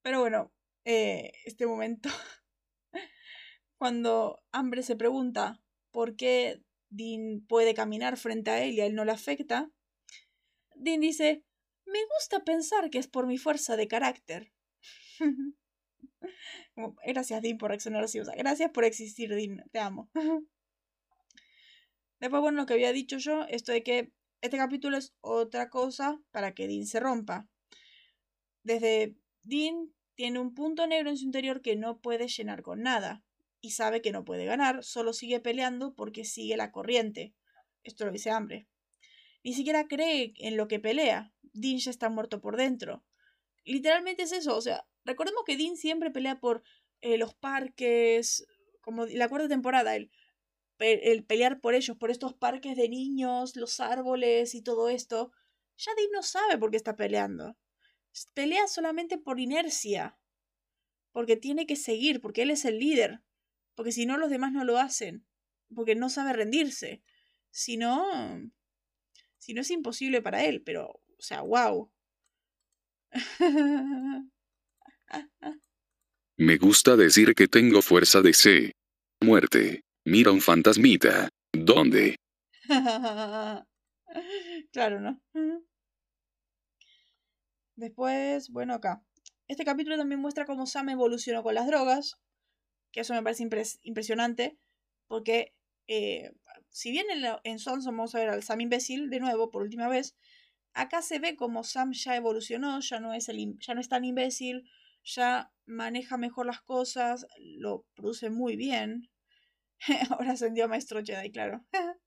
Pero 0.02 0.22
bueno, 0.22 0.54
eh, 0.86 1.34
este 1.44 1.68
momento, 1.68 2.10
cuando 3.78 4.42
Hambre 4.52 4.82
se 4.84 4.96
pregunta 4.96 5.62
por 5.92 6.16
qué 6.16 6.64
Dean 6.90 7.46
puede 7.48 7.74
caminar 7.74 8.18
frente 8.18 8.52
a 8.52 8.64
él 8.64 8.74
y 8.74 8.82
a 8.82 8.86
él 8.86 8.96
no 8.96 9.04
le 9.04 9.12
afecta, 9.12 9.70
Dean 10.76 11.02
dice, 11.02 11.44
me 11.88 12.00
gusta 12.16 12.44
pensar 12.44 12.90
que 12.90 13.00
es 13.00 13.08
por 13.08 13.28
mi 13.28 13.38
fuerza 13.38 13.76
de 13.76 13.88
carácter. 13.88 14.52
gracias, 17.06 17.42
Dean, 17.42 17.58
por 17.58 17.70
reaccionar 17.70 18.04
así. 18.04 18.20
gracias 18.38 18.72
por 18.72 18.84
existir, 18.84 19.30
Dean. 19.34 19.64
Te 19.72 19.80
amo. 19.80 20.10
Después, 22.20 22.42
bueno, 22.42 22.62
lo 22.62 22.66
que 22.66 22.74
había 22.74 22.92
dicho 22.94 23.18
yo, 23.18 23.44
esto 23.46 23.72
de 23.72 23.84
que 23.84 24.12
este 24.42 24.58
capítulo 24.58 24.98
es 24.98 25.14
otra 25.22 25.70
cosa 25.70 26.20
para 26.32 26.54
que 26.54 26.68
Dean 26.68 26.86
se 26.86 27.00
rompa. 27.00 27.48
Desde 28.64 29.16
Dean 29.44 29.94
tiene 30.16 30.40
un 30.40 30.54
punto 30.54 30.88
negro 30.88 31.10
en 31.10 31.18
su 31.18 31.26
interior 31.26 31.62
que 31.62 31.76
no 31.76 32.00
puede 32.00 32.28
llenar 32.28 32.62
con 32.64 32.82
nada. 32.82 33.24
Y 33.62 33.72
sabe 33.72 34.02
que 34.02 34.12
no 34.12 34.24
puede 34.24 34.46
ganar, 34.46 34.84
solo 34.84 35.14
sigue 35.14 35.40
peleando 35.40 35.96
porque 35.96 36.26
sigue 36.26 36.58
la 36.58 36.72
corriente. 36.72 37.34
Esto 37.84 38.06
lo 38.06 38.12
dice 38.12 38.30
Hambre. 38.30 38.68
Ni 39.48 39.54
siquiera 39.54 39.88
cree 39.88 40.34
en 40.40 40.58
lo 40.58 40.68
que 40.68 40.80
pelea. 40.80 41.34
Dean 41.54 41.78
ya 41.78 41.92
está 41.92 42.10
muerto 42.10 42.42
por 42.42 42.58
dentro. 42.58 43.04
Literalmente 43.64 44.24
es 44.24 44.32
eso, 44.32 44.56
o 44.56 44.62
sea, 44.62 44.86
Recordemos 45.08 45.44
que 45.46 45.56
Dean 45.56 45.78
siempre 45.78 46.12
pelea 46.12 46.38
por 46.42 46.64
eh, 47.00 47.18
los 47.18 47.34
parques, 47.34 48.46
como 48.82 49.06
la 49.06 49.30
cuarta 49.30 49.48
temporada, 49.48 49.96
el, 49.96 50.12
el 50.80 51.24
pelear 51.24 51.62
por 51.62 51.76
ellos, 51.76 51.96
por 51.96 52.12
estos 52.12 52.34
parques 52.34 52.76
de 52.76 52.90
niños, 52.90 53.56
los 53.56 53.80
árboles 53.80 54.54
y 54.54 54.62
todo 54.62 54.90
esto. 54.90 55.32
Ya 55.78 55.96
Dean 55.96 56.12
no 56.12 56.24
sabe 56.24 56.58
por 56.58 56.72
qué 56.72 56.78
está 56.78 56.98
peleando. 56.98 57.56
Pelea 58.34 58.68
solamente 58.68 59.18
por 59.18 59.40
inercia. 59.40 60.20
Porque 61.14 61.38
tiene 61.38 61.66
que 61.66 61.78
seguir, 61.78 62.20
porque 62.20 62.42
él 62.42 62.52
es 62.52 62.66
el 62.66 62.80
líder. 62.80 63.22
Porque 63.76 63.94
si 63.94 64.06
no, 64.06 64.18
los 64.18 64.30
demás 64.30 64.52
no 64.52 64.66
lo 64.66 64.78
hacen. 64.78 65.26
Porque 65.74 65.96
no 65.96 66.10
sabe 66.10 66.34
rendirse. 66.34 67.02
Si 67.50 67.78
no. 67.78 68.52
Si 69.38 69.54
no 69.54 69.62
es 69.62 69.72
imposible 69.72 70.22
para 70.22 70.44
él, 70.46 70.62
pero. 70.64 70.88
O 70.90 71.22
sea, 71.22 71.42
wow. 71.42 71.92
Me 76.38 76.58
gusta 76.58 76.96
decir 76.96 77.34
que 77.34 77.48
tengo 77.48 77.82
fuerza 77.82 78.22
de 78.22 78.34
C. 78.34 78.72
Muerte. 79.22 79.82
Mira 80.06 80.32
un 80.32 80.42
fantasmita. 80.42 81.30
¿Dónde? 81.52 82.16
claro, 84.72 85.00
¿no? 85.02 85.20
Después, 87.76 88.50
bueno, 88.50 88.74
acá. 88.74 89.04
Este 89.48 89.64
capítulo 89.64 89.98
también 89.98 90.20
muestra 90.20 90.46
cómo 90.46 90.66
Sam 90.66 90.90
evolucionó 90.90 91.42
con 91.42 91.56
las 91.56 91.68
drogas, 91.68 92.20
que 92.92 93.00
eso 93.02 93.14
me 93.14 93.24
parece 93.24 93.48
impresionante, 93.84 94.58
porque 95.08 95.54
eh, 95.88 96.32
si 96.78 96.92
bien 96.92 97.08
en, 97.10 97.26
en 97.44 97.58
Sons 97.58 97.86
vamos 97.88 98.14
a 98.14 98.20
ver 98.20 98.30
al 98.30 98.44
Sam 98.44 98.62
imbécil 98.62 99.10
de 99.10 99.20
nuevo, 99.20 99.50
por 99.50 99.64
última 99.64 99.88
vez, 99.88 100.16
acá 100.74 101.02
se 101.02 101.18
ve 101.18 101.36
como 101.36 101.64
Sam 101.64 101.92
ya 101.92 102.16
evolucionó, 102.16 102.80
ya 102.82 103.00
no 103.00 103.16
es, 103.16 103.30
el, 103.30 103.58
ya 103.58 103.74
no 103.74 103.82
es 103.82 103.90
tan 103.90 104.06
imbécil, 104.06 104.70
ya 105.04 105.52
maneja 105.66 106.18
mejor 106.18 106.46
las 106.46 106.62
cosas, 106.62 107.26
lo 107.40 107.88
produce 107.96 108.30
muy 108.30 108.56
bien. 108.58 109.10
Ahora 110.12 110.34
ascendió 110.34 110.66
a 110.66 110.68
maestro 110.68 111.02
Jedi, 111.04 111.32
claro. 111.32 111.66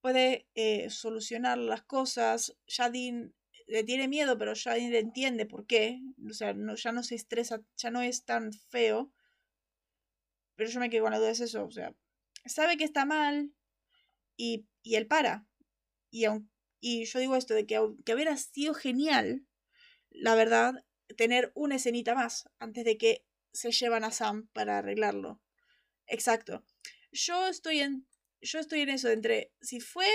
Puede 0.00 0.48
eh, 0.56 0.90
solucionar 0.90 1.58
las 1.58 1.82
cosas. 1.82 2.56
Jadin 2.66 3.36
le 3.68 3.84
tiene 3.84 4.08
miedo, 4.08 4.36
pero 4.36 4.54
Jadin 4.56 4.90
le 4.90 4.98
entiende 4.98 5.46
por 5.46 5.64
qué. 5.64 6.00
O 6.28 6.34
sea, 6.34 6.54
no, 6.54 6.74
ya 6.74 6.90
no 6.90 7.04
se 7.04 7.14
estresa, 7.14 7.62
ya 7.76 7.92
no 7.92 8.02
es 8.02 8.24
tan 8.24 8.52
feo. 8.52 9.12
Pero 10.56 10.70
yo 10.70 10.80
me 10.80 10.90
quedo 10.90 11.04
con 11.04 11.12
la 11.12 11.18
duda, 11.20 11.30
es 11.30 11.40
eso. 11.40 11.64
O 11.64 11.70
sea, 11.70 11.94
sabe 12.48 12.76
que 12.76 12.84
está 12.84 13.04
mal 13.04 13.52
y, 14.36 14.66
y 14.82 14.96
él 14.96 15.06
para. 15.06 15.46
Y, 16.10 16.26
y 16.80 17.04
yo 17.04 17.18
digo 17.18 17.36
esto, 17.36 17.54
de 17.54 17.66
que, 17.66 17.80
que 18.04 18.14
hubiera 18.14 18.36
sido 18.36 18.74
genial, 18.74 19.46
la 20.10 20.34
verdad, 20.34 20.84
tener 21.16 21.52
una 21.54 21.76
escenita 21.76 22.14
más 22.14 22.48
antes 22.58 22.84
de 22.84 22.98
que 22.98 23.24
se 23.52 23.72
llevan 23.72 24.04
a 24.04 24.10
Sam 24.10 24.48
para 24.52 24.78
arreglarlo. 24.78 25.42
Exacto. 26.06 26.64
Yo 27.12 27.48
estoy 27.48 27.80
en 27.80 28.06
yo 28.40 28.60
estoy 28.60 28.82
en 28.82 28.90
eso 28.90 29.08
entre 29.08 29.52
si 29.60 29.80
fue 29.80 30.06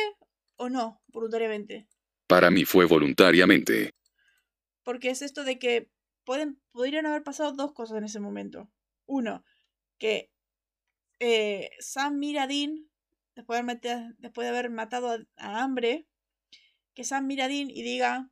o 0.56 0.70
no 0.70 1.02
voluntariamente. 1.08 1.88
Para 2.28 2.52
mí 2.52 2.64
fue 2.66 2.86
voluntariamente. 2.86 3.92
Porque 4.84 5.10
es 5.10 5.22
esto 5.22 5.44
de 5.44 5.60
que 5.60 5.90
pueden 6.24 6.62
podrían 6.72 7.06
haber 7.06 7.24
pasado 7.24 7.52
dos 7.52 7.74
cosas 7.74 7.98
en 7.98 8.06
ese 8.06 8.20
momento. 8.20 8.72
Uno, 9.06 9.44
que 10.00 10.32
eh, 11.26 11.72
Sam 11.80 12.20
mira 12.20 12.44
a 12.44 12.48
Dean 12.48 12.90
después 13.34 13.66
de, 13.66 13.72
haber, 13.72 14.16
después 14.18 14.46
de 14.46 14.50
haber 14.50 14.70
matado 14.70 15.26
a, 15.38 15.64
Hambre, 15.64 16.06
que 16.94 17.06
Sam 17.06 17.28
mira 17.28 17.46
a 17.46 17.48
Dean 17.48 17.70
y 17.70 17.82
diga, 17.82 18.30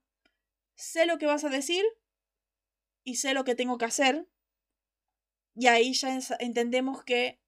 sé 0.75 1.05
lo 1.05 1.17
que 1.17 1.25
vas 1.25 1.45
a 1.45 1.49
decir, 1.49 1.85
y 3.05 3.15
sé 3.15 3.33
lo 3.33 3.45
que 3.45 3.55
tengo 3.55 3.77
que 3.77 3.85
hacer. 3.85 4.27
Y 5.55 5.67
ahí 5.67 5.93
ya 5.93 6.19
entendemos 6.39 7.01
que 7.05 7.39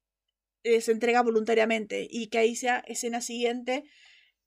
eh, 0.62 0.80
se 0.80 0.92
entrega 0.92 1.20
voluntariamente 1.20 2.08
y 2.10 2.28
que 2.28 2.38
ahí 2.38 2.56
sea 2.56 2.78
escena 2.86 3.20
siguiente 3.20 3.84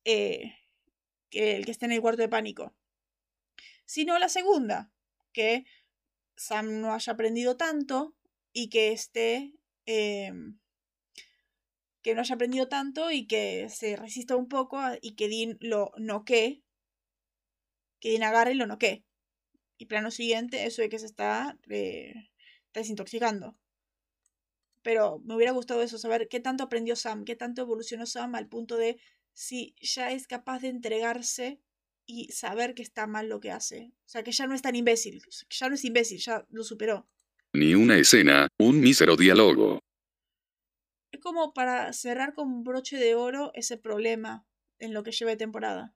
eh, 0.04 0.58
que 1.30 1.58
el 1.58 1.66
que 1.66 1.72
esté 1.72 1.86
en 1.86 1.92
el 1.92 2.02
cuarto 2.02 2.24
de 2.24 2.30
pánico. 2.30 2.76
Sino 3.86 4.18
la 4.18 4.30
segunda, 4.30 4.92
que 5.32 5.64
Sam 6.36 6.82
no 6.82 6.96
haya 6.96 7.14
aprendido 7.14 7.56
tanto 7.56 8.16
y 8.52 8.70
que 8.70 8.92
esté... 8.94 9.54
Em, 9.86 10.58
que 12.08 12.16
no 12.16 12.22
haya 12.22 12.36
aprendido 12.36 12.70
tanto 12.70 13.12
y 13.12 13.28
que 13.28 13.68
se 13.70 13.98
resista 13.98 14.38
un 14.38 14.48
poco 14.48 14.80
y 15.02 15.16
que 15.16 15.28
Dean 15.28 15.58
lo 15.60 15.92
noquee, 15.98 16.64
que 18.00 18.12
Dean 18.12 18.24
agarre 18.24 18.54
y 18.54 18.56
lo 18.56 18.66
noquee. 18.66 19.04
Y 19.78 19.88
plano 19.88 20.10
siguiente, 20.10 20.66
eso 20.66 20.82
de 20.82 20.88
que 20.88 21.00
se 21.00 21.06
está, 21.06 21.58
eh, 21.68 22.14
desintoxicando. 22.74 23.58
Pero 24.84 25.20
me 25.26 25.36
hubiera 25.36 25.52
gustado 25.52 25.82
eso, 25.82 25.98
saber 25.98 26.30
qué 26.30 26.40
tanto 26.40 26.64
aprendió 26.64 26.96
Sam, 26.96 27.26
qué 27.26 27.36
tanto 27.36 27.64
evolucionó 27.64 28.06
Sam 28.06 28.36
al 28.36 28.48
punto 28.48 28.78
de 28.78 29.02
si 29.34 29.76
ya 29.82 30.14
es 30.14 30.28
capaz 30.28 30.62
de 30.62 30.70
entregarse 30.70 31.60
y 32.06 32.32
saber 32.32 32.74
que 32.74 32.84
está 32.84 33.06
mal 33.06 33.28
lo 33.28 33.42
que 33.42 33.52
hace. 33.52 33.92
O 34.06 34.10
sea, 34.10 34.24
que 34.24 34.32
ya 34.32 34.48
no 34.48 34.56
es 34.56 34.62
tan 34.62 34.78
imbécil, 34.78 35.22
ya 35.50 35.68
no 35.68 35.76
es 35.76 35.84
imbécil, 35.84 36.20
ya 36.20 36.46
lo 36.52 36.64
superó. 36.64 37.06
Ni 37.52 37.76
una 37.76 37.98
escena, 37.98 38.48
un 38.58 38.80
mísero 38.80 39.18
diálogo. 39.18 39.82
Es 41.18 41.24
como 41.24 41.52
para 41.52 41.94
cerrar 41.94 42.36
con 42.36 42.64
broche 42.64 42.98
de 42.98 43.16
oro 43.16 43.50
ese 43.56 43.76
problema 43.76 44.46
en 44.78 44.94
lo 44.94 45.02
que 45.02 45.12
lleva 45.12 45.32
de 45.32 45.38
temporada. 45.38 45.96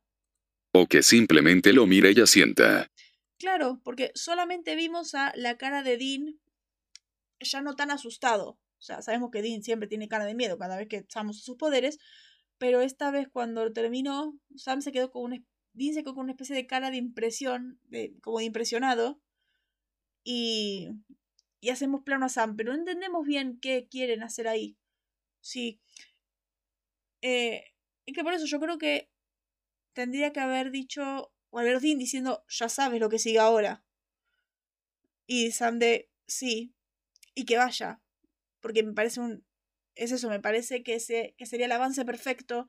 O 0.74 0.88
que 0.88 1.04
simplemente 1.04 1.74
lo 1.74 1.86
mire 1.86 2.12
y 2.12 2.20
asienta. 2.20 2.88
Claro, 3.38 3.80
porque 3.84 4.12
solamente 4.16 4.76
vimos 4.76 5.14
a 5.14 5.32
la 5.36 5.60
cara 5.60 5.84
de 5.84 5.98
Dean 5.98 6.40
ya 7.40 7.62
no 7.62 7.76
tan 7.76 7.92
asustado. 7.92 8.60
O 8.80 8.82
sea, 8.82 9.04
sabemos 9.04 9.30
que 9.30 9.44
Dean 9.44 9.62
siempre 9.62 9.88
tiene 9.88 10.08
cara 10.08 10.26
de 10.26 10.34
miedo 10.34 10.58
cada 10.58 10.76
vez 10.76 10.88
que 10.88 11.06
usamos 11.08 11.44
sus 11.44 11.56
poderes, 11.56 12.00
pero 12.58 12.82
esta 12.82 13.12
vez 13.12 13.28
cuando 13.32 13.72
terminó, 13.72 14.36
Sam 14.56 14.82
se 14.82 14.92
quedó 14.92 15.12
con 15.12 15.22
una, 15.22 15.44
Dean 15.74 15.94
se 15.94 16.02
quedó 16.02 16.16
con 16.16 16.24
una 16.24 16.32
especie 16.32 16.56
de 16.56 16.66
cara 16.66 16.90
de 16.90 16.98
impresión, 16.98 17.80
de, 17.84 18.18
como 18.24 18.40
de 18.40 18.46
impresionado, 18.46 19.22
y, 20.24 20.90
y 21.60 21.70
hacemos 21.70 22.02
plano 22.02 22.26
a 22.26 22.30
Sam, 22.30 22.56
pero 22.56 22.74
no 22.74 22.80
entendemos 22.80 23.24
bien 23.24 23.60
qué 23.60 23.88
quieren 23.88 24.24
hacer 24.24 24.48
ahí. 24.48 24.80
Sí. 25.42 25.82
Eh, 27.22 27.64
es 28.06 28.16
que 28.16 28.24
por 28.24 28.34
eso 28.34 28.46
yo 28.46 28.60
creo 28.60 28.78
que 28.78 29.12
tendría 29.94 30.32
que 30.32 30.40
haber 30.40 30.72
dicho 30.72 31.32
o 31.52 31.62
Dean 31.62 32.00
diciendo, 32.00 32.44
ya 32.48 32.70
sabes 32.70 33.00
lo 33.00 33.10
que 33.10 33.20
sigue 33.20 33.40
ahora. 33.40 33.84
Y 35.28 35.52
Sam 35.52 35.80
de, 35.80 36.10
sí. 36.28 36.74
y 37.36 37.46
que 37.46 37.58
vaya. 37.58 38.02
Porque 38.62 38.84
me 38.84 38.94
parece 38.94 39.20
un. 39.20 39.46
Es 39.96 40.12
eso, 40.12 40.30
me 40.30 40.40
parece 40.40 40.84
que, 40.84 40.98
que 41.38 41.46
sería 41.46 41.66
el 41.66 41.72
avance 41.74 42.06
perfecto 42.06 42.68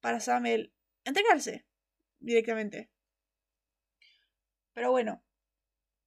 para 0.00 0.20
Samuel 0.20 0.72
entregarse 1.04 1.66
directamente. 2.20 2.90
Pero 4.72 4.90
bueno, 4.90 5.22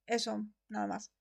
eso, 0.06 0.44
nada 0.68 0.88
más. 0.88 1.12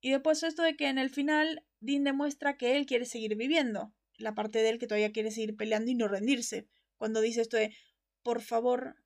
Y 0.00 0.12
después 0.12 0.42
esto 0.44 0.62
de 0.62 0.76
que 0.76 0.88
en 0.88 0.98
el 0.98 1.10
final 1.10 1.66
Dean 1.86 2.04
demuestra 2.04 2.56
que 2.56 2.76
él 2.76 2.84
quiere 2.84 3.06
seguir 3.06 3.36
viviendo. 3.36 3.94
La 4.18 4.34
parte 4.34 4.58
de 4.60 4.70
él 4.70 4.78
que 4.78 4.86
todavía 4.86 5.12
quiere 5.12 5.30
seguir 5.30 5.56
peleando 5.56 5.90
y 5.90 5.94
no 5.94 6.08
rendirse. 6.08 6.68
Cuando 6.96 7.20
dice 7.20 7.42
esto 7.42 7.56
de, 7.56 7.74
por 8.22 8.40
favor, 8.42 8.96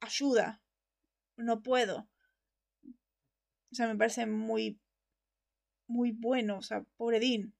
ayuda. 0.00 0.62
No 1.36 1.62
puedo. 1.62 2.08
O 3.70 3.74
sea, 3.74 3.86
me 3.88 3.96
parece 3.96 4.26
muy, 4.26 4.80
muy 5.86 6.12
bueno. 6.12 6.58
O 6.58 6.62
sea, 6.62 6.84
pobre 6.96 7.20
Dean. 7.20 7.54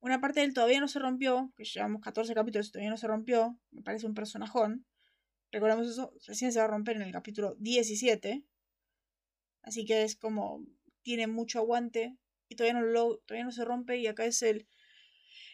Una 0.00 0.20
parte 0.20 0.40
de 0.40 0.46
él 0.46 0.54
todavía 0.54 0.80
no 0.80 0.88
se 0.88 0.98
rompió, 0.98 1.52
que 1.56 1.64
llevamos 1.64 2.02
14 2.02 2.34
capítulos 2.34 2.68
y 2.68 2.72
todavía 2.72 2.90
no 2.90 2.96
se 2.96 3.06
rompió. 3.06 3.58
Me 3.70 3.82
parece 3.82 4.06
un 4.06 4.14
personajón. 4.14 4.84
Recordamos 5.52 5.86
eso, 5.86 6.12
recién 6.26 6.50
se 6.50 6.58
va 6.58 6.64
a 6.64 6.68
romper 6.68 6.96
en 6.96 7.02
el 7.02 7.12
capítulo 7.12 7.54
17. 7.56 8.44
Así 9.62 9.84
que 9.84 10.02
es 10.02 10.16
como, 10.16 10.64
tiene 11.02 11.28
mucho 11.28 11.60
aguante 11.60 12.16
y 12.52 12.54
todavía 12.54 12.80
no, 12.80 12.86
lo, 12.86 13.18
todavía 13.26 13.44
no 13.44 13.52
se 13.52 13.64
rompe 13.64 13.96
y 13.96 14.06
acá 14.06 14.24
es 14.24 14.42
el, 14.42 14.68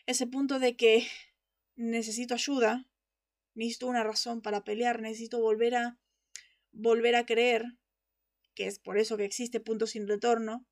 ese 0.07 0.27
punto 0.27 0.59
de 0.59 0.77
que 0.77 1.07
necesito 1.77 2.35
ayuda, 2.35 2.87
necesito 3.55 3.87
una 3.87 4.05
razón 4.05 4.43
para 4.43 4.65
pelear, 4.65 5.01
necesito 5.01 5.41
volver 5.41 5.77
a, 5.77 5.99
volver 6.73 7.15
a 7.17 7.25
creer, 7.25 7.65
que 8.55 8.67
es 8.67 8.79
por 8.79 8.99
eso 8.99 9.17
que 9.17 9.25
existe 9.25 9.61
punto 9.61 9.87
sin 9.87 10.09
retorno, 10.09 10.67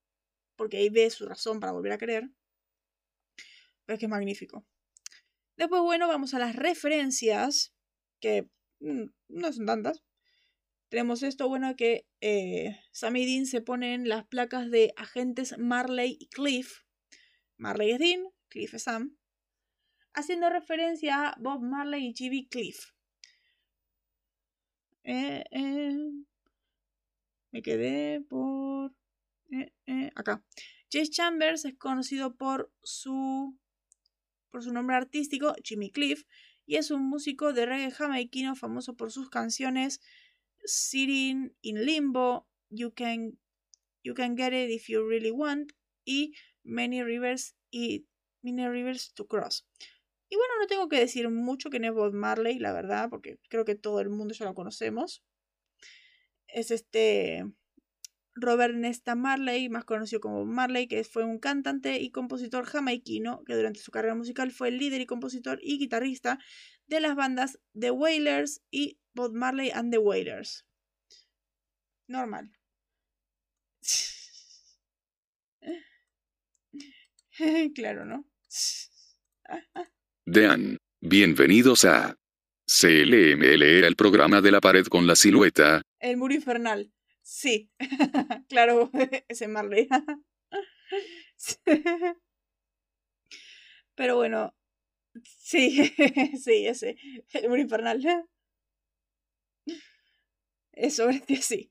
porque 0.57 0.79
ahí 0.79 0.89
ve 0.89 1.09
su 1.11 1.27
razón 1.27 1.61
para 1.61 1.73
volver 1.73 1.93
a 1.93 1.99
creer. 1.99 2.31
Pero 3.85 3.95
es 3.95 4.01
que 4.01 4.07
es 4.07 4.11
magnífico. 4.11 4.67
Después, 5.57 5.81
bueno, 5.83 6.09
vamos 6.09 6.35
a 6.35 6.39
las 6.39 6.57
referencias, 6.57 7.73
que 8.21 8.49
mm, 8.81 9.05
no 9.29 9.53
son 9.53 9.67
tantas. 9.67 10.03
Tenemos 10.89 11.23
esto, 11.23 11.49
bueno, 11.49 11.75
que 11.77 12.07
eh, 12.21 12.79
Sam 12.93 13.17
y 13.17 13.27
Dean 13.27 13.47
se 13.47 13.61
ponen 13.61 14.09
las 14.09 14.27
placas 14.27 14.71
de 14.71 14.93
agentes 14.97 15.59
Marley 15.59 16.17
y 16.21 16.29
Cliff. 16.29 16.85
Marley 17.57 17.91
es 17.93 17.99
Dean, 17.99 18.23
Cliff 18.49 18.75
es 18.75 18.85
Sam. 18.85 19.17
Haciendo 20.15 20.49
referencia 20.49 21.29
a 21.29 21.37
Bob 21.41 21.63
Marley 21.63 22.07
y 22.07 22.15
G.B. 22.15 22.49
Cliff. 22.49 22.93
Eh, 25.03 25.45
eh, 25.51 25.97
me 27.51 27.63
quedé 27.63 28.21
por... 28.21 28.95
acá. 30.15 30.45
Jay 30.91 31.09
Chambers 31.09 31.65
es 31.65 31.77
conocido 31.77 32.37
por 32.37 32.73
su 32.83 33.59
por 34.51 34.63
su 34.63 34.73
nombre 34.73 34.97
artístico, 34.97 35.55
Jimmy 35.63 35.91
Cliff, 35.91 36.25
y 36.65 36.77
es 36.77 36.91
un 36.91 37.07
músico 37.07 37.53
de 37.53 37.67
reggae 37.67 37.91
jamaiquino 37.91 38.57
famoso 38.57 38.97
por 38.97 39.13
sus 39.13 39.29
canciones 39.29 40.01
Sitting 40.67 41.55
in 41.63 41.85
Limbo, 41.85 42.47
You 42.71 42.93
Can, 42.93 43.39
you 44.05 44.15
can 44.15 44.37
Get 44.37 44.53
It 44.53 44.71
If 44.71 44.89
You 44.89 45.07
Really 45.07 45.31
Want, 45.31 45.73
y 46.05 46.35
Many 46.65 47.03
Rivers 47.03 47.57
y 47.71 48.07
Many 48.43 48.69
Rivers 48.69 49.13
to 49.15 49.27
Cross. 49.27 49.67
Y 50.29 50.37
bueno, 50.37 50.55
no 50.61 50.67
tengo 50.67 50.89
que 50.89 50.99
decir 50.99 51.29
mucho 51.31 51.71
que 51.71 51.79
no 51.79 51.89
es 51.89 51.95
Bob 51.95 52.13
Marley, 52.13 52.59
la 52.59 52.73
verdad, 52.73 53.09
porque 53.11 53.39
creo 53.49 53.65
que 53.65 53.77
todo 53.77 54.01
el 54.01 54.11
mundo 54.11 54.35
ya 54.35 54.45
lo 54.45 54.55
conocemos. 54.55 55.23
Es 56.49 56.71
este 56.71 57.45
Robert 58.35 58.75
Nesta 58.75 59.15
Marley, 59.15 59.69
más 59.69 59.85
conocido 59.85 60.21
como 60.21 60.45
Marley, 60.45 60.89
que 60.89 61.05
fue 61.05 61.25
un 61.25 61.39
cantante 61.39 62.01
y 62.01 62.11
compositor 62.11 62.65
jamaiquino 62.67 63.43
que 63.45 63.55
durante 63.55 63.81
su 63.81 63.91
carrera 63.91 64.15
musical 64.15 64.51
fue 64.51 64.71
líder 64.71 65.01
y 65.01 65.07
compositor 65.07 65.59
y 65.63 65.79
guitarrista 65.79 66.39
de 66.87 67.01
las 67.01 67.17
bandas 67.17 67.59
The 67.79 67.91
Wailers 67.91 68.63
y 68.71 68.99
Bob 69.15 69.33
Marley 69.33 69.71
and 69.71 69.93
the 69.93 69.99
Wailers. 69.99 70.65
Normal. 72.09 72.53
claro, 77.75 78.05
¿no? 78.05 78.27
Dean, 80.25 80.79
bienvenidos 81.01 81.85
a 81.85 82.17
CLML 82.67 83.63
era 83.63 83.87
el 83.87 83.95
programa 83.97 84.41
de 84.41 84.51
la 84.51 84.61
pared 84.61 84.87
con 84.87 85.07
la 85.07 85.15
silueta. 85.15 85.83
El 86.01 86.17
muro 86.17 86.35
infernal. 86.35 86.93
Sí, 87.23 87.71
claro, 88.49 88.91
ese 89.29 89.49
Marley. 89.49 89.89
Pero 93.95 94.17
bueno, 94.17 94.55
sí, 95.25 95.93
sí, 96.43 96.67
ese, 96.67 96.97
el 97.33 97.49
muro 97.49 97.61
infernal. 97.61 98.27
Eso, 100.73 101.09
sí. 101.41 101.71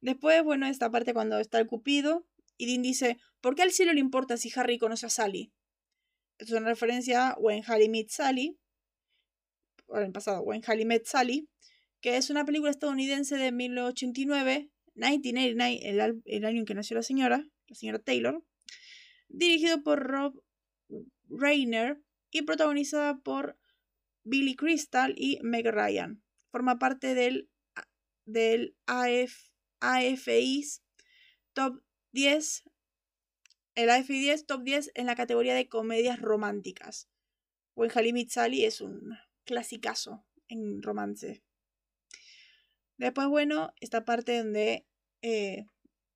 Después, 0.00 0.42
bueno, 0.42 0.66
esta 0.66 0.90
parte 0.90 1.14
cuando 1.14 1.38
está 1.38 1.58
el 1.58 1.66
Cupido, 1.66 2.26
y 2.56 2.66
Dean 2.66 2.82
dice, 2.82 3.18
¿por 3.40 3.54
qué 3.54 3.62
al 3.62 3.72
cielo 3.72 3.92
le 3.92 4.00
importa 4.00 4.36
si 4.36 4.52
Harry 4.54 4.78
conoce 4.78 5.06
a 5.06 5.10
Sally? 5.10 5.52
Es 6.38 6.50
una 6.50 6.68
referencia 6.68 7.30
a 7.30 7.38
When 7.38 7.62
Harry 7.66 7.88
Met 7.88 8.08
Sally, 8.08 8.58
o 9.86 9.98
en 9.98 10.04
el 10.04 10.12
pasado, 10.12 10.42
When 10.42 10.62
Harry 10.66 10.84
Met 10.84 11.06
Sally, 11.06 11.48
que 12.00 12.16
es 12.16 12.30
una 12.30 12.44
película 12.44 12.70
estadounidense 12.70 13.36
de 13.36 13.52
1989, 13.52 14.70
1989, 14.94 15.80
el, 15.82 16.22
el 16.24 16.44
año 16.44 16.60
en 16.60 16.64
que 16.66 16.74
nació 16.74 16.96
la 16.96 17.02
señora, 17.02 17.44
la 17.66 17.74
señora 17.74 17.98
Taylor, 17.98 18.44
dirigido 19.28 19.82
por 19.82 20.00
Rob 20.00 20.40
Reiner 21.28 22.00
y 22.34 22.42
protagonizada 22.42 23.18
por 23.18 23.56
Billy 24.24 24.56
Crystal 24.56 25.14
y 25.16 25.38
Meg 25.42 25.66
Ryan. 25.66 26.20
Forma 26.50 26.80
parte 26.80 27.14
del, 27.14 27.48
del 28.26 28.76
AF, 28.86 29.50
AFI's 29.78 30.82
Top 31.52 31.80
10, 32.10 32.64
el 33.76 33.88
AFI 33.88 34.18
10 34.18 34.46
Top 34.46 34.64
10 34.64 34.90
en 34.96 35.06
la 35.06 35.14
categoría 35.14 35.54
de 35.54 35.68
comedias 35.68 36.20
románticas. 36.20 37.08
When 37.76 37.92
Halimit 37.94 38.30
Sally 38.30 38.64
es 38.64 38.80
un 38.80 39.16
clasicazo 39.44 40.26
en 40.48 40.82
romance. 40.82 41.44
Después, 42.96 43.28
bueno, 43.28 43.72
esta 43.78 44.04
parte 44.04 44.38
donde 44.38 44.88
eh, 45.22 45.66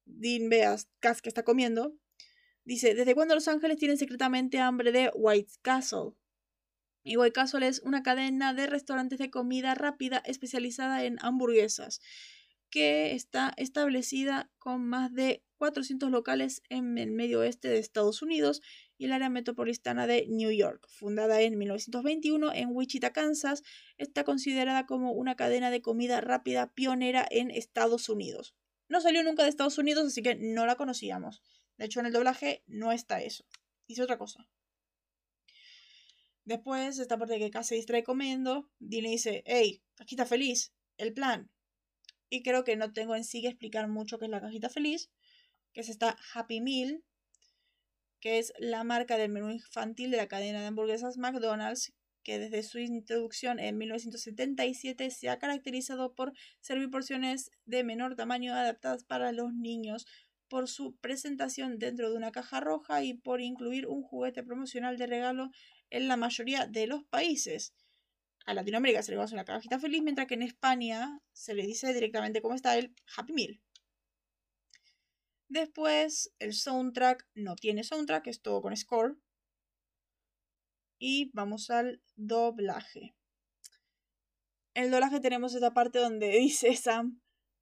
Dean 0.05 0.49
ve 0.49 0.65
a 0.65 0.77
Cass 0.99 1.23
que 1.23 1.29
está 1.29 1.45
comiendo. 1.45 1.97
Dice, 2.69 2.95
¿desde 2.95 3.15
cuándo 3.15 3.35
Los 3.35 3.49
Ángeles 3.49 3.79
tienen 3.79 3.97
secretamente 3.97 4.59
hambre 4.59 4.93
de 4.93 5.11
White 5.15 5.55
Castle? 5.63 6.11
Y 7.03 7.17
White 7.17 7.33
Castle 7.33 7.67
es 7.67 7.81
una 7.81 8.03
cadena 8.03 8.53
de 8.53 8.67
restaurantes 8.67 9.19
de 9.19 9.31
comida 9.31 9.75
rápida 9.75 10.19
especializada 10.19 11.03
en 11.05 11.17
hamburguesas, 11.23 12.03
que 12.69 13.13
está 13.15 13.55
establecida 13.57 14.51
con 14.59 14.87
más 14.87 15.15
de 15.15 15.43
400 15.57 16.11
locales 16.11 16.61
en 16.69 16.99
el 16.99 17.11
medio 17.11 17.41
oeste 17.41 17.69
de 17.69 17.79
Estados 17.79 18.21
Unidos 18.21 18.61
y 18.99 19.07
el 19.07 19.13
área 19.13 19.31
metropolitana 19.31 20.07
de 20.07 20.27
New 20.29 20.51
York. 20.51 20.87
Fundada 20.91 21.41
en 21.41 21.57
1921 21.57 22.53
en 22.53 22.69
Wichita, 22.77 23.15
Kansas, 23.15 23.63
está 23.97 24.25
considerada 24.25 24.85
como 24.85 25.13
una 25.13 25.37
cadena 25.37 25.71
de 25.71 25.81
comida 25.81 26.21
rápida 26.21 26.71
pionera 26.75 27.27
en 27.31 27.51
Estados 27.51 28.11
Unidos. 28.11 28.55
No 28.91 29.01
salió 29.01 29.23
nunca 29.23 29.45
de 29.45 29.49
Estados 29.49 29.79
Unidos, 29.79 30.07
así 30.07 30.23
que 30.23 30.35
no 30.35 30.67
la 30.67 30.77
conocíamos. 30.77 31.43
De 31.79 31.87
hecho, 31.87 32.01
en 32.01 32.07
el 32.07 32.13
doblaje 32.13 32.63
no 32.67 32.93
está 32.93 33.23
eso. 33.23 33.45
Dice 33.87 34.03
otra 34.03 34.19
cosa. 34.19 34.47
Después, 36.45 36.99
esta 36.99 37.19
parte 37.19 37.35
de 37.35 37.41
que 37.41 37.51
Cass 37.51 37.69
se 37.69 37.75
distrae 37.75 38.03
comiendo, 38.03 38.69
Dile 38.79 39.11
dice, 39.11 39.43
hey, 39.47 39.83
cajita 39.95 40.27
feliz, 40.27 40.73
el 40.97 41.13
plan. 41.13 41.51
Y 42.31 42.43
creo 42.43 42.65
que 42.65 42.77
no 42.77 42.93
tengo 42.93 43.15
en 43.15 43.25
sí 43.25 43.43
que 43.43 43.49
explicar 43.49 43.89
mucho 43.89 44.19
qué 44.19 44.27
es 44.27 44.31
la 44.31 44.41
cajita 44.41 44.69
feliz, 44.69 45.11
que 45.73 45.83
es 45.83 45.89
esta 45.89 46.17
Happy 46.35 46.61
Meal, 46.61 47.05
que 48.21 48.39
es 48.39 48.53
la 48.59 48.83
marca 48.83 49.17
del 49.17 49.31
menú 49.31 49.51
infantil 49.51 50.11
de 50.11 50.17
la 50.17 50.27
cadena 50.27 50.61
de 50.61 50.67
hamburguesas 50.67 51.19
McDonald's, 51.19 51.93
que 52.23 52.39
desde 52.39 52.63
su 52.63 52.79
introducción 52.79 53.59
en 53.59 53.79
1977 53.79 55.11
se 55.11 55.29
ha 55.29 55.39
caracterizado 55.39 56.15
por 56.15 56.33
servir 56.61 56.91
porciones 56.91 57.51
de 57.65 57.85
menor 57.85 58.17
tamaño 58.17 58.53
adaptadas 58.55 59.05
para 59.05 59.33
los 59.33 59.55
niños, 59.55 60.07
por 60.49 60.69
su 60.69 60.97
presentación 60.97 61.79
dentro 61.79 62.11
de 62.11 62.17
una 62.17 62.33
caja 62.33 62.61
roja 62.61 63.03
y 63.03 63.15
por 63.15 63.41
incluir 63.41 63.87
un 63.87 64.03
juguete 64.03 64.43
promocional 64.43 64.97
de 64.99 65.07
regalo 65.07 65.51
en 65.91 66.09
la 66.09 66.17
mayoría 66.17 66.67
de 66.67 66.87
los 66.87 67.05
países. 67.05 67.75
A 68.47 68.55
Latinoamérica 68.55 69.03
se 69.03 69.13
le 69.13 69.17
conoce 69.17 69.35
una 69.35 69.45
cajita 69.45 69.79
feliz, 69.79 70.03
mientras 70.03 70.27
que 70.27 70.35
en 70.35 70.43
España 70.43 71.21
se 71.33 71.55
le 71.55 71.67
dice 71.67 71.93
directamente 71.93 72.41
cómo 72.41 72.55
está 72.55 72.79
el 72.79 72.95
Happy 73.17 73.33
Meal. 73.33 73.61
Después, 75.49 76.35
el 76.39 76.53
soundtrack 76.55 77.27
no 77.35 77.57
tiene 77.57 77.85
soundtrack, 77.85 78.27
es 78.27 78.43
todo 78.43 78.61
con 78.61 78.77
score. 78.77 79.17
Y 80.99 81.31
vamos 81.33 81.71
al 81.71 82.03
doblaje. 82.17 83.15
En 84.75 84.85
el 84.85 84.91
doblaje 84.91 85.21
tenemos 85.21 85.55
esta 85.55 85.73
parte 85.73 85.99
donde 85.99 86.29
dice 86.39 86.75
Sam, 86.77 87.21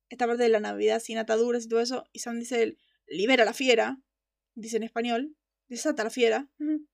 esta 0.08 0.26
parte 0.26 0.42
de 0.42 0.48
la 0.48 0.60
Navidad 0.60 1.00
sin 1.00 1.18
ataduras 1.18 1.64
y 1.64 1.68
todo 1.68 1.80
eso, 1.80 2.04
y 2.12 2.20
Sam 2.20 2.38
dice, 2.38 2.76
libera 3.06 3.44
la 3.44 3.52
fiera. 3.52 4.00
dice 4.54 4.76
en 4.76 4.84
español, 4.84 5.36
desata 5.68 6.04
la 6.04 6.10
fiera. 6.10 6.48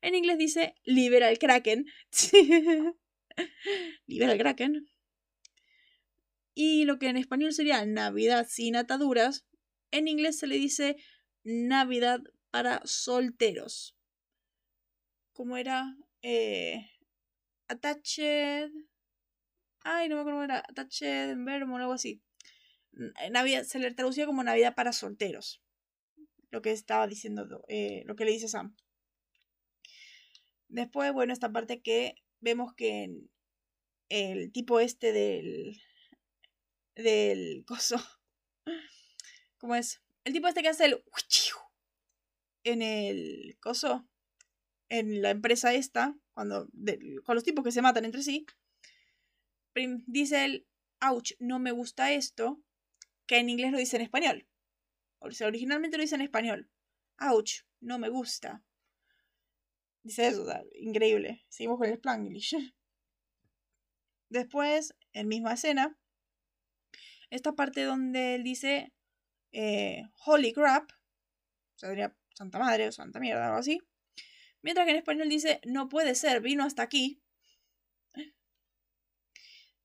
En 0.00 0.14
inglés 0.14 0.36
dice 0.36 0.74
libera 0.84 1.30
el 1.30 1.38
kraken. 1.38 1.86
libera 4.06 4.32
el 4.32 4.38
kraken. 4.38 4.86
Y 6.54 6.84
lo 6.84 6.98
que 6.98 7.08
en 7.08 7.16
español 7.16 7.54
sería 7.54 7.86
Navidad 7.86 8.46
sin 8.46 8.76
ataduras, 8.76 9.46
en 9.92 10.06
inglés 10.06 10.38
se 10.38 10.46
le 10.46 10.56
dice 10.56 10.96
Navidad 11.42 12.20
para 12.50 12.82
solteros. 12.84 13.96
¿Cómo 15.32 15.56
era? 15.56 15.96
Eh, 16.20 16.90
attached. 17.68 18.70
Ay, 19.80 20.08
no 20.08 20.16
me 20.16 20.20
acuerdo 20.20 20.44
era. 20.44 20.58
Attached 20.68 21.30
en 21.30 21.44
verbo 21.44 21.74
o 21.74 21.76
algo 21.78 21.92
así. 21.92 22.22
Navidad, 23.30 23.64
se 23.64 23.78
le 23.78 23.92
traducía 23.92 24.26
como 24.26 24.42
Navidad 24.42 24.74
para 24.74 24.92
solteros. 24.92 25.62
Lo 26.50 26.62
que 26.62 26.70
estaba 26.70 27.06
diciendo, 27.06 27.64
eh, 27.68 28.02
lo 28.06 28.14
que 28.16 28.24
le 28.24 28.32
dice 28.32 28.48
Sam. 28.48 28.76
Después, 30.68 31.12
bueno, 31.12 31.32
esta 31.32 31.52
parte 31.52 31.82
que 31.82 32.14
vemos 32.40 32.74
que 32.74 33.08
el 34.08 34.52
tipo 34.52 34.80
este 34.80 35.12
del. 35.12 35.80
del 36.94 37.64
coso. 37.66 37.96
¿Cómo 39.58 39.74
es? 39.74 40.02
El 40.24 40.32
tipo 40.32 40.48
este 40.48 40.62
que 40.62 40.68
hace 40.68 40.86
el. 40.86 41.02
en 42.64 42.82
el 42.82 43.56
coso. 43.60 44.08
En 44.88 45.22
la 45.22 45.30
empresa 45.30 45.74
esta. 45.74 46.16
Cuando. 46.32 46.68
con 47.24 47.34
los 47.34 47.44
tipos 47.44 47.64
que 47.64 47.72
se 47.72 47.82
matan 47.82 48.04
entre 48.04 48.22
sí. 48.22 48.46
Dice 50.06 50.44
el. 50.44 50.66
Ouch, 51.00 51.32
no 51.38 51.58
me 51.58 51.72
gusta 51.72 52.12
esto. 52.12 52.62
Que 53.26 53.38
en 53.38 53.48
inglés 53.48 53.72
lo 53.72 53.78
dice 53.78 53.96
en 53.96 54.02
español. 54.02 54.46
O 55.18 55.30
sea, 55.30 55.46
originalmente 55.46 55.96
lo 55.96 56.02
dice 56.02 56.14
en 56.14 56.20
español. 56.20 56.70
Ouch, 57.18 57.62
no 57.80 57.98
me 57.98 58.08
gusta. 58.08 58.62
Dice 60.02 60.26
eso, 60.26 60.46
increíble. 60.74 61.44
Seguimos 61.48 61.78
con 61.78 61.88
el 61.88 61.94
Spanglish. 61.94 62.54
Después, 64.28 64.94
en 65.12 65.28
misma 65.28 65.54
escena, 65.54 65.96
esta 67.30 67.52
parte 67.52 67.84
donde 67.84 68.34
él 68.34 68.42
dice 68.42 68.92
eh, 69.52 70.02
Holy 70.26 70.52
crap, 70.52 70.90
o 70.90 71.78
sea, 71.78 72.16
Santa 72.34 72.58
Madre 72.58 72.88
o 72.88 72.92
Santa 72.92 73.20
Mierda, 73.20 73.46
algo 73.46 73.58
así. 73.58 73.80
Mientras 74.60 74.86
que 74.86 74.92
en 74.92 74.98
español 74.98 75.28
dice 75.28 75.60
No 75.64 75.88
puede 75.88 76.14
ser, 76.14 76.40
vino 76.40 76.64
hasta 76.64 76.82
aquí. 76.82 77.22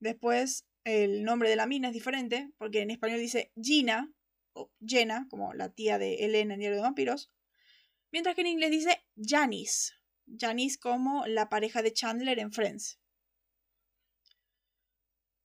Después, 0.00 0.66
el 0.84 1.24
nombre 1.24 1.48
de 1.48 1.56
la 1.56 1.66
mina 1.66 1.88
es 1.88 1.94
diferente, 1.94 2.50
porque 2.58 2.80
en 2.80 2.90
español 2.90 3.18
dice 3.18 3.52
Gina, 3.60 4.12
o 4.52 4.70
Jenna, 4.84 5.26
como 5.30 5.54
la 5.54 5.72
tía 5.72 5.98
de 5.98 6.24
Elena 6.24 6.54
en 6.54 6.60
Diario 6.60 6.76
de 6.76 6.82
Vampiros. 6.82 7.30
Mientras 8.12 8.34
que 8.34 8.40
en 8.40 8.48
inglés 8.48 8.70
dice 8.70 9.04
Janice. 9.16 9.94
Janice 10.26 10.78
como 10.78 11.26
la 11.26 11.48
pareja 11.48 11.82
de 11.82 11.92
Chandler 11.92 12.38
en 12.38 12.52
Friends. 12.52 12.98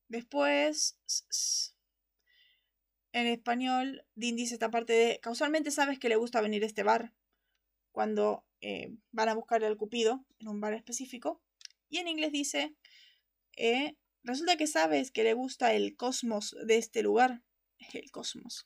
Después, 0.08 0.98
en 3.12 3.28
español, 3.28 4.06
Dean 4.16 4.36
dice 4.36 4.54
esta 4.54 4.70
parte 4.70 4.94
de, 4.94 5.20
causalmente 5.22 5.72
sabes 5.72 6.00
que 6.00 6.10
le 6.10 6.16
gusta 6.16 6.42
venir 6.42 6.64
a 6.64 6.68
este 6.68 6.84
bar 6.84 7.14
cuando 7.92 8.46
eh, 8.62 8.96
van 9.12 9.30
a 9.30 9.34
buscar 9.34 9.64
al 9.64 9.78
cupido 9.78 10.26
en 10.40 10.50
un 10.50 10.62
bar 10.62 10.74
específico. 10.74 11.42
Y 11.90 11.98
en 11.98 12.08
inglés 12.08 12.32
dice, 12.32 12.76
eh, 13.58 13.96
resulta 14.26 14.58
que 14.58 14.68
sabes 14.68 15.12
que 15.12 15.24
le 15.24 15.34
gusta 15.34 15.74
el 15.74 15.96
cosmos 15.96 16.56
de 16.66 16.78
este 16.78 17.02
lugar. 17.02 17.42
El 17.94 18.12
cosmos. 18.12 18.66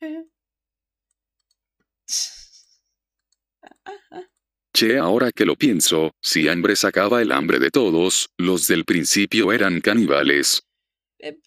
Che, 4.76 4.98
ahora 4.98 5.30
que 5.30 5.44
lo 5.44 5.54
pienso, 5.54 6.16
si 6.20 6.48
hambre 6.48 6.74
sacaba 6.74 7.22
el 7.22 7.30
hambre 7.30 7.60
de 7.60 7.70
todos, 7.70 8.30
los 8.36 8.66
del 8.66 8.84
principio 8.84 9.52
eran 9.52 9.80
caníbales. 9.80 10.64
Eh, 11.20 11.38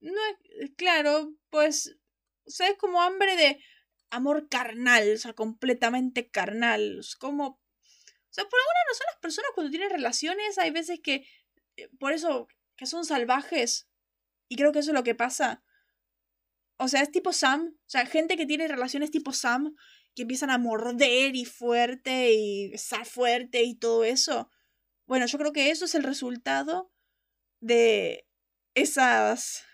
no 0.00 0.18
es, 0.30 0.70
claro, 0.76 1.34
pues, 1.50 1.94
o 2.46 2.50
sea, 2.50 2.68
es 2.68 2.78
como 2.78 3.02
hambre 3.02 3.36
de 3.36 3.62
amor 4.08 4.48
carnal, 4.48 5.12
o 5.12 5.18
sea, 5.18 5.34
completamente 5.34 6.30
carnal. 6.30 7.00
Es 7.00 7.16
como, 7.16 7.46
o 7.48 7.60
sea, 8.30 8.44
por 8.44 8.58
alguna 8.58 8.80
razón 8.88 9.06
las 9.08 9.20
personas 9.20 9.50
cuando 9.54 9.70
tienen 9.70 9.90
relaciones, 9.90 10.56
hay 10.56 10.70
veces 10.70 11.00
que, 11.02 11.16
eh, 11.16 11.26
por 11.98 12.12
eso, 12.12 12.48
que 12.76 12.86
son 12.86 13.04
salvajes. 13.04 13.88
Y 14.48 14.56
creo 14.56 14.72
que 14.72 14.80
eso 14.80 14.90
es 14.90 14.94
lo 14.94 15.04
que 15.04 15.14
pasa. 15.14 15.62
O 16.76 16.88
sea, 16.88 17.02
es 17.02 17.10
tipo 17.10 17.32
Sam. 17.32 17.74
O 17.74 17.88
sea, 17.88 18.06
gente 18.06 18.36
que 18.36 18.46
tiene 18.46 18.68
relaciones 18.68 19.10
tipo 19.10 19.32
Sam, 19.32 19.74
que 20.14 20.22
empiezan 20.22 20.50
a 20.50 20.58
morder 20.58 21.36
y 21.36 21.44
fuerte 21.44 22.32
y 22.32 22.70
besar 22.70 23.06
fuerte 23.06 23.62
y 23.62 23.74
todo 23.74 24.04
eso. 24.04 24.50
Bueno, 25.06 25.26
yo 25.26 25.38
creo 25.38 25.52
que 25.52 25.70
eso 25.70 25.84
es 25.84 25.94
el 25.94 26.02
resultado 26.02 26.92
de 27.60 28.26
esas 28.74 29.64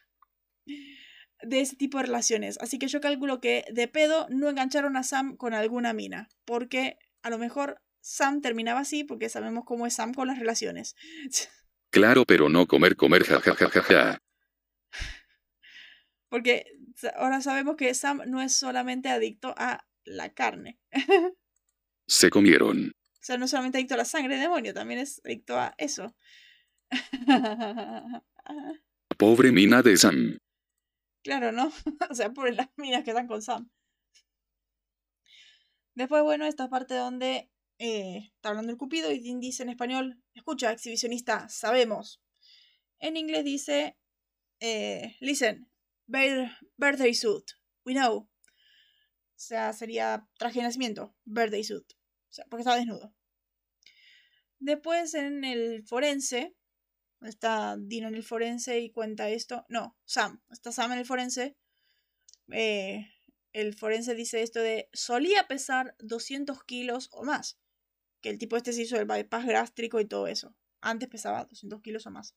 de 1.42 1.61
ese 1.61 1.76
tipo 1.76 1.99
de 1.99 2.05
relaciones. 2.05 2.59
Así 2.61 2.78
que 2.78 2.88
yo 2.88 3.01
calculo 3.01 3.40
que 3.40 3.64
de 3.72 3.88
pedo 3.88 4.26
no 4.30 4.49
engancharon 4.49 4.96
a 4.96 5.03
Sam 5.03 5.36
con 5.36 5.55
alguna 5.55 5.92
mina, 5.92 6.28
porque 6.44 6.99
a 7.22 7.30
lo 7.30 7.38
mejor 7.38 7.80
Sam 8.01 8.40
terminaba 8.40 8.80
así 8.80 9.05
porque 9.05 9.28
sabemos 9.28 9.64
cómo 9.64 9.86
es 9.86 9.94
Sam 9.94 10.14
con 10.14 10.28
las 10.28 10.38
relaciones. 10.38 10.96
Claro, 11.91 12.24
pero 12.26 12.49
no 12.49 12.66
comer 12.66 12.97
comer 12.97 13.24
jajajaja. 13.24 14.18
porque 16.28 16.66
ahora 17.16 17.41
sabemos 17.41 17.76
que 17.76 17.95
Sam 17.95 18.22
no 18.26 18.43
es 18.43 18.55
solamente 18.55 19.09
adicto 19.09 19.55
a 19.57 19.86
la 20.05 20.32
carne. 20.34 20.78
Se 22.07 22.30
comieron. 22.30 22.89
O 22.91 23.20
sea, 23.20 23.36
no 23.39 23.49
solamente 23.49 23.78
adicto 23.78 23.95
a 23.95 23.99
la 23.99 24.05
sangre 24.05 24.36
de 24.36 24.43
demonio, 24.43 24.72
también 24.74 25.01
es 25.01 25.20
adicto 25.24 25.59
a 25.59 25.74
eso. 25.78 26.14
Pobre 29.18 29.53
mina 29.53 29.82
de 29.82 29.97
Sam. 29.97 30.39
Claro, 31.22 31.53
¿no? 31.53 31.72
o 32.11 32.14
sea, 32.14 32.30
por 32.30 32.53
las 32.55 32.68
minas 32.76 33.05
que 33.05 33.11
están 33.11 33.26
con 33.26 33.43
Sam. 33.43 33.68
Después, 35.95 36.22
bueno, 36.22 36.47
esta 36.47 36.68
parte 36.68 36.95
donde 36.95 37.51
eh, 37.79 38.31
está 38.35 38.51
hablando 38.51 38.72
el 38.72 38.79
Cupido 38.79 39.12
y 39.12 39.20
dice 39.39 39.62
en 39.62 39.68
español, 39.68 40.22
escucha, 40.35 40.72
exhibicionista, 40.72 41.49
sabemos. 41.49 42.20
En 42.99 43.16
inglés 43.16 43.45
dice, 43.45 43.97
eh, 44.61 45.16
listen, 45.20 45.70
birthday 46.07 47.14
suit, 47.14 47.53
we 47.85 47.95
know. 47.95 48.16
O 48.18 49.41
sea, 49.41 49.72
sería 49.72 50.29
traje 50.39 50.59
de 50.59 50.64
nacimiento, 50.64 51.14
birthday 51.24 51.62
suit. 51.62 51.93
O 51.93 52.33
sea, 52.33 52.45
porque 52.51 52.62
estaba 52.62 52.76
desnudo. 52.76 53.14
Después 54.59 55.14
en 55.14 55.45
el 55.45 55.85
forense, 55.87 56.57
está 57.22 57.76
Dino 57.79 58.09
en 58.09 58.16
el 58.16 58.24
forense 58.24 58.81
y 58.81 58.91
cuenta 58.91 59.29
esto. 59.29 59.64
No, 59.68 59.97
Sam, 60.05 60.43
está 60.51 60.72
Sam 60.72 60.93
en 60.93 60.99
el 60.99 61.07
forense. 61.07 61.57
Eh, 62.51 63.07
el 63.53 63.74
forense 63.74 64.14
dice 64.14 64.43
esto 64.43 64.61
de 64.61 64.89
solía 64.93 65.47
pesar 65.47 65.95
200 66.01 66.64
kilos 66.64 67.09
o 67.12 67.24
más. 67.24 67.59
Que 68.20 68.30
el 68.30 68.38
tipo 68.38 68.56
este 68.56 68.72
se 68.72 68.82
hizo 68.82 68.96
el 68.96 69.06
bypass 69.06 69.46
gástrico 69.46 70.00
y 70.00 70.04
todo 70.04 70.26
eso. 70.26 70.54
Antes 70.80 71.08
pesaba 71.08 71.44
200 71.44 71.80
kilos 71.82 72.06
o 72.06 72.10
más. 72.10 72.34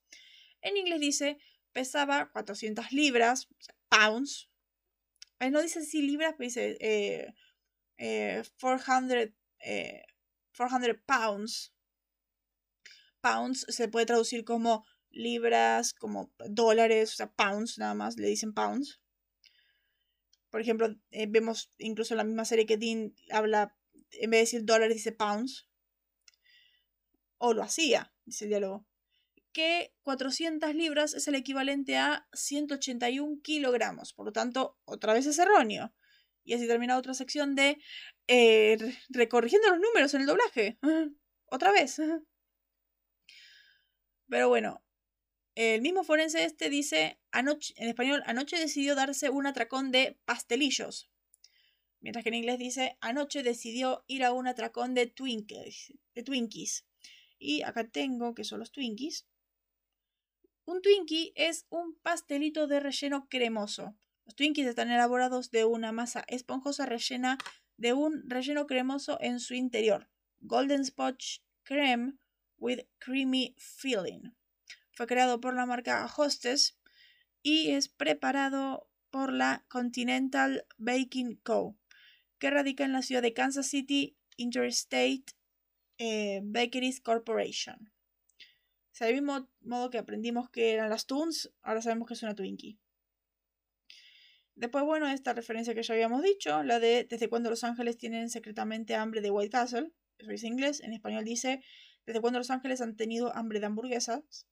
En 0.61 0.77
inglés 0.77 0.99
dice 0.99 1.38
pesaba 1.73 2.29
400 2.32 2.91
libras, 2.91 3.47
pounds, 3.89 4.51
no 5.49 5.61
dice 5.61 5.84
si 5.84 6.01
libras, 6.03 6.36
pero 6.38 6.47
dice 6.47 6.77
eh, 6.79 7.34
eh, 7.97 8.43
400, 8.59 9.29
eh, 9.59 10.03
pounds. 11.05 11.73
Pounds 13.21 13.65
se 13.69 13.88
puede 13.88 14.05
traducir 14.05 14.43
como 14.43 14.86
libras, 15.09 15.93
como 15.93 16.32
dólares, 16.49 17.13
o 17.13 17.15
sea, 17.15 17.32
pounds 17.32 17.77
nada 17.77 17.93
más, 17.93 18.17
le 18.17 18.27
dicen 18.27 18.53
pounds. 18.53 19.01
Por 20.49 20.61
ejemplo, 20.61 20.95
eh, 21.11 21.27
vemos 21.27 21.71
incluso 21.77 22.13
en 22.13 22.19
la 22.19 22.23
misma 22.23 22.45
serie 22.45 22.65
que 22.65 22.77
Dean 22.77 23.15
habla, 23.32 23.75
en 24.11 24.29
vez 24.29 24.38
de 24.38 24.41
decir 24.41 24.65
dólares, 24.65 24.95
dice 24.95 25.11
pounds. 25.11 25.67
O 27.44 27.54
lo 27.54 27.64
hacía, 27.64 28.14
dice 28.26 28.46
el 28.46 28.50
diálogo 28.50 28.86
que 29.52 29.94
400 30.04 30.74
libras 30.76 31.14
es 31.14 31.28
el 31.28 31.36
equivalente 31.36 31.98
a 31.98 32.28
181 32.34 33.42
kilogramos. 33.44 34.14
Por 34.14 34.26
lo 34.26 34.32
tanto, 34.32 34.78
otra 34.86 35.14
vez 35.14 35.26
es 35.26 35.39
erróneo. 35.39 35.94
Y 36.44 36.54
así 36.54 36.68
termina 36.68 36.98
otra 36.98 37.14
sección 37.14 37.56
de 37.56 37.78
eh, 38.28 38.78
recorrigiendo 39.10 39.70
los 39.70 39.80
números 39.80 40.14
en 40.14 40.22
el 40.22 40.28
doblaje. 40.28 40.80
otra 41.46 41.72
vez. 41.72 41.98
Pero 44.30 44.48
bueno, 44.48 44.84
el 45.56 45.82
mismo 45.82 46.04
forense 46.04 46.46
este 46.46 46.70
dice, 46.70 47.20
anoche, 47.32 47.74
en 47.78 47.89
español, 47.89 48.24
anoche 48.26 48.58
decidió 48.58 48.96
darse 48.96 49.30
un 49.30 49.46
atracón 49.46 49.92
de 49.92 50.18
pastelillos. 50.26 51.10
Mientras 52.00 52.24
que 52.24 52.30
en 52.30 52.36
inglés 52.36 52.58
dice, 52.58 52.98
anoche 53.02 53.44
decidió 53.44 54.04
ir 54.08 54.24
a 54.24 54.32
un 54.32 54.48
atracón 54.48 54.96
de. 54.96 55.14
De 56.16 56.24
Twinkies. 56.24 56.86
Y 57.42 57.64
acá 57.64 57.84
tengo, 57.88 58.36
que 58.36 58.44
son 58.44 58.60
los 58.60 58.72
Twinkies. 58.72 59.26
Un 60.66 60.84
Twinkie 60.84 61.34
es 61.36 61.66
un 61.70 61.96
pastelito 61.96 62.68
de 62.68 62.80
relleno 62.80 63.28
cremoso. 63.28 63.98
Los 64.26 64.36
Twinkies 64.36 64.68
están 64.68 64.92
elaborados 64.92 65.50
de 65.50 65.66
una 65.66 65.92
masa 65.92 66.24
esponjosa 66.28 66.86
rellena 66.86 67.39
de 67.78 67.94
un 67.94 68.30
relleno 68.30 68.68
cremoso 68.68 69.18
en 69.22 69.39
su 69.39 69.56
interior. 69.56 70.08
Golden 70.39 70.86
Spotch 70.86 71.39
Creme 71.64 72.14
with 72.60 72.82
Creamy 73.00 73.56
Filling. 73.58 74.36
Fue 74.92 75.08
creado 75.08 75.42
por 75.42 75.56
la 75.56 75.66
marca 75.66 76.08
Hostess 76.16 76.78
y 77.42 77.72
es 77.72 77.89
preparado 77.89 78.88
por 79.10 79.34
la 79.34 79.66
Continental 79.68 80.68
Baking 80.78 81.38
Co., 81.38 81.76
que 82.38 82.52
radica 82.52 82.86
en 82.86 82.92
la 82.94 83.02
ciudad 83.02 83.24
de 83.24 83.34
Kansas 83.34 83.66
City 83.66 84.16
Interstate 84.38 85.26
eh, 86.04 86.41
Bakeries 86.43 86.99
Corporation. 86.99 87.76
O 87.76 88.93
sea, 88.95 89.06
del 89.06 89.18
mismo 89.18 89.47
modo 89.62 89.91
que 89.91 89.99
aprendimos 89.99 90.49
que 90.49 90.74
eran 90.74 90.89
las 90.89 91.06
Toons, 91.06 91.54
ahora 91.62 91.84
sabemos 91.84 92.08
que 92.08 92.16
es 92.16 92.24
una 92.24 92.34
Twinkie. 92.34 92.80
Después, 94.56 94.84
bueno, 94.84 95.08
esta 95.08 95.34
referencia 95.34 95.76
que 95.76 95.84
ya 95.84 95.93
habíamos 95.93 96.24
dicho, 96.24 96.64
la 96.64 96.80
de 96.80 97.06
desde 97.08 97.30
cuando 97.30 97.52
los 97.52 97.64
ángeles 97.64 97.97
tienen 97.97 98.32
secretamente 98.32 98.95
hambre 98.95 99.22
de 99.22 99.30
White 99.30 99.52
Castle, 99.52 99.91
eso 100.18 100.32
dice 100.32 100.47
inglés, 100.47 100.82
en 100.82 100.93
español 100.93 101.24
dice 101.24 101.62
desde 102.08 102.20
cuando 102.20 102.39
los 102.39 102.49
ángeles 102.49 102.82
han 102.82 102.95
tenido 102.95 103.36
hambre 103.36 103.60
de 103.60 103.68
hamburguesas. 103.68 104.47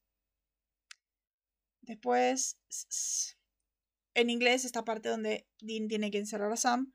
Después, 1.81 2.59
en 4.13 4.29
inglés, 4.29 4.65
esta 4.65 4.85
parte 4.85 5.09
donde 5.09 5.47
Dean 5.61 5.87
tiene 5.87 6.11
que 6.11 6.19
encerrar 6.19 6.51
a 6.51 6.57
Sam. 6.57 6.93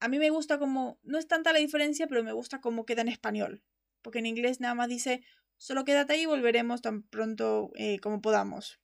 A 0.00 0.08
mí 0.08 0.18
me 0.18 0.30
gusta 0.30 0.58
como, 0.58 0.98
no 1.02 1.18
es 1.18 1.26
tanta 1.26 1.52
la 1.52 1.58
diferencia, 1.58 2.06
pero 2.06 2.22
me 2.22 2.32
gusta 2.32 2.60
cómo 2.60 2.86
queda 2.86 3.02
en 3.02 3.08
español. 3.08 3.64
Porque 4.02 4.20
en 4.20 4.26
inglés 4.26 4.60
nada 4.60 4.74
más 4.74 4.88
dice, 4.88 5.24
solo 5.56 5.84
quédate 5.84 6.12
ahí 6.12 6.22
y 6.22 6.26
volveremos 6.26 6.82
tan 6.82 7.02
pronto 7.02 7.72
eh, 7.74 7.98
como 8.00 8.20
podamos. 8.20 8.80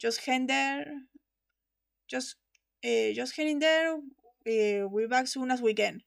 Just 0.00 0.26
hender, 0.26 1.08
just, 2.10 2.38
eh, 2.82 3.14
just 3.16 3.36
hang 3.36 3.58
there, 3.58 4.00
eh, 4.44 4.84
we 4.84 5.06
back 5.06 5.26
soon 5.26 5.50
as 5.50 5.60
we 5.60 5.74
can. 5.74 6.04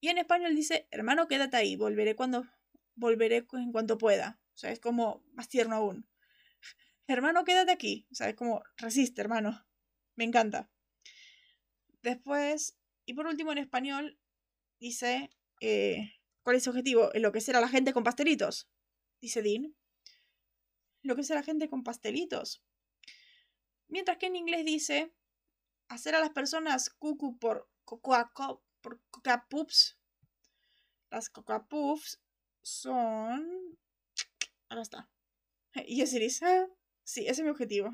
Y 0.00 0.08
en 0.08 0.18
español 0.18 0.54
dice, 0.54 0.88
hermano, 0.90 1.26
quédate 1.26 1.56
ahí, 1.56 1.76
volveré 1.76 2.14
cuando, 2.14 2.46
volveré 2.94 3.46
en 3.52 3.72
cuanto 3.72 3.98
pueda. 3.98 4.40
O 4.54 4.58
sea, 4.58 4.70
es 4.70 4.80
como 4.80 5.22
más 5.32 5.48
tierno 5.48 5.76
aún 5.76 6.08
hermano, 7.06 7.44
quédate 7.44 7.72
aquí. 7.72 8.06
O 8.10 8.14
sea, 8.14 8.28
es 8.28 8.34
como, 8.34 8.62
resiste, 8.78 9.20
hermano. 9.20 9.66
Me 10.16 10.24
encanta. 10.24 10.70
Después, 12.02 12.78
y 13.06 13.14
por 13.14 13.26
último 13.26 13.52
en 13.52 13.58
español, 13.58 14.18
dice, 14.78 15.30
eh, 15.60 16.12
¿cuál 16.42 16.56
es 16.56 16.64
su 16.64 16.70
objetivo? 16.70 17.14
Enloquecer 17.14 17.56
a 17.56 17.60
la 17.60 17.68
gente 17.68 17.92
con 17.92 18.04
pastelitos. 18.04 18.68
Dice 19.20 19.42
Dean. 19.42 19.74
Enloquecer 21.02 21.36
a 21.36 21.40
la 21.40 21.44
gente 21.44 21.70
con 21.70 21.82
pastelitos. 21.82 22.62
Mientras 23.88 24.18
que 24.18 24.26
en 24.26 24.36
inglés 24.36 24.64
dice, 24.64 25.14
hacer 25.88 26.14
a 26.14 26.20
las 26.20 26.30
personas 26.30 26.90
cucu 26.90 27.38
por 27.38 27.70
cocoa, 27.84 28.32
por 28.82 29.00
coca 29.10 29.46
puffs. 29.48 29.98
Las 31.10 31.30
cocoa 31.30 31.66
puffs 31.66 32.20
son... 32.62 33.78
Ahora 34.68 34.82
está. 34.82 35.08
Y 35.86 36.02
así 36.02 36.18
dice, 36.18 36.68
Sí, 37.06 37.20
ese 37.20 37.30
es 37.30 37.42
mi 37.44 37.50
objetivo. 37.50 37.88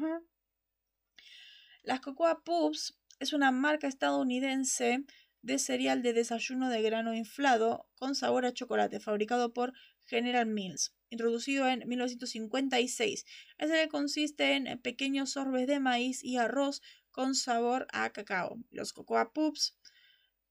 Las 1.83 2.01
Cocoa 2.01 2.43
Puffs 2.43 2.99
es 3.23 3.33
una 3.33 3.53
marca 3.53 3.87
estadounidense 3.87 5.05
de 5.43 5.59
cereal 5.61 6.03
de 6.03 6.12
desayuno 6.12 6.68
de 6.68 6.83
grano 6.83 7.14
inflado 7.14 7.89
con 7.95 8.16
sabor 8.16 8.45
a 8.45 8.53
chocolate, 8.53 8.99
fabricado 8.99 9.53
por 9.53 9.73
General 10.05 10.47
Mills, 10.47 10.93
introducido 11.09 11.68
en 11.68 11.87
1956. 11.87 13.25
El 13.59 13.68
cereal 13.68 13.89
consiste 13.89 14.55
en 14.55 14.77
pequeños 14.83 15.31
sorbes 15.31 15.68
de 15.68 15.79
maíz 15.79 16.25
y 16.25 16.37
arroz 16.37 16.83
con 17.12 17.37
sabor 17.37 17.87
a 17.93 18.11
cacao. 18.11 18.59
Los 18.70 18.93
Cocoa 18.93 19.33
Puffs 19.33 19.79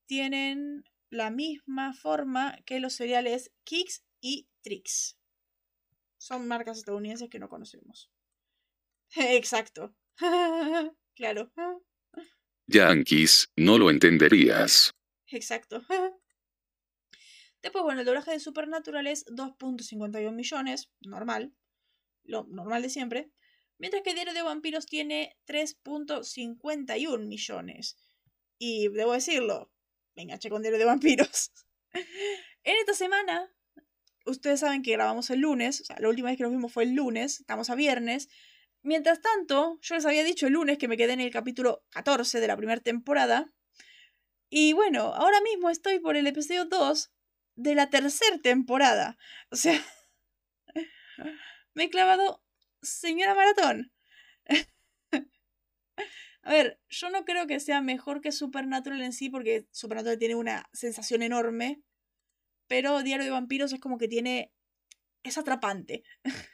tienen 0.05 0.85
la 1.09 1.29
misma 1.29 1.93
forma 1.93 2.57
que 2.65 2.79
los 2.79 2.93
cereales 2.93 3.51
Kicks 3.65 4.05
y 4.21 4.47
Trix. 4.61 5.17
Son 6.17 6.47
marcas 6.47 6.77
estadounidenses 6.77 7.29
que 7.29 7.39
no 7.39 7.49
conocemos. 7.49 8.09
Exacto. 9.17 9.93
claro. 11.15 11.51
Yankees, 12.71 13.51
no 13.55 13.77
lo 13.77 13.89
entenderías. 13.89 14.93
Exacto. 15.27 15.83
Después, 17.61 17.83
bueno, 17.83 17.99
el 17.99 18.05
doblaje 18.05 18.31
de 18.31 18.39
Supernatural 18.39 19.05
es 19.05 19.25
2.51 19.27 20.31
millones, 20.33 20.89
normal, 21.01 21.53
lo 22.23 22.45
normal 22.45 22.81
de 22.81 22.89
siempre, 22.89 23.31
mientras 23.77 24.01
que 24.03 24.13
Diario 24.13 24.33
de 24.33 24.41
Vampiros 24.41 24.87
tiene 24.87 25.37
3.51 25.45 27.27
millones. 27.27 27.97
Y 28.57 28.89
debo 28.89 29.13
decirlo, 29.13 29.71
me 30.15 30.23
enganché 30.23 30.49
con 30.49 30.61
Diario 30.61 30.79
de 30.79 30.85
Vampiros. 30.85 31.51
en 31.93 32.77
esta 32.77 32.93
semana, 32.93 33.51
ustedes 34.25 34.59
saben 34.59 34.81
que 34.81 34.93
grabamos 34.93 35.29
el 35.29 35.41
lunes, 35.41 35.81
o 35.81 35.85
sea, 35.85 35.99
la 35.99 36.09
última 36.09 36.29
vez 36.29 36.37
que 36.37 36.43
nos 36.43 36.51
vimos 36.51 36.71
fue 36.71 36.83
el 36.83 36.93
lunes, 36.93 37.41
estamos 37.41 37.69
a 37.69 37.75
viernes, 37.75 38.29
Mientras 38.83 39.21
tanto, 39.21 39.77
yo 39.81 39.95
les 39.95 40.05
había 40.05 40.23
dicho 40.23 40.47
el 40.47 40.53
lunes 40.53 40.77
que 40.77 40.87
me 40.87 40.97
quedé 40.97 41.13
en 41.13 41.19
el 41.19 41.31
capítulo 41.31 41.83
14 41.91 42.39
de 42.39 42.47
la 42.47 42.57
primera 42.57 42.81
temporada. 42.81 43.53
Y 44.49 44.73
bueno, 44.73 45.13
ahora 45.13 45.39
mismo 45.41 45.69
estoy 45.69 45.99
por 45.99 46.17
el 46.17 46.25
episodio 46.27 46.65
2 46.65 47.11
de 47.55 47.75
la 47.75 47.89
tercera 47.89 48.39
temporada. 48.39 49.17
O 49.51 49.55
sea, 49.55 49.79
me 51.73 51.83
he 51.83 51.89
clavado 51.89 52.43
señora 52.81 53.35
maratón. 53.35 53.93
A 56.43 56.51
ver, 56.51 56.79
yo 56.89 57.11
no 57.11 57.23
creo 57.23 57.45
que 57.45 57.59
sea 57.59 57.81
mejor 57.81 58.19
que 58.21 58.31
Supernatural 58.31 59.01
en 59.01 59.13
sí, 59.13 59.29
porque 59.29 59.67
Supernatural 59.71 60.17
tiene 60.17 60.33
una 60.35 60.67
sensación 60.73 61.21
enorme. 61.21 61.83
Pero 62.67 63.03
Diario 63.03 63.25
de 63.25 63.31
Vampiros 63.31 63.73
es 63.73 63.79
como 63.79 63.99
que 63.99 64.07
tiene. 64.07 64.51
es 65.23 65.37
atrapante. 65.37 66.03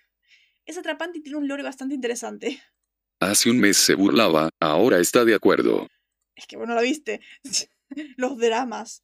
Es 0.67 0.77
atrapante 0.77 1.19
y 1.19 1.21
tiene 1.21 1.37
un 1.37 1.47
lore 1.47 1.63
bastante 1.63 1.95
interesante. 1.95 2.61
Hace 3.21 3.49
un 3.49 3.59
mes 3.59 3.77
se 3.77 3.95
burlaba, 3.95 4.49
ahora 4.59 4.99
está 4.99 5.23
de 5.23 5.33
acuerdo. 5.33 5.87
Es 6.35 6.45
que 6.45 6.57
bueno, 6.57 6.75
la 6.75 6.81
viste. 6.81 7.21
Los 8.17 8.37
dramas. 8.37 9.01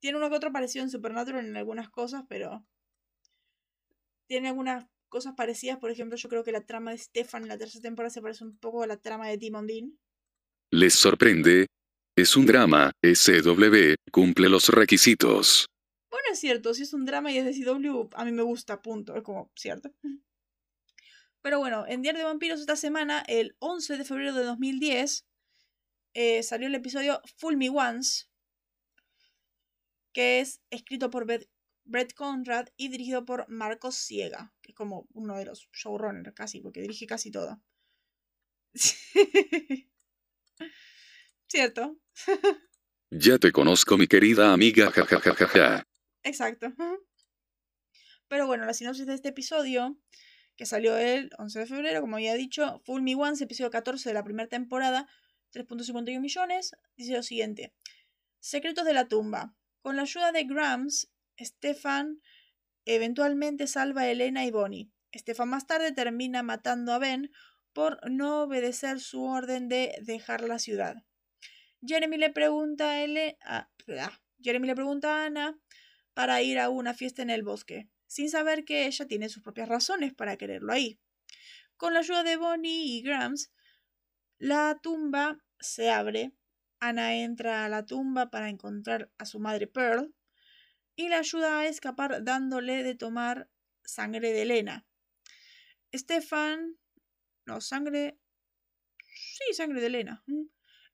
Tiene 0.00 0.16
uno 0.18 0.30
que 0.30 0.36
otro 0.36 0.52
parecido 0.52 0.84
en 0.84 0.90
Supernatural 0.90 1.46
en 1.46 1.56
algunas 1.56 1.90
cosas, 1.90 2.24
pero. 2.28 2.66
Tiene 4.26 4.48
algunas 4.48 4.86
cosas 5.08 5.34
parecidas. 5.36 5.78
Por 5.78 5.90
ejemplo, 5.90 6.16
yo 6.16 6.28
creo 6.30 6.42
que 6.42 6.50
la 6.50 6.64
trama 6.64 6.92
de 6.92 6.98
Stefan 6.98 7.42
en 7.42 7.48
la 7.48 7.58
tercera 7.58 7.82
temporada 7.82 8.10
se 8.10 8.22
parece 8.22 8.44
un 8.44 8.56
poco 8.56 8.82
a 8.82 8.86
la 8.86 8.96
trama 8.96 9.28
de 9.28 9.36
Timon 9.36 9.66
Dean. 9.66 9.98
¿Les 10.70 10.94
sorprende? 10.94 11.66
Es 12.16 12.36
un 12.36 12.46
drama, 12.46 12.90
SW, 13.02 13.94
cumple 14.10 14.48
los 14.48 14.70
requisitos. 14.70 15.66
Bueno, 16.10 16.26
es 16.32 16.40
cierto, 16.40 16.72
si 16.72 16.82
es 16.82 16.92
un 16.94 17.04
drama 17.04 17.30
y 17.30 17.38
es 17.38 17.44
de 17.44 17.52
CW, 17.52 18.08
a 18.14 18.24
mí 18.24 18.32
me 18.32 18.42
gusta, 18.42 18.80
punto. 18.80 19.14
Es 19.14 19.22
como, 19.22 19.52
¿cierto? 19.54 19.90
Pero 21.42 21.58
bueno, 21.58 21.84
en 21.88 22.02
Diario 22.02 22.20
de 22.20 22.26
Vampiros 22.26 22.60
esta 22.60 22.76
semana, 22.76 23.24
el 23.26 23.56
11 23.58 23.98
de 23.98 24.04
febrero 24.04 24.32
de 24.32 24.44
2010, 24.44 25.26
eh, 26.14 26.42
salió 26.44 26.68
el 26.68 26.74
episodio 26.74 27.20
Fool 27.36 27.56
Me 27.56 27.68
Once, 27.68 28.26
que 30.12 30.40
es 30.40 30.60
escrito 30.70 31.10
por 31.10 31.26
Brett 31.26 32.14
Conrad 32.14 32.68
y 32.76 32.88
dirigido 32.88 33.24
por 33.24 33.48
Marcos 33.48 33.96
Ciega, 33.96 34.54
que 34.62 34.70
es 34.70 34.76
como 34.76 35.08
uno 35.14 35.36
de 35.36 35.46
los 35.46 35.68
showrunners 35.72 36.34
casi, 36.34 36.60
porque 36.60 36.80
dirige 36.80 37.06
casi 37.06 37.32
todo. 37.32 37.60
¿Cierto? 41.48 41.98
ya 43.10 43.38
te 43.38 43.50
conozco, 43.50 43.98
mi 43.98 44.06
querida 44.06 44.52
amiga. 44.52 44.92
Exacto. 46.22 46.72
Pero 48.28 48.46
bueno, 48.46 48.64
la 48.64 48.74
sinopsis 48.74 49.06
de 49.06 49.14
este 49.14 49.30
episodio 49.30 49.98
que 50.56 50.66
salió 50.66 50.96
el 50.96 51.30
11 51.38 51.60
de 51.60 51.66
febrero, 51.66 52.00
como 52.00 52.16
había 52.16 52.34
dicho, 52.34 52.80
Full 52.84 53.02
Me 53.02 53.14
Once, 53.14 53.44
episodio 53.44 53.70
14 53.70 54.08
de 54.08 54.14
la 54.14 54.24
primera 54.24 54.48
temporada, 54.48 55.08
3.51 55.52 56.20
millones, 56.20 56.72
dice 56.96 57.12
lo 57.12 57.22
siguiente. 57.22 57.74
Secretos 58.40 58.84
de 58.84 58.94
la 58.94 59.08
tumba. 59.08 59.54
Con 59.80 59.96
la 59.96 60.02
ayuda 60.02 60.32
de 60.32 60.44
Grams, 60.44 61.10
Stefan 61.40 62.20
eventualmente 62.84 63.66
salva 63.66 64.02
a 64.02 64.10
Elena 64.10 64.44
y 64.44 64.50
Bonnie. 64.50 64.90
Stefan 65.14 65.48
más 65.48 65.66
tarde 65.66 65.92
termina 65.92 66.42
matando 66.42 66.92
a 66.92 66.98
Ben 66.98 67.30
por 67.72 67.98
no 68.10 68.42
obedecer 68.42 69.00
su 69.00 69.24
orden 69.24 69.68
de 69.68 69.94
dejar 70.02 70.42
la 70.42 70.58
ciudad. 70.58 70.96
Jeremy 71.84 72.16
le 72.16 72.30
pregunta 72.30 72.90
a, 72.90 73.02
Ele 73.02 73.38
Jeremy 74.40 74.66
le 74.66 74.74
pregunta 74.74 75.16
a 75.16 75.26
Ana 75.26 75.58
para 76.14 76.42
ir 76.42 76.58
a 76.58 76.68
una 76.68 76.94
fiesta 76.94 77.22
en 77.22 77.30
el 77.30 77.42
bosque 77.42 77.91
sin 78.12 78.28
saber 78.28 78.66
que 78.66 78.84
ella 78.84 79.06
tiene 79.06 79.30
sus 79.30 79.42
propias 79.42 79.70
razones 79.70 80.12
para 80.12 80.36
quererlo 80.36 80.74
ahí. 80.74 81.00
Con 81.78 81.94
la 81.94 82.00
ayuda 82.00 82.22
de 82.22 82.36
Bonnie 82.36 82.98
y 82.98 83.00
Grams, 83.00 83.50
la 84.36 84.78
tumba 84.82 85.38
se 85.58 85.88
abre. 85.88 86.34
Ana 86.78 87.14
entra 87.14 87.64
a 87.64 87.70
la 87.70 87.86
tumba 87.86 88.28
para 88.28 88.50
encontrar 88.50 89.10
a 89.16 89.24
su 89.24 89.38
madre 89.38 89.66
Pearl 89.66 90.14
y 90.94 91.08
la 91.08 91.20
ayuda 91.20 91.60
a 91.60 91.66
escapar 91.66 92.22
dándole 92.22 92.82
de 92.82 92.94
tomar 92.94 93.48
sangre 93.82 94.34
de 94.34 94.42
Elena. 94.42 94.86
Stefan, 95.94 96.76
no, 97.46 97.62
sangre, 97.62 98.18
sí, 99.06 99.54
sangre 99.54 99.80
de 99.80 99.86
Elena. 99.86 100.22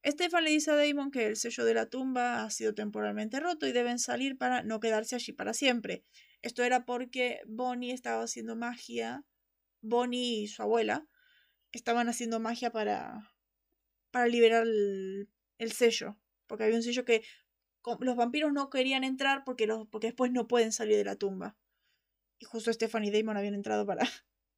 Stefan 0.05 0.45
le 0.45 0.51
dice 0.51 0.71
a 0.71 0.77
Damon 0.77 1.11
que 1.11 1.27
el 1.27 1.37
sello 1.37 1.65
de 1.65 1.75
la 1.75 1.87
tumba 1.87 2.45
ha 2.45 2.51
sido 2.51 2.75
temporalmente 2.75 3.41
roto 3.41 3.67
y 3.67 3.73
deben 3.73 3.99
salir 3.99 4.39
para 4.39 4.63
no 4.63 4.81
quedarse 4.81 5.17
allí 5.17 5.33
para 5.33 5.53
siempre. 5.55 6.05
Esto 6.41 6.63
era 6.63 6.85
porque 6.85 7.41
Bonnie 7.47 7.93
estaba 7.93 8.23
haciendo 8.23 8.57
magia, 8.57 9.25
Bonnie 9.81 10.43
y 10.43 10.49
su 10.49 10.63
abuela 10.63 11.07
estaban 11.73 12.09
haciendo 12.09 12.41
magia 12.41 12.71
para, 12.71 13.35
para 14.11 14.27
liberar 14.27 14.63
el, 14.63 15.29
el 15.59 15.73
sello, 15.73 16.17
porque 16.47 16.65
había 16.65 16.77
un 16.77 16.83
sello 16.83 17.05
que 17.05 17.23
los 18.01 18.17
vampiros 18.17 18.53
no 18.53 18.71
querían 18.71 19.05
entrar 19.05 19.45
porque, 19.45 19.67
los, 19.67 19.87
porque 19.89 20.09
después 20.09 20.33
no 20.33 20.49
pueden 20.49 20.73
salir 20.73 20.97
de 20.97 21.05
la 21.05 21.17
tumba. 21.17 21.57
Y 22.39 22.45
justo 22.45 22.73
Stefan 22.73 23.05
y 23.05 23.11
Damon 23.11 23.37
habían 23.37 23.55
entrado 23.55 23.87
para, 23.87 24.09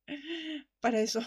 para 0.80 1.00
eso. 1.00 1.20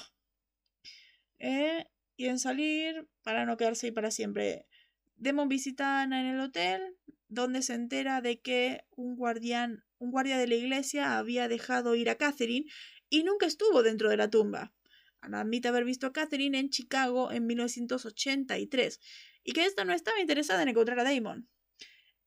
Eh, 1.40 1.86
y 2.16 2.28
en 2.28 2.40
salir 2.40 3.08
para 3.24 3.46
no 3.46 3.58
quedarse 3.58 3.88
ahí 3.88 3.92
para 3.92 4.12
siempre. 4.12 4.68
Damon 5.16 5.48
visita 5.48 6.00
a 6.00 6.02
Ana 6.04 6.22
en 6.22 6.36
el 6.36 6.40
hotel, 6.40 6.98
donde 7.28 7.62
se 7.62 7.74
entera 7.74 8.22
de 8.22 8.40
que 8.40 8.84
un 8.92 9.16
guardián, 9.16 9.84
un 9.98 10.12
guardia 10.12 10.38
de 10.38 10.48
la 10.48 10.56
iglesia 10.56 11.18
había 11.18 11.48
dejado 11.48 11.96
ir 11.96 12.10
a 12.10 12.16
Catherine 12.16 12.70
y 13.10 13.24
nunca 13.24 13.46
estuvo 13.46 13.84
dentro 13.84 14.10
de 14.10 14.18
la 14.18 14.30
tumba. 14.30 14.74
Ana 15.22 15.42
admite 15.42 15.70
haber 15.70 15.86
visto 15.86 16.08
a 16.08 16.14
Catherine 16.14 16.60
en 16.60 16.70
Chicago 16.70 17.32
en 17.32 17.46
1983 17.46 19.00
y 19.44 19.54
que 19.54 19.66
esta 19.66 19.86
no 19.86 19.94
estaba 19.94 20.20
interesada 20.20 20.62
en 20.64 20.70
encontrar 20.70 21.00
a 21.00 21.04
Damon. 21.04 21.50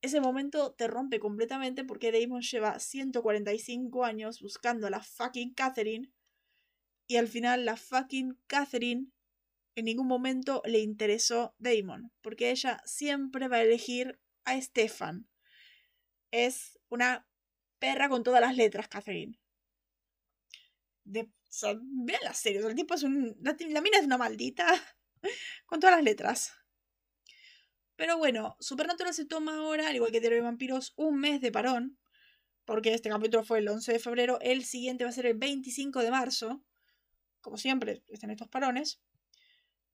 Ese 0.03 0.21
momento 0.21 0.75
te 0.75 0.87
rompe 0.87 1.19
completamente 1.19 1.85
porque 1.85 2.13
Damon 2.13 2.43
lleva 2.43 2.79
145 2.79 4.05
años 4.05 4.41
buscando 4.41 4.87
a 4.87 4.91
la 4.91 5.03
fucking 5.03 5.55
Catherine 5.55 6.13
y 7.07 7.17
al 7.17 7.29
final 7.29 7.65
la 7.65 7.77
fucking 7.77 8.39
Catherine 8.47 9.09
en 9.77 9.85
ningún 9.85 10.09
momento 10.09 10.63
le 10.65 10.81
interesó 10.81 11.55
Damon, 11.59 12.11
porque 12.23 12.51
ella 12.51 12.83
siempre 12.85 13.47
va 13.47 13.59
a 13.59 13.63
elegir 13.63 14.19
a 14.45 14.61
Stefan. 14.61 15.29
Es 16.33 16.79
una 16.89 17.29
perra 17.79 18.09
con 18.09 18.25
todas 18.25 18.41
las 18.41 18.57
letras, 18.57 18.89
Catherine. 18.89 19.39
De, 21.05 21.31
vean 21.63 22.21
la 22.25 22.35
serie, 22.35 22.61
el 22.61 22.75
tipo 22.75 22.95
es 22.95 23.05
un. 23.05 23.37
La, 23.41 23.57
la 23.69 23.81
mina 23.81 23.99
es 23.99 24.07
una 24.07 24.19
maldita. 24.19 24.67
con 25.67 25.81
todas 25.81 25.97
las 25.97 26.05
letras. 26.05 26.53
Pero 27.97 28.19
bueno, 28.19 28.57
Supernatural 28.61 29.15
se 29.15 29.25
toma 29.25 29.57
ahora, 29.57 29.89
al 29.89 29.97
igual 29.97 30.13
que 30.13 30.21
Diario 30.21 30.39
de 30.39 30.45
Vampiros, 30.45 30.93
un 30.97 31.19
mes 31.19 31.41
de 31.41 31.53
parón. 31.53 31.99
Porque 32.65 32.93
este 32.95 33.09
capítulo 33.09 33.45
fue 33.45 33.59
el 33.59 33.69
11 33.69 33.93
de 33.93 33.99
febrero. 33.99 34.39
El 34.41 34.65
siguiente 34.65 35.05
va 35.05 35.11
a 35.11 35.13
ser 35.13 35.27
el 35.27 35.37
25 35.39 36.01
de 36.01 36.11
marzo. 36.11 36.65
Como 37.41 37.57
siempre, 37.57 38.03
están 38.09 38.31
estos 38.31 38.49
parones. 38.49 39.01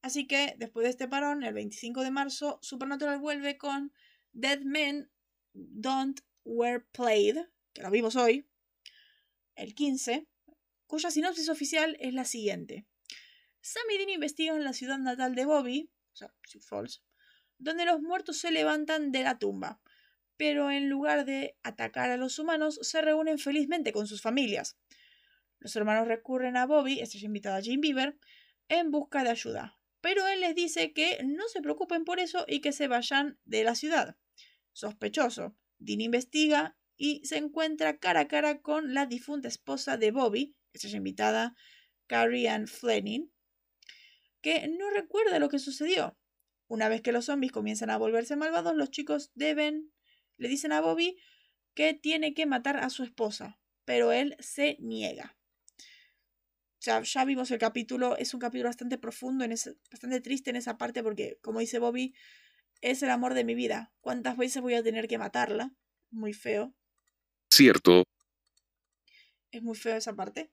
Así 0.02 0.26
que 0.26 0.56
después 0.58 0.84
de 0.84 0.90
este 0.90 1.08
parón, 1.08 1.44
el 1.44 1.54
25 1.54 2.02
de 2.02 2.10
marzo, 2.10 2.58
Supernatural 2.60 3.18
vuelve 3.20 3.56
con 3.56 3.92
Dead 4.32 4.60
Men 4.60 5.10
Don't 5.52 6.20
Wear 6.44 6.84
Played, 6.86 7.38
que 7.72 7.82
lo 7.82 7.90
vimos 7.90 8.16
hoy, 8.16 8.48
el 9.54 9.74
15, 9.74 10.26
cuya 10.88 11.10
sinopsis 11.10 11.48
oficial 11.48 11.96
es 12.00 12.14
la 12.14 12.24
siguiente. 12.24 12.84
Sam 13.60 13.84
y 13.94 13.98
Dean 13.98 14.10
investigan 14.10 14.64
la 14.64 14.72
ciudad 14.72 14.98
natal 14.98 15.36
de 15.36 15.44
Bobby, 15.44 15.90
o 16.12 16.16
sea, 16.16 16.34
Sioux 16.44 16.66
Falls, 16.66 17.04
donde 17.58 17.84
los 17.84 18.00
muertos 18.00 18.38
se 18.38 18.50
levantan 18.50 19.12
de 19.12 19.22
la 19.22 19.38
tumba, 19.38 19.80
pero 20.36 20.72
en 20.72 20.88
lugar 20.88 21.24
de 21.24 21.56
atacar 21.62 22.10
a 22.10 22.16
los 22.16 22.40
humanos, 22.40 22.80
se 22.82 23.00
reúnen 23.02 23.38
felizmente 23.38 23.92
con 23.92 24.08
sus 24.08 24.20
familias. 24.20 24.76
Los 25.60 25.76
hermanos 25.76 26.08
recurren 26.08 26.56
a 26.56 26.66
Bobby, 26.66 26.98
esta 26.98 27.18
es 27.18 27.22
invitada 27.22 27.58
a 27.58 27.62
Jane 27.62 27.78
Beaver, 27.80 28.18
en 28.68 28.90
busca 28.90 29.22
de 29.22 29.30
ayuda, 29.30 29.78
pero 30.02 30.26
él 30.26 30.40
les 30.40 30.54
dice 30.54 30.92
que 30.92 31.22
no 31.24 31.48
se 31.48 31.62
preocupen 31.62 32.04
por 32.04 32.20
eso 32.20 32.44
y 32.46 32.60
que 32.60 32.72
se 32.72 32.88
vayan 32.88 33.38
de 33.44 33.64
la 33.64 33.74
ciudad. 33.74 34.18
Sospechoso, 34.72 35.56
Dean 35.78 36.00
investiga 36.00 36.76
y 36.96 37.24
se 37.24 37.38
encuentra 37.38 37.98
cara 37.98 38.20
a 38.20 38.28
cara 38.28 38.60
con 38.60 38.94
la 38.94 39.06
difunta 39.06 39.48
esposa 39.48 39.96
de 39.96 40.10
Bobby, 40.10 40.56
es 40.72 40.92
invitada, 40.92 41.54
Carrie 42.08 42.48
Ann 42.48 42.66
Fleming, 42.66 43.30
que 44.40 44.66
no 44.68 44.90
recuerda 44.90 45.38
lo 45.38 45.48
que 45.48 45.60
sucedió. 45.60 46.18
Una 46.66 46.88
vez 46.88 47.00
que 47.00 47.12
los 47.12 47.26
zombies 47.26 47.52
comienzan 47.52 47.90
a 47.90 47.98
volverse 47.98 48.34
malvados, 48.34 48.74
los 48.74 48.90
chicos 48.90 49.30
deben, 49.34 49.92
le 50.36 50.48
dicen 50.48 50.72
a 50.72 50.80
Bobby 50.80 51.16
que 51.74 51.94
tiene 51.94 52.34
que 52.34 52.46
matar 52.46 52.78
a 52.78 52.90
su 52.90 53.04
esposa, 53.04 53.60
pero 53.84 54.10
él 54.10 54.36
se 54.40 54.76
niega 54.80 55.36
ya, 56.82 57.00
ya 57.02 57.24
vimos 57.24 57.50
el 57.50 57.58
capítulo, 57.58 58.16
es 58.16 58.34
un 58.34 58.40
capítulo 58.40 58.68
bastante 58.68 58.98
profundo, 58.98 59.44
en 59.44 59.52
ese, 59.52 59.76
bastante 59.90 60.20
triste 60.20 60.50
en 60.50 60.56
esa 60.56 60.76
parte 60.76 61.02
porque, 61.02 61.38
como 61.40 61.60
dice 61.60 61.78
Bobby, 61.78 62.14
es 62.80 63.02
el 63.02 63.10
amor 63.10 63.34
de 63.34 63.44
mi 63.44 63.54
vida. 63.54 63.92
¿Cuántas 64.00 64.36
veces 64.36 64.60
voy 64.60 64.74
a 64.74 64.82
tener 64.82 65.06
que 65.06 65.18
matarla? 65.18 65.72
Muy 66.10 66.32
feo. 66.32 66.74
Cierto. 67.52 68.02
Es 69.52 69.62
muy 69.62 69.76
feo 69.76 69.96
esa 69.96 70.14
parte. 70.14 70.50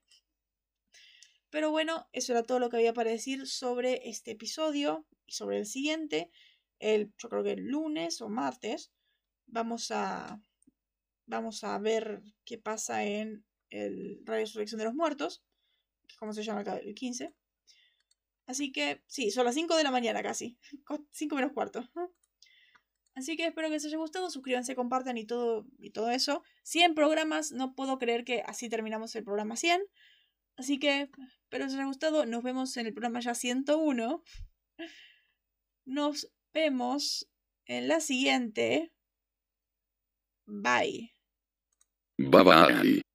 Pero 1.50 1.72
bueno, 1.72 2.08
eso 2.12 2.32
era 2.32 2.44
todo 2.44 2.60
lo 2.60 2.70
que 2.70 2.76
había 2.76 2.94
para 2.94 3.10
decir 3.10 3.46
sobre 3.48 4.08
este 4.08 4.30
episodio 4.30 5.06
y 5.26 5.32
sobre 5.32 5.58
el 5.58 5.66
siguiente. 5.66 6.30
El, 6.78 7.12
yo 7.18 7.28
creo 7.28 7.42
que 7.42 7.52
el 7.52 7.64
lunes 7.66 8.20
o 8.20 8.28
martes 8.28 8.92
vamos 9.46 9.90
a, 9.90 10.40
vamos 11.26 11.64
a 11.64 11.76
ver 11.78 12.22
qué 12.44 12.58
pasa 12.58 13.04
en 13.04 13.44
el 13.70 14.20
Radio 14.24 14.44
Resurrección 14.44 14.78
de 14.78 14.84
los 14.84 14.94
Muertos. 14.94 15.42
¿Cómo 16.20 16.34
se 16.34 16.42
llama? 16.42 16.60
El 16.60 16.94
15. 16.94 17.34
Así 18.46 18.72
que, 18.72 19.02
sí, 19.06 19.30
son 19.30 19.46
las 19.46 19.54
5 19.54 19.74
de 19.74 19.82
la 19.82 19.90
mañana 19.90 20.22
casi. 20.22 20.58
5 21.10 21.34
menos 21.34 21.52
cuarto. 21.52 21.88
Así 23.14 23.36
que 23.36 23.46
espero 23.46 23.68
que 23.68 23.74
les 23.74 23.86
haya 23.86 23.96
gustado. 23.96 24.30
Suscríbanse, 24.30 24.76
compartan 24.76 25.16
y 25.16 25.26
todo, 25.26 25.66
y 25.78 25.90
todo 25.90 26.10
eso. 26.10 26.44
100 26.62 26.94
programas. 26.94 27.52
No 27.52 27.74
puedo 27.74 27.98
creer 27.98 28.24
que 28.24 28.42
así 28.46 28.68
terminamos 28.68 29.16
el 29.16 29.24
programa 29.24 29.56
100. 29.56 29.82
Así 30.56 30.78
que 30.78 31.10
espero 31.42 31.64
les 31.64 31.74
haya 31.74 31.86
gustado. 31.86 32.26
Nos 32.26 32.42
vemos 32.42 32.76
en 32.76 32.86
el 32.86 32.92
programa 32.92 33.20
ya 33.20 33.34
101. 33.34 34.22
Nos 35.86 36.30
vemos 36.52 37.30
en 37.64 37.88
la 37.88 38.00
siguiente. 38.00 38.92
Bye. 40.46 41.14
Bye 42.18 42.44
bye. 42.44 43.09